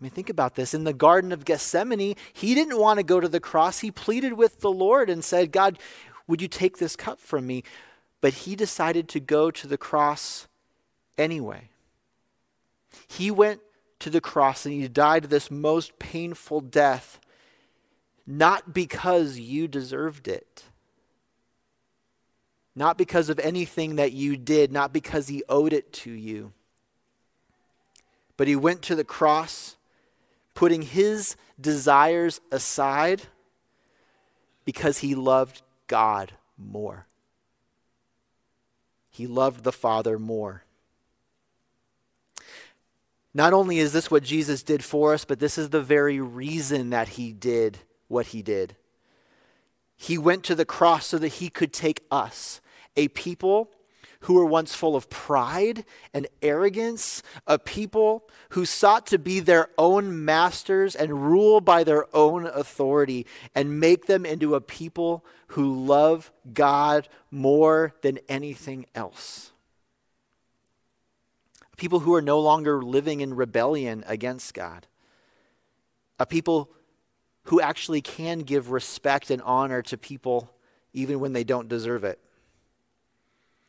I 0.00 0.04
mean, 0.04 0.12
think 0.12 0.30
about 0.30 0.54
this. 0.54 0.72
In 0.72 0.84
the 0.84 0.92
Garden 0.92 1.32
of 1.32 1.44
Gethsemane, 1.44 2.14
he 2.32 2.54
didn't 2.54 2.78
want 2.78 2.98
to 2.98 3.04
go 3.04 3.18
to 3.18 3.28
the 3.28 3.40
cross. 3.40 3.80
He 3.80 3.90
pleaded 3.90 4.34
with 4.34 4.60
the 4.60 4.70
Lord 4.70 5.10
and 5.10 5.24
said, 5.24 5.50
God, 5.50 5.80
would 6.28 6.40
you 6.40 6.46
take 6.46 6.78
this 6.78 6.94
cup 6.94 7.18
from 7.18 7.44
me? 7.44 7.64
But 8.20 8.34
he 8.34 8.54
decided 8.54 9.08
to 9.08 9.18
go 9.18 9.50
to 9.50 9.66
the 9.66 9.76
cross 9.76 10.46
anyway. 11.18 11.70
He 13.08 13.32
went 13.32 13.62
to 14.00 14.10
the 14.10 14.20
cross 14.20 14.66
and 14.66 14.74
he 14.74 14.88
died 14.88 15.24
this 15.24 15.50
most 15.50 15.98
painful 15.98 16.60
death, 16.60 17.20
not 18.26 18.74
because 18.74 19.38
you 19.38 19.68
deserved 19.68 20.26
it, 20.26 20.64
not 22.74 22.98
because 22.98 23.28
of 23.28 23.38
anything 23.38 23.96
that 23.96 24.12
you 24.12 24.36
did, 24.36 24.72
not 24.72 24.92
because 24.92 25.28
he 25.28 25.42
owed 25.48 25.72
it 25.72 25.92
to 25.92 26.10
you. 26.10 26.52
But 28.36 28.48
he 28.48 28.56
went 28.56 28.82
to 28.82 28.94
the 28.94 29.04
cross, 29.04 29.76
putting 30.54 30.82
his 30.82 31.36
desires 31.60 32.40
aside 32.50 33.22
because 34.64 34.98
he 34.98 35.14
loved 35.14 35.62
God 35.88 36.32
more. 36.56 37.06
He 39.10 39.26
loved 39.26 39.64
the 39.64 39.72
Father 39.72 40.18
more. 40.18 40.64
Not 43.32 43.52
only 43.52 43.78
is 43.78 43.92
this 43.92 44.10
what 44.10 44.24
Jesus 44.24 44.62
did 44.62 44.82
for 44.82 45.14
us, 45.14 45.24
but 45.24 45.38
this 45.38 45.56
is 45.56 45.70
the 45.70 45.82
very 45.82 46.20
reason 46.20 46.90
that 46.90 47.10
he 47.10 47.32
did 47.32 47.78
what 48.08 48.26
he 48.26 48.42
did. 48.42 48.76
He 49.96 50.18
went 50.18 50.44
to 50.44 50.54
the 50.54 50.64
cross 50.64 51.06
so 51.06 51.18
that 51.18 51.28
he 51.28 51.48
could 51.48 51.72
take 51.72 52.04
us, 52.10 52.60
a 52.96 53.08
people 53.08 53.70
who 54.24 54.34
were 54.34 54.44
once 54.44 54.74
full 54.74 54.96
of 54.96 55.08
pride 55.08 55.84
and 56.12 56.26
arrogance, 56.42 57.22
a 57.46 57.58
people 57.58 58.28
who 58.50 58.66
sought 58.66 59.06
to 59.06 59.18
be 59.18 59.40
their 59.40 59.68
own 59.78 60.24
masters 60.24 60.94
and 60.94 61.30
rule 61.30 61.60
by 61.60 61.84
their 61.84 62.04
own 62.14 62.46
authority, 62.46 63.26
and 63.54 63.80
make 63.80 64.06
them 64.06 64.26
into 64.26 64.54
a 64.54 64.60
people 64.60 65.24
who 65.48 65.86
love 65.86 66.32
God 66.52 67.08
more 67.30 67.94
than 68.02 68.18
anything 68.28 68.86
else 68.94 69.52
people 71.80 72.00
who 72.00 72.14
are 72.14 72.20
no 72.20 72.38
longer 72.38 72.82
living 72.82 73.22
in 73.22 73.32
rebellion 73.34 74.04
against 74.06 74.52
God, 74.52 74.86
a 76.18 76.26
people 76.26 76.70
who 77.44 77.58
actually 77.58 78.02
can 78.02 78.40
give 78.40 78.70
respect 78.70 79.30
and 79.30 79.40
honor 79.40 79.80
to 79.80 79.96
people 79.96 80.52
even 80.92 81.20
when 81.20 81.32
they 81.32 81.42
don't 81.42 81.68
deserve 81.68 82.04
it. 82.04 82.18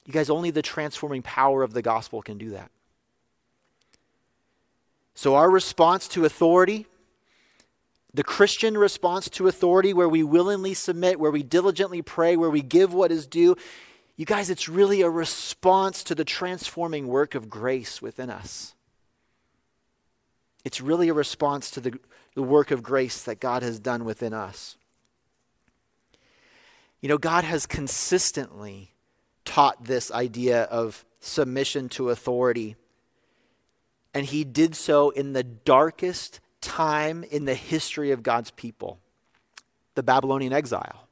You 0.05 0.11
guys, 0.11 0.29
only 0.29 0.51
the 0.51 0.61
transforming 0.61 1.21
power 1.21 1.63
of 1.63 1.71
the 1.71 1.81
gospel 1.81 2.21
can 2.21 2.37
do 2.37 2.49
that. 2.49 2.69
So, 5.13 5.35
our 5.35 5.49
response 5.49 6.09
to 6.09 6.25
authority, 6.25 6.87
the 8.13 8.23
Christian 8.23 8.77
response 8.77 9.29
to 9.29 9.47
authority, 9.47 9.93
where 9.93 10.09
we 10.09 10.21
willingly 10.21 10.73
submit, 10.73 11.17
where 11.17 11.31
we 11.31 11.43
diligently 11.43 12.01
pray, 12.01 12.35
where 12.35 12.49
we 12.49 12.61
give 12.61 12.93
what 12.93 13.09
is 13.09 13.25
due, 13.25 13.55
you 14.15 14.25
guys, 14.25 14.49
it's 14.49 14.69
really 14.69 15.01
a 15.01 15.09
response 15.09 16.03
to 16.03 16.15
the 16.15 16.25
transforming 16.25 17.07
work 17.07 17.35
of 17.35 17.49
grace 17.49 18.01
within 18.01 18.29
us. 18.29 18.75
It's 20.63 20.81
really 20.81 21.09
a 21.09 21.13
response 21.13 21.71
to 21.71 21.81
the, 21.81 21.99
the 22.35 22.43
work 22.43 22.71
of 22.71 22.83
grace 22.83 23.23
that 23.23 23.39
God 23.39 23.63
has 23.63 23.79
done 23.79 24.05
within 24.05 24.33
us. 24.33 24.77
You 26.99 27.09
know, 27.09 27.17
God 27.17 27.43
has 27.43 27.65
consistently 27.65 28.91
taught 29.43 29.85
this 29.85 30.11
idea 30.11 30.63
of 30.63 31.03
submission 31.19 31.89
to 31.89 32.09
authority, 32.09 32.75
and 34.13 34.25
He 34.25 34.43
did 34.43 34.75
so 34.75 35.09
in 35.09 35.33
the 35.33 35.43
darkest 35.43 36.39
time 36.61 37.23
in 37.23 37.45
the 37.45 37.55
history 37.55 38.11
of 38.11 38.21
God's 38.21 38.51
people 38.51 38.99
the 39.95 40.03
Babylonian 40.03 40.53
exile. 40.53 41.07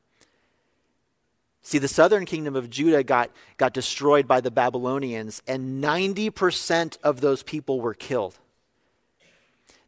See, 1.70 1.78
the 1.78 1.88
southern 1.88 2.26
kingdom 2.26 2.56
of 2.56 2.72
Judah 2.72 3.04
got, 3.04 3.30
got 3.58 3.76
destroyed 3.76 4.28
by 4.28 4.42
the 4.42 4.50
Babylonians, 4.50 5.44
and 5.46 5.84
90% 5.84 6.98
of 7.04 7.22
those 7.22 7.44
people 7.44 7.80
were 7.80 7.94
killed. 7.94 8.40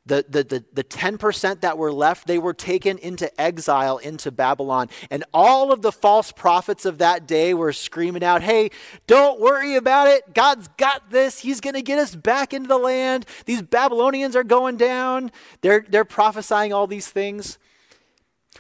The, 0.05 0.23
the, 0.29 0.43
the, 0.43 0.65
the 0.73 0.83
10% 0.83 1.61
that 1.61 1.79
were 1.79 1.91
left, 1.91 2.27
they 2.27 2.37
were 2.37 2.53
taken 2.53 2.99
into 2.99 3.41
exile 3.41 3.97
into 3.97 4.29
Babylon. 4.29 4.89
And 5.09 5.23
all 5.33 5.71
of 5.71 5.81
the 5.81 5.91
false 5.91 6.31
prophets 6.31 6.85
of 6.85 6.99
that 6.99 7.27
day 7.27 7.55
were 7.55 7.73
screaming 7.73 8.23
out, 8.23 8.43
Hey, 8.43 8.69
don't 9.07 9.39
worry 9.39 9.75
about 9.75 10.07
it. 10.07 10.35
God's 10.35 10.67
got 10.77 11.09
this. 11.09 11.39
He's 11.39 11.61
going 11.61 11.73
to 11.73 11.81
get 11.81 11.97
us 11.97 12.13
back 12.15 12.53
into 12.53 12.67
the 12.67 12.77
land. 12.77 13.25
These 13.47 13.63
Babylonians 13.63 14.35
are 14.35 14.43
going 14.43 14.77
down. 14.77 15.31
They're, 15.61 15.83
they're 15.89 16.05
prophesying 16.05 16.73
all 16.73 16.85
these 16.85 17.07
things. 17.07 17.57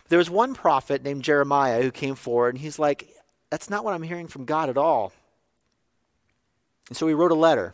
There 0.09 0.17
was 0.17 0.29
one 0.29 0.53
prophet 0.53 1.03
named 1.03 1.23
Jeremiah 1.23 1.81
who 1.81 1.91
came 1.91 2.15
forward, 2.15 2.55
and 2.55 2.61
he's 2.61 2.79
like, 2.79 3.09
That's 3.49 3.69
not 3.69 3.83
what 3.83 3.93
I'm 3.93 4.03
hearing 4.03 4.27
from 4.27 4.45
God 4.45 4.69
at 4.69 4.77
all. 4.77 5.13
And 6.89 6.97
so 6.97 7.07
he 7.07 7.13
wrote 7.13 7.31
a 7.31 7.35
letter. 7.35 7.73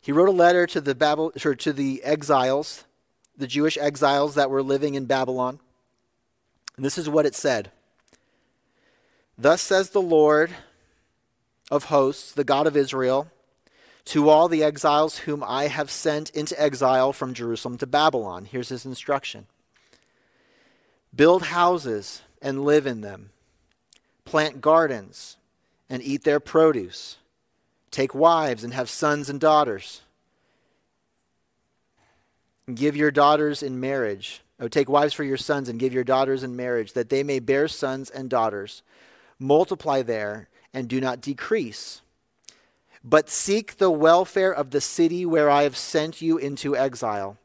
He 0.00 0.10
wrote 0.10 0.28
a 0.28 0.32
letter 0.32 0.66
to 0.66 0.80
the, 0.80 0.94
Babel, 0.94 1.30
to 1.30 1.72
the 1.72 2.02
exiles, 2.02 2.84
the 3.36 3.46
Jewish 3.46 3.78
exiles 3.78 4.34
that 4.34 4.50
were 4.50 4.62
living 4.62 4.94
in 4.94 5.04
Babylon. 5.04 5.60
And 6.76 6.84
this 6.84 6.98
is 6.98 7.08
what 7.08 7.26
it 7.26 7.34
said 7.34 7.70
Thus 9.38 9.62
says 9.62 9.90
the 9.90 10.02
Lord 10.02 10.50
of 11.70 11.84
hosts, 11.84 12.32
the 12.32 12.44
God 12.44 12.66
of 12.66 12.76
Israel, 12.76 13.28
to 14.06 14.28
all 14.28 14.48
the 14.48 14.64
exiles 14.64 15.18
whom 15.18 15.44
I 15.46 15.68
have 15.68 15.90
sent 15.90 16.30
into 16.30 16.60
exile 16.60 17.12
from 17.12 17.34
Jerusalem 17.34 17.78
to 17.78 17.86
Babylon. 17.86 18.44
Here's 18.44 18.68
his 18.68 18.84
instruction 18.84 19.46
build 21.14 21.44
houses 21.44 22.22
and 22.40 22.64
live 22.64 22.86
in 22.86 23.00
them, 23.00 23.30
plant 24.24 24.60
gardens 24.60 25.36
and 25.88 26.02
eat 26.02 26.24
their 26.24 26.40
produce, 26.40 27.16
take 27.90 28.14
wives 28.14 28.64
and 28.64 28.72
have 28.74 28.88
sons 28.88 29.28
and 29.28 29.40
daughters. 29.40 30.02
Give 32.72 32.96
your 32.96 33.10
daughters 33.10 33.62
in 33.62 33.80
marriage. 33.80 34.42
Oh, 34.58 34.68
take 34.68 34.88
wives 34.88 35.12
for 35.12 35.24
your 35.24 35.36
sons 35.36 35.68
and 35.68 35.78
give 35.78 35.92
your 35.92 36.04
daughters 36.04 36.42
in 36.42 36.54
marriage, 36.54 36.92
that 36.92 37.10
they 37.10 37.22
may 37.22 37.40
bear 37.40 37.68
sons 37.68 38.08
and 38.08 38.30
daughters. 38.30 38.82
Multiply 39.38 40.02
there 40.02 40.48
and 40.72 40.88
do 40.88 41.00
not 41.00 41.20
decrease. 41.20 42.00
But 43.04 43.28
seek 43.28 43.76
the 43.76 43.90
welfare 43.90 44.52
of 44.52 44.70
the 44.70 44.80
city 44.80 45.26
where 45.26 45.50
I 45.50 45.64
have 45.64 45.76
sent 45.76 46.22
you 46.22 46.38
into 46.38 46.76
exile 46.76 47.36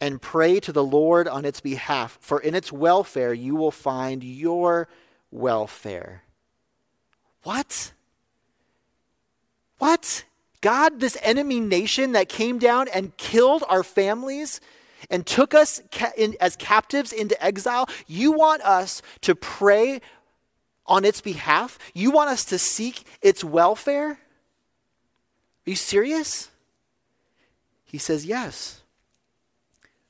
and 0.00 0.22
pray 0.22 0.60
to 0.60 0.72
the 0.72 0.84
Lord 0.84 1.26
on 1.26 1.44
its 1.44 1.60
behalf, 1.60 2.18
for 2.20 2.40
in 2.40 2.54
its 2.54 2.72
welfare 2.72 3.34
you 3.34 3.56
will 3.56 3.70
find 3.70 4.22
your 4.22 4.88
welfare. 5.30 6.22
What? 7.42 7.92
What? 9.78 10.24
God, 10.60 11.00
this 11.00 11.16
enemy 11.22 11.60
nation 11.60 12.12
that 12.12 12.28
came 12.28 12.58
down 12.58 12.88
and 12.88 13.16
killed 13.16 13.64
our 13.68 13.82
families 13.82 14.60
and 15.10 15.24
took 15.24 15.54
us 15.54 15.80
ca- 15.92 16.12
in, 16.16 16.36
as 16.40 16.56
captives 16.56 17.12
into 17.12 17.40
exile, 17.42 17.88
you 18.06 18.32
want 18.32 18.62
us 18.62 19.02
to 19.22 19.34
pray 19.34 20.00
on 20.86 21.04
its 21.04 21.20
behalf? 21.20 21.78
You 21.94 22.10
want 22.10 22.30
us 22.30 22.44
to 22.46 22.58
seek 22.58 23.04
its 23.22 23.44
welfare? 23.44 24.10
Are 24.10 25.70
you 25.70 25.76
serious? 25.76 26.50
He 27.84 27.98
says, 27.98 28.26
Yes. 28.26 28.77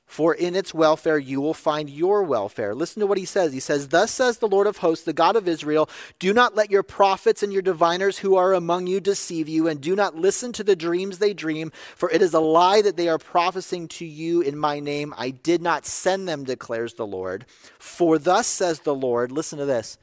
For 0.09 0.35
in 0.35 0.57
its 0.57 0.73
welfare 0.73 1.19
you 1.19 1.39
will 1.39 1.55
find 1.55 1.89
your 1.91 2.23
welfare. 2.23 2.75
Listen 2.75 3.01
to 3.01 3.07
what 3.07 3.19
he 3.19 3.27
says. 3.27 3.53
He 3.53 3.61
says, 3.61 3.89
Thus 3.89 4.11
says 4.11 4.39
the 4.39 4.49
Lord 4.49 4.67
of 4.67 4.79
hosts, 4.79 5.05
the 5.05 5.13
God 5.13 5.37
of 5.37 5.47
Israel, 5.47 5.89
do 6.19 6.33
not 6.33 6.57
let 6.57 6.71
your 6.71 6.83
prophets 6.83 7.43
and 7.43 7.53
your 7.53 7.61
diviners 7.63 8.19
who 8.19 8.35
are 8.35 8.55
among 8.55 8.87
you 8.87 9.01
deceive 9.01 9.51
you, 9.51 9.69
and 9.69 9.81
do 9.83 9.95
not 9.95 10.17
listen 10.17 10.51
to 10.55 10.65
the 10.65 10.75
dreams 10.75 11.19
they 11.19 11.35
dream, 11.35 11.71
for 11.95 12.11
it 12.11 12.23
is 12.23 12.33
a 12.33 12.41
lie 12.41 12.81
that 12.81 12.97
they 12.97 13.09
are 13.09 13.19
prophesying 13.19 13.87
to 13.89 14.07
you 14.07 14.41
in 14.41 14.59
my 14.59 14.81
name. 14.81 15.13
I 15.17 15.31
did 15.31 15.61
not 15.61 15.85
send 15.85 16.27
them, 16.27 16.43
declares 16.43 16.95
the 16.95 17.07
Lord. 17.07 17.45
For 17.79 18.19
thus 18.19 18.47
says 18.47 18.81
the 18.81 18.95
Lord, 18.95 19.31
listen 19.31 19.59
to 19.59 19.67
this, 19.67 19.99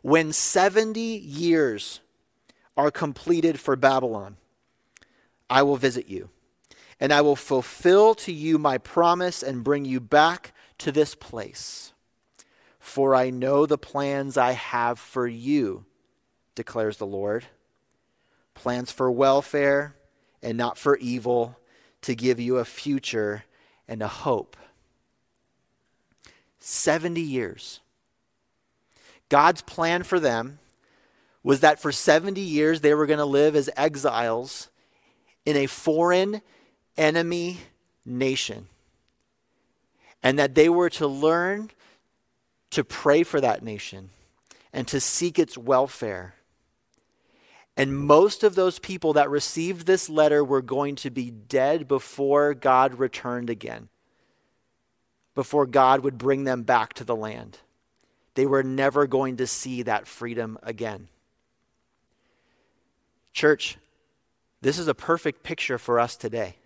when 0.00 0.32
70 0.32 1.00
years 1.00 2.00
are 2.78 2.90
completed 2.90 3.60
for 3.60 3.76
Babylon, 3.76 4.38
I 5.50 5.62
will 5.64 5.76
visit 5.76 6.08
you 6.08 6.30
and 7.00 7.12
I 7.12 7.22
will 7.22 7.36
fulfill 7.36 8.14
to 8.16 8.32
you 8.32 8.58
my 8.58 8.78
promise 8.78 9.42
and 9.42 9.64
bring 9.64 9.84
you 9.84 9.98
back 10.00 10.52
to 10.78 10.92
this 10.92 11.14
place. 11.14 11.92
For 12.78 13.14
I 13.14 13.30
know 13.30 13.66
the 13.66 13.78
plans 13.78 14.36
I 14.36 14.52
have 14.52 14.98
for 14.98 15.26
you, 15.26 15.84
declares 16.54 16.98
the 16.98 17.06
Lord 17.06 17.46
plans 18.54 18.92
for 18.92 19.10
welfare 19.10 19.96
and 20.42 20.58
not 20.58 20.76
for 20.76 20.98
evil, 20.98 21.58
to 22.02 22.14
give 22.14 22.38
you 22.38 22.58
a 22.58 22.64
future 22.64 23.44
and 23.88 24.02
a 24.02 24.08
hope. 24.08 24.56
70 26.58 27.20
years. 27.20 27.80
God's 29.28 29.62
plan 29.62 30.02
for 30.02 30.20
them 30.20 30.58
was 31.42 31.60
that 31.60 31.80
for 31.80 31.92
70 31.92 32.40
years 32.40 32.80
they 32.80 32.94
were 32.94 33.06
going 33.06 33.18
to 33.18 33.24
live 33.24 33.56
as 33.56 33.70
exiles 33.76 34.68
in 35.46 35.56
a 35.56 35.66
foreign 35.66 36.42
enemy 37.00 37.58
nation. 38.04 38.68
And 40.22 40.38
that 40.38 40.54
they 40.54 40.68
were 40.68 40.90
to 40.90 41.06
learn 41.06 41.70
to 42.70 42.84
pray 42.84 43.22
for 43.22 43.40
that 43.40 43.62
nation 43.62 44.10
and 44.72 44.86
to 44.88 45.00
seek 45.00 45.38
its 45.38 45.56
welfare. 45.56 46.34
And 47.76 47.96
most 47.96 48.44
of 48.44 48.54
those 48.54 48.78
people 48.78 49.14
that 49.14 49.30
received 49.30 49.86
this 49.86 50.10
letter 50.10 50.44
were 50.44 50.60
going 50.60 50.96
to 50.96 51.10
be 51.10 51.30
dead 51.30 51.88
before 51.88 52.52
God 52.52 52.98
returned 52.98 53.48
again, 53.48 53.88
before 55.34 55.66
God 55.66 56.00
would 56.00 56.18
bring 56.18 56.44
them 56.44 56.62
back 56.62 56.92
to 56.94 57.04
the 57.04 57.16
land. 57.16 57.58
They 58.34 58.44
were 58.44 58.62
never 58.62 59.06
going 59.06 59.38
to 59.38 59.46
see 59.46 59.82
that 59.82 60.06
freedom 60.06 60.58
again. 60.62 61.08
Church, 63.32 63.78
this 64.60 64.78
is 64.78 64.88
a 64.88 64.94
perfect 64.94 65.42
picture 65.42 65.78
for 65.78 65.98
us 65.98 66.16
today. 66.16 66.56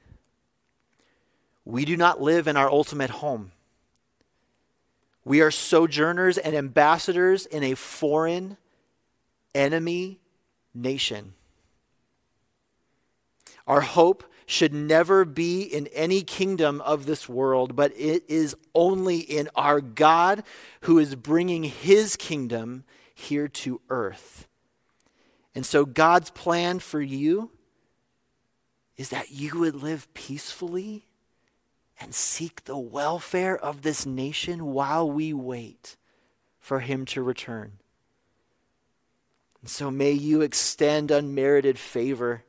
We 1.65 1.85
do 1.85 1.97
not 1.97 2.21
live 2.21 2.47
in 2.47 2.57
our 2.57 2.71
ultimate 2.71 3.11
home. 3.11 3.53
We 5.25 5.41
are 5.41 5.51
sojourners 5.51 6.37
and 6.37 6.55
ambassadors 6.55 7.47
in 7.47 7.63
a 7.63 7.75
foreign 7.75 8.59
enemy 9.55 10.21
nation. 10.75 11.33
Our 13.67 13.81
hope 13.81 14.25
should 14.47 14.75
never 14.75 15.25
be 15.25 15.63
in 15.63 15.87
any 15.89 16.21
kingdom 16.21 16.83
of 16.83 17.07
this 17.07 17.27
world, 17.27 17.75
but 17.75 17.93
it 17.97 18.25
is 18.29 18.55
only 18.75 19.19
in 19.19 19.49
our 19.55 19.81
God 19.81 20.43
who 20.83 20.99
is 20.99 21.15
bringing 21.15 21.65
his 21.65 22.17
kingdom 22.17 22.85
here 23.15 23.49
to 23.49 23.81
earth. 23.89 24.47
And 25.55 25.65
so, 25.65 25.87
God's 25.87 26.31
plan 26.31 26.79
for 26.81 27.01
you 27.01 27.51
is 28.99 29.09
that 29.11 29.31
you 29.31 29.59
would 29.61 29.77
live 29.77 30.13
peacefully 30.13 31.07
and 32.01 32.15
seek 32.15 32.65
the 32.65 32.79
welfare 32.79 33.57
of 33.57 33.83
this 33.83 34.05
nation 34.05 34.67
while 34.67 35.11
we 35.11 35.33
wait 35.33 35.97
for 36.59 36.81
him 36.81 37.05
to 37.07 37.23
return. 37.23 37.79
And 39.61 39.71
so 39.71 39.91
may 39.91 40.13
you 40.13 40.41
extend 40.41 41.11
unmerited 41.11 41.79
favor 41.79 42.45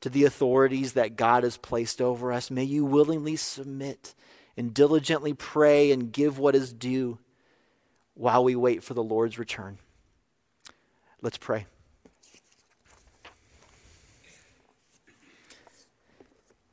to 0.00 0.08
the 0.08 0.24
authorities 0.24 0.92
that 0.92 1.16
God 1.16 1.42
has 1.42 1.56
placed 1.56 2.00
over 2.00 2.32
us. 2.32 2.50
May 2.50 2.64
you 2.64 2.84
willingly 2.84 3.36
submit 3.36 4.14
and 4.56 4.72
diligently 4.72 5.34
pray 5.34 5.90
and 5.90 6.12
give 6.12 6.38
what 6.38 6.54
is 6.54 6.72
due 6.72 7.18
while 8.14 8.44
we 8.44 8.56
wait 8.56 8.82
for 8.82 8.94
the 8.94 9.02
Lord's 9.02 9.38
return. 9.38 9.78
Let's 11.20 11.38
pray. 11.38 11.66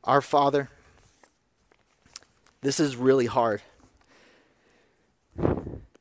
Our 0.03 0.21
Father, 0.21 0.69
this 2.63 2.79
is 2.79 2.95
really 2.95 3.25
hard. 3.25 3.61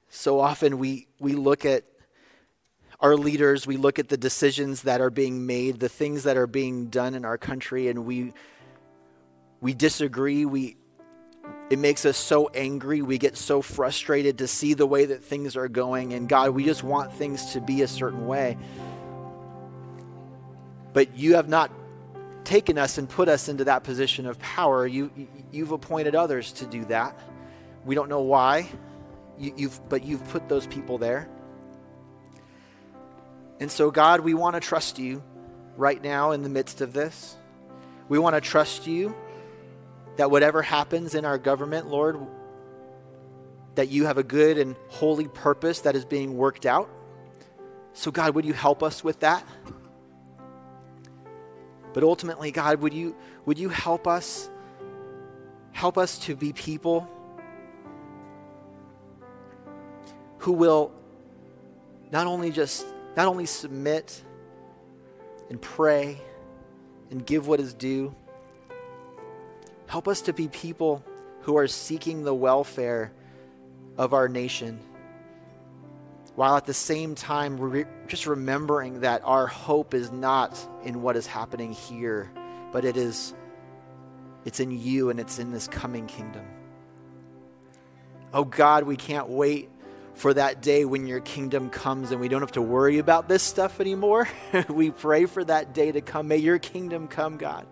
So 0.08 0.38
often 0.38 0.78
we, 0.78 1.08
we 1.18 1.32
look 1.32 1.66
at 1.66 1.82
our 3.00 3.16
leaders, 3.16 3.66
we 3.66 3.76
look 3.76 3.98
at 3.98 4.08
the 4.08 4.16
decisions 4.16 4.82
that 4.82 5.00
are 5.00 5.10
being 5.10 5.44
made, 5.44 5.80
the 5.80 5.88
things 5.88 6.22
that 6.22 6.36
are 6.36 6.46
being 6.46 6.86
done 6.86 7.14
in 7.14 7.24
our 7.24 7.36
country, 7.36 7.88
and 7.88 8.06
we, 8.06 8.32
we 9.60 9.74
disagree. 9.74 10.44
We, 10.44 10.76
it 11.68 11.80
makes 11.80 12.06
us 12.06 12.16
so 12.16 12.46
angry. 12.54 13.02
We 13.02 13.18
get 13.18 13.36
so 13.36 13.60
frustrated 13.60 14.38
to 14.38 14.46
see 14.46 14.74
the 14.74 14.86
way 14.86 15.06
that 15.06 15.24
things 15.24 15.56
are 15.56 15.68
going. 15.68 16.12
And 16.12 16.28
God, 16.28 16.50
we 16.50 16.64
just 16.64 16.84
want 16.84 17.12
things 17.12 17.54
to 17.54 17.60
be 17.60 17.82
a 17.82 17.88
certain 17.88 18.28
way. 18.28 18.56
But 20.92 21.16
you 21.16 21.34
have 21.34 21.48
not 21.48 21.72
taken 22.44 22.78
us 22.78 22.98
and 22.98 23.08
put 23.08 23.28
us 23.28 23.48
into 23.48 23.64
that 23.64 23.84
position 23.84 24.26
of 24.26 24.38
power. 24.38 24.86
You, 24.86 25.10
you've 25.50 25.72
appointed 25.72 26.14
others 26.14 26.52
to 26.54 26.66
do 26.66 26.84
that. 26.86 27.18
We 27.84 27.94
don't 27.94 28.08
know 28.08 28.22
why, 28.22 28.68
you, 29.38 29.54
you've, 29.56 29.88
but 29.88 30.04
you've 30.04 30.26
put 30.28 30.48
those 30.48 30.66
people 30.66 30.98
there. 30.98 31.28
And 33.60 33.70
so, 33.70 33.90
God, 33.90 34.20
we 34.20 34.34
want 34.34 34.54
to 34.54 34.60
trust 34.60 34.98
you 34.98 35.22
right 35.76 36.02
now 36.02 36.32
in 36.32 36.42
the 36.42 36.48
midst 36.48 36.80
of 36.80 36.92
this. 36.92 37.36
We 38.08 38.18
want 38.18 38.34
to 38.34 38.40
trust 38.40 38.86
you 38.86 39.14
that 40.16 40.30
whatever 40.30 40.62
happens 40.62 41.14
in 41.14 41.24
our 41.24 41.38
government, 41.38 41.86
Lord, 41.88 42.18
that 43.74 43.88
you 43.88 44.04
have 44.06 44.18
a 44.18 44.22
good 44.22 44.58
and 44.58 44.76
holy 44.88 45.28
purpose 45.28 45.80
that 45.80 45.96
is 45.96 46.04
being 46.04 46.36
worked 46.36 46.66
out. 46.66 46.90
So, 47.94 48.10
God, 48.10 48.34
would 48.34 48.44
you 48.44 48.52
help 48.52 48.82
us 48.82 49.02
with 49.02 49.20
that? 49.20 49.46
But 51.92 52.02
ultimately, 52.02 52.50
God, 52.50 52.80
would 52.80 52.94
you, 52.94 53.14
would 53.44 53.58
you 53.58 53.68
help 53.68 54.06
us? 54.06 54.48
Help 55.72 55.98
us 55.98 56.18
to 56.18 56.36
be 56.36 56.52
people 56.52 57.08
who 60.38 60.52
will 60.52 60.92
not 62.10 62.26
only 62.26 62.50
just 62.50 62.86
not 63.16 63.28
only 63.28 63.46
submit 63.46 64.22
and 65.50 65.60
pray 65.60 66.20
and 67.10 67.24
give 67.24 67.46
what 67.46 67.60
is 67.60 67.74
due. 67.74 68.14
Help 69.86 70.08
us 70.08 70.22
to 70.22 70.32
be 70.32 70.48
people 70.48 71.04
who 71.42 71.56
are 71.56 71.68
seeking 71.68 72.24
the 72.24 72.34
welfare 72.34 73.12
of 73.98 74.14
our 74.14 74.28
nation 74.28 74.80
while 76.34 76.56
at 76.56 76.64
the 76.64 76.74
same 76.74 77.14
time 77.14 77.58
re- 77.60 77.84
just 78.12 78.26
remembering 78.26 79.00
that 79.00 79.22
our 79.24 79.46
hope 79.46 79.94
is 79.94 80.12
not 80.12 80.68
in 80.84 81.00
what 81.00 81.16
is 81.16 81.26
happening 81.26 81.72
here, 81.72 82.30
but 82.70 82.84
it 82.84 82.94
is 82.94 83.32
it's 84.44 84.60
in 84.60 84.70
you 84.70 85.08
and 85.08 85.18
it's 85.18 85.38
in 85.38 85.50
this 85.50 85.66
coming 85.66 86.06
kingdom. 86.06 86.44
Oh 88.34 88.44
God, 88.44 88.84
we 88.84 88.96
can't 88.96 89.30
wait 89.30 89.70
for 90.12 90.34
that 90.34 90.60
day 90.60 90.84
when 90.84 91.06
your 91.06 91.20
kingdom 91.20 91.70
comes 91.70 92.10
and 92.10 92.20
we 92.20 92.28
don't 92.28 92.42
have 92.42 92.52
to 92.52 92.60
worry 92.60 92.98
about 92.98 93.30
this 93.30 93.42
stuff 93.42 93.80
anymore. 93.80 94.28
we 94.68 94.90
pray 94.90 95.24
for 95.24 95.42
that 95.42 95.72
day 95.72 95.90
to 95.90 96.02
come. 96.02 96.28
May 96.28 96.36
your 96.36 96.58
kingdom 96.58 97.08
come, 97.08 97.38
God. 97.38 97.66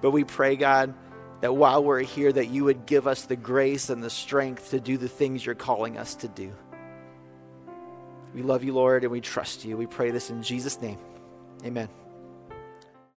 But 0.00 0.12
we 0.12 0.24
pray, 0.24 0.56
God, 0.56 0.94
that 1.42 1.52
while 1.52 1.84
we're 1.84 2.00
here 2.00 2.32
that 2.32 2.48
you 2.48 2.64
would 2.64 2.86
give 2.86 3.06
us 3.06 3.24
the 3.24 3.36
grace 3.36 3.90
and 3.90 4.02
the 4.02 4.08
strength 4.08 4.70
to 4.70 4.80
do 4.80 4.96
the 4.96 5.08
things 5.08 5.44
you're 5.44 5.54
calling 5.54 5.98
us 5.98 6.14
to 6.14 6.28
do. 6.28 6.54
We 8.36 8.42
love 8.42 8.62
you, 8.62 8.74
Lord, 8.74 9.02
and 9.02 9.10
we 9.10 9.22
trust 9.22 9.64
you. 9.64 9.78
We 9.78 9.86
pray 9.86 10.10
this 10.10 10.28
in 10.28 10.42
Jesus' 10.42 10.78
name. 10.82 10.98
Amen. 11.64 11.88